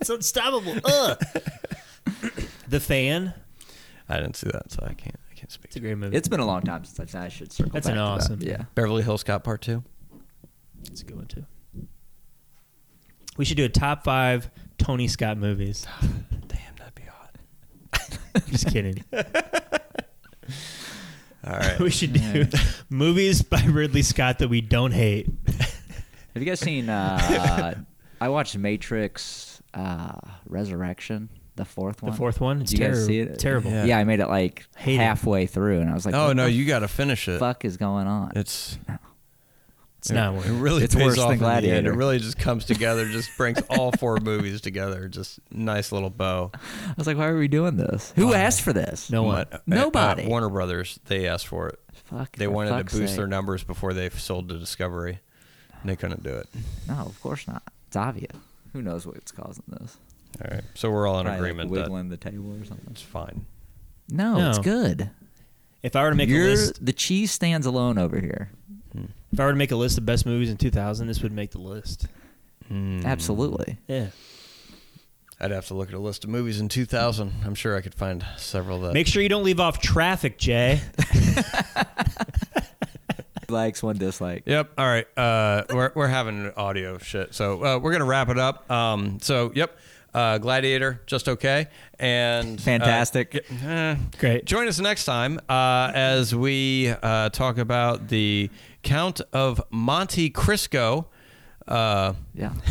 It's 0.00 0.10
unstoppable. 0.10 0.74
Ugh. 0.84 1.18
the 2.68 2.80
Fan. 2.80 3.32
I 4.08 4.16
didn't 4.18 4.36
see 4.36 4.48
that, 4.50 4.70
so 4.72 4.80
I 4.82 4.92
can't 4.94 5.16
I 5.30 5.34
can't 5.34 5.50
speak. 5.52 5.66
It's 5.66 5.76
a 5.76 5.80
great 5.80 5.96
movie. 5.96 6.16
It's 6.16 6.28
been 6.28 6.40
a 6.40 6.46
long 6.46 6.62
time 6.62 6.84
since 6.84 6.98
I've 7.00 7.10
seen. 7.10 7.20
I 7.20 7.28
should 7.28 7.52
circle 7.52 7.72
That's 7.72 7.86
back 7.86 7.92
an 7.96 7.98
to 7.98 8.04
that. 8.04 8.08
awesome- 8.10 8.42
Yeah. 8.42 8.64
Beverly 8.74 9.02
Hills 9.02 9.22
Cop 9.22 9.44
Part 9.44 9.62
Two. 9.62 9.82
It's 10.86 11.02
a 11.02 11.04
good 11.04 11.16
one 11.16 11.26
too. 11.26 11.46
We 13.36 13.44
should 13.44 13.56
do 13.56 13.64
a 13.64 13.68
top 13.68 14.04
five 14.04 14.50
Tony 14.78 15.08
Scott 15.08 15.38
movies. 15.38 15.86
Damn, 16.00 16.74
that'd 16.78 16.94
be 16.94 17.02
hot. 17.02 17.36
Just 18.46 18.68
kidding. 18.68 19.04
All 21.46 21.52
right. 21.58 21.78
we 21.78 21.90
should 21.90 22.14
do 22.14 22.46
movies 22.88 23.42
by 23.42 23.62
Ridley 23.64 24.00
Scott 24.02 24.38
that 24.38 24.48
we 24.48 24.60
don't 24.62 24.92
hate. 24.92 25.28
Have 26.32 26.42
you 26.42 26.44
guys 26.44 26.60
seen? 26.60 26.88
Uh, 26.88 27.74
I 28.20 28.28
watched 28.28 28.56
Matrix 28.56 29.60
uh, 29.74 30.14
Resurrection, 30.48 31.28
the 31.56 31.66
fourth 31.66 32.02
one. 32.02 32.08
The 32.08 32.12
one. 32.12 32.18
fourth 32.18 32.40
one. 32.40 32.60
It's 32.62 32.70
Did 32.70 32.80
you 32.80 32.86
guys 32.86 32.94
terrible. 32.96 33.06
see 33.06 33.18
it? 33.20 33.38
Terrible. 33.38 33.70
Yeah. 33.70 33.84
Yeah. 33.84 33.98
I 33.98 34.04
made 34.04 34.20
it 34.20 34.28
like 34.28 34.64
Hate 34.76 34.94
it. 34.94 35.00
halfway 35.00 35.44
through, 35.46 35.80
and 35.80 35.90
I 35.90 35.94
was 35.94 36.06
like, 36.06 36.14
oh 36.14 36.28
what 36.28 36.36
no, 36.36 36.44
the 36.44 36.52
you 36.52 36.64
got 36.64 36.78
to 36.78 36.88
finish 36.88 37.28
it. 37.28 37.32
What 37.32 37.38
the 37.40 37.44
fuck 37.44 37.64
is 37.66 37.76
going 37.76 38.06
on?" 38.06 38.32
It's 38.36 38.78
It's 40.04 40.10
not 40.12 40.34
It 40.34 40.36
worth 40.36 40.46
it. 40.48 40.52
really 40.52 40.84
It's 40.84 40.94
pays 40.94 41.04
worse 41.06 41.18
off 41.18 41.38
than 41.38 41.56
in 41.58 41.64
the 41.64 41.70
end. 41.70 41.86
It 41.86 41.92
really 41.92 42.18
just 42.18 42.36
comes 42.38 42.66
together, 42.66 43.06
just 43.08 43.34
brings 43.38 43.58
all 43.70 43.90
four 43.92 44.18
movies 44.18 44.60
together. 44.60 45.08
Just 45.08 45.40
nice 45.50 45.92
little 45.92 46.10
bow. 46.10 46.50
I 46.54 46.92
was 46.98 47.06
like, 47.06 47.16
"Why 47.16 47.26
are 47.28 47.38
we 47.38 47.48
doing 47.48 47.76
this? 47.78 48.12
Who 48.16 48.34
asked 48.34 48.60
for 48.60 48.74
this? 48.74 49.10
No 49.10 49.22
one. 49.22 49.46
But, 49.50 49.54
uh, 49.54 49.58
Nobody. 49.66 50.24
uh, 50.24 50.28
Warner 50.28 50.50
Brothers, 50.50 51.00
they 51.06 51.26
asked 51.26 51.46
for 51.46 51.68
it. 51.70 51.78
Fuck. 52.04 52.36
They 52.36 52.46
wanted 52.46 52.76
to 52.76 52.84
boost 52.84 53.12
sake. 53.12 53.16
their 53.16 53.26
numbers 53.26 53.64
before 53.64 53.94
they 53.94 54.10
sold 54.10 54.50
to 54.50 54.58
Discovery. 54.58 55.20
And 55.80 55.90
they 55.90 55.96
couldn't 55.96 56.22
do 56.22 56.34
it. 56.34 56.48
No, 56.86 56.94
of 56.96 57.18
course 57.22 57.48
not. 57.48 57.62
It's 57.86 57.96
obvious. 57.96 58.36
Who 58.74 58.82
knows 58.82 59.06
what's 59.06 59.32
causing 59.32 59.64
this? 59.68 59.96
All 60.42 60.50
right. 60.54 60.64
So 60.74 60.90
we're 60.90 61.06
all 61.06 61.18
in 61.20 61.24
Probably, 61.24 61.40
like, 61.40 61.50
agreement 61.50 61.72
that 61.72 61.80
wiggling 61.82 62.08
the 62.10 62.16
table 62.18 62.52
or 62.60 62.64
something. 62.66 62.88
it's 62.90 63.00
fine. 63.00 63.46
No, 64.10 64.50
it's 64.50 64.58
good. 64.58 65.08
If 65.82 65.94
I 65.96 66.02
were 66.02 66.10
to 66.10 66.16
make 66.16 66.28
You're, 66.28 66.44
a 66.46 66.50
list, 66.50 66.84
the 66.84 66.92
cheese 66.94 67.30
stands 67.30 67.66
alone 67.66 67.98
over 67.98 68.18
here. 68.18 68.50
If 69.34 69.40
I 69.40 69.46
were 69.46 69.50
to 69.50 69.58
make 69.58 69.72
a 69.72 69.76
list 69.76 69.98
of 69.98 70.06
best 70.06 70.26
movies 70.26 70.48
in 70.48 70.56
2000, 70.56 71.08
this 71.08 71.20
would 71.20 71.32
make 71.32 71.50
the 71.50 71.58
list. 71.58 72.06
Hmm. 72.68 73.00
Absolutely. 73.04 73.78
Yeah. 73.88 74.10
I'd 75.40 75.50
have 75.50 75.66
to 75.66 75.74
look 75.74 75.88
at 75.88 75.94
a 75.94 75.98
list 75.98 76.22
of 76.22 76.30
movies 76.30 76.60
in 76.60 76.68
2000. 76.68 77.32
I'm 77.44 77.56
sure 77.56 77.76
I 77.76 77.80
could 77.80 77.96
find 77.96 78.24
several 78.36 78.80
that. 78.82 78.94
Make 78.94 79.08
sure 79.08 79.22
you 79.22 79.28
don't 79.28 79.42
leave 79.42 79.58
off 79.58 79.80
traffic, 79.80 80.38
Jay. 80.38 80.80
Likes 83.48 83.82
one 83.82 83.98
dislike. 83.98 84.44
Yep. 84.46 84.70
All 84.78 84.86
right. 84.86 85.06
Uh, 85.18 85.64
we're 85.70 85.90
we're 85.96 86.08
having 86.08 86.52
audio 86.56 86.98
shit, 86.98 87.34
so 87.34 87.62
uh, 87.62 87.78
we're 87.78 87.92
gonna 87.92 88.04
wrap 88.04 88.28
it 88.28 88.38
up. 88.38 88.70
Um, 88.70 89.18
so 89.20 89.52
yep. 89.54 89.76
Uh, 90.14 90.38
Gladiator, 90.38 91.02
just 91.06 91.28
okay, 91.28 91.66
and 91.98 92.58
uh, 92.58 92.62
Fantastic. 92.62 93.44
yeah, 93.50 93.96
eh. 93.98 94.16
Great. 94.18 94.44
Join 94.44 94.68
us 94.68 94.78
next 94.78 95.06
time 95.06 95.40
uh, 95.48 95.90
as 95.92 96.32
we 96.32 96.94
uh, 97.02 97.30
talk 97.30 97.58
about 97.58 98.06
the 98.06 98.48
Count 98.84 99.20
of 99.32 99.60
Monte 99.70 100.30
Cristo. 100.30 101.08
Uh, 101.66 102.14
Yeah. 102.34 102.52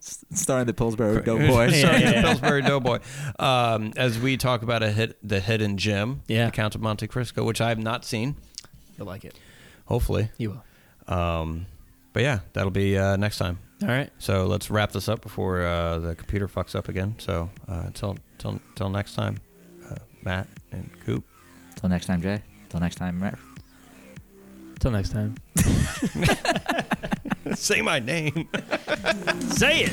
Starring 0.00 0.66
the 0.66 0.74
Pillsbury 0.74 1.22
Doughboy. 1.22 1.66
Yeah, 1.66 1.80
Sorry, 1.82 2.00
yeah, 2.00 2.10
yeah. 2.10 2.22
Pillsbury 2.22 2.62
Doughboy. 2.62 2.98
Um, 3.38 3.92
as 3.96 4.18
we 4.18 4.36
talk 4.36 4.62
about 4.62 4.82
a 4.82 4.90
hit, 4.90 5.16
the 5.26 5.38
hidden 5.38 5.76
gem, 5.76 6.22
Yeah. 6.26 6.46
the 6.46 6.50
Count 6.52 6.74
of 6.74 6.80
Monte 6.80 7.06
Cristo, 7.06 7.44
which 7.44 7.60
I 7.60 7.68
have 7.68 7.78
not 7.78 8.04
seen. 8.04 8.34
You'll 8.98 9.06
like 9.06 9.24
it. 9.24 9.38
Hopefully, 9.84 10.30
You 10.38 10.60
will. 11.08 11.14
um, 11.14 11.66
but 12.12 12.22
yeah, 12.22 12.40
that'll 12.54 12.70
be 12.72 12.98
uh, 12.98 13.16
next 13.16 13.38
time. 13.38 13.58
All 13.82 13.88
right. 13.88 14.10
So 14.18 14.46
let's 14.46 14.70
wrap 14.70 14.90
this 14.92 15.08
up 15.08 15.20
before 15.20 15.62
uh, 15.62 15.98
the 15.98 16.14
computer 16.16 16.48
fucks 16.48 16.74
up 16.74 16.88
again. 16.88 17.14
So 17.18 17.50
uh, 17.68 17.82
until 17.86 18.16
till 18.38 18.58
till 18.74 18.88
next 18.88 19.14
time, 19.14 19.36
uh, 19.88 19.96
Matt 20.22 20.48
and 20.72 20.90
Coop. 21.04 21.24
Till 21.76 21.90
next 21.90 22.06
time, 22.06 22.22
Jay. 22.22 22.42
Till 22.70 22.80
next 22.80 22.96
time, 22.96 23.20
Matt. 23.20 23.38
Till 24.78 24.90
next 24.90 25.10
time. 25.12 25.34
Say 27.54 27.80
my 27.80 27.98
name. 27.98 28.48
Say 29.48 29.88
it. 29.88 29.92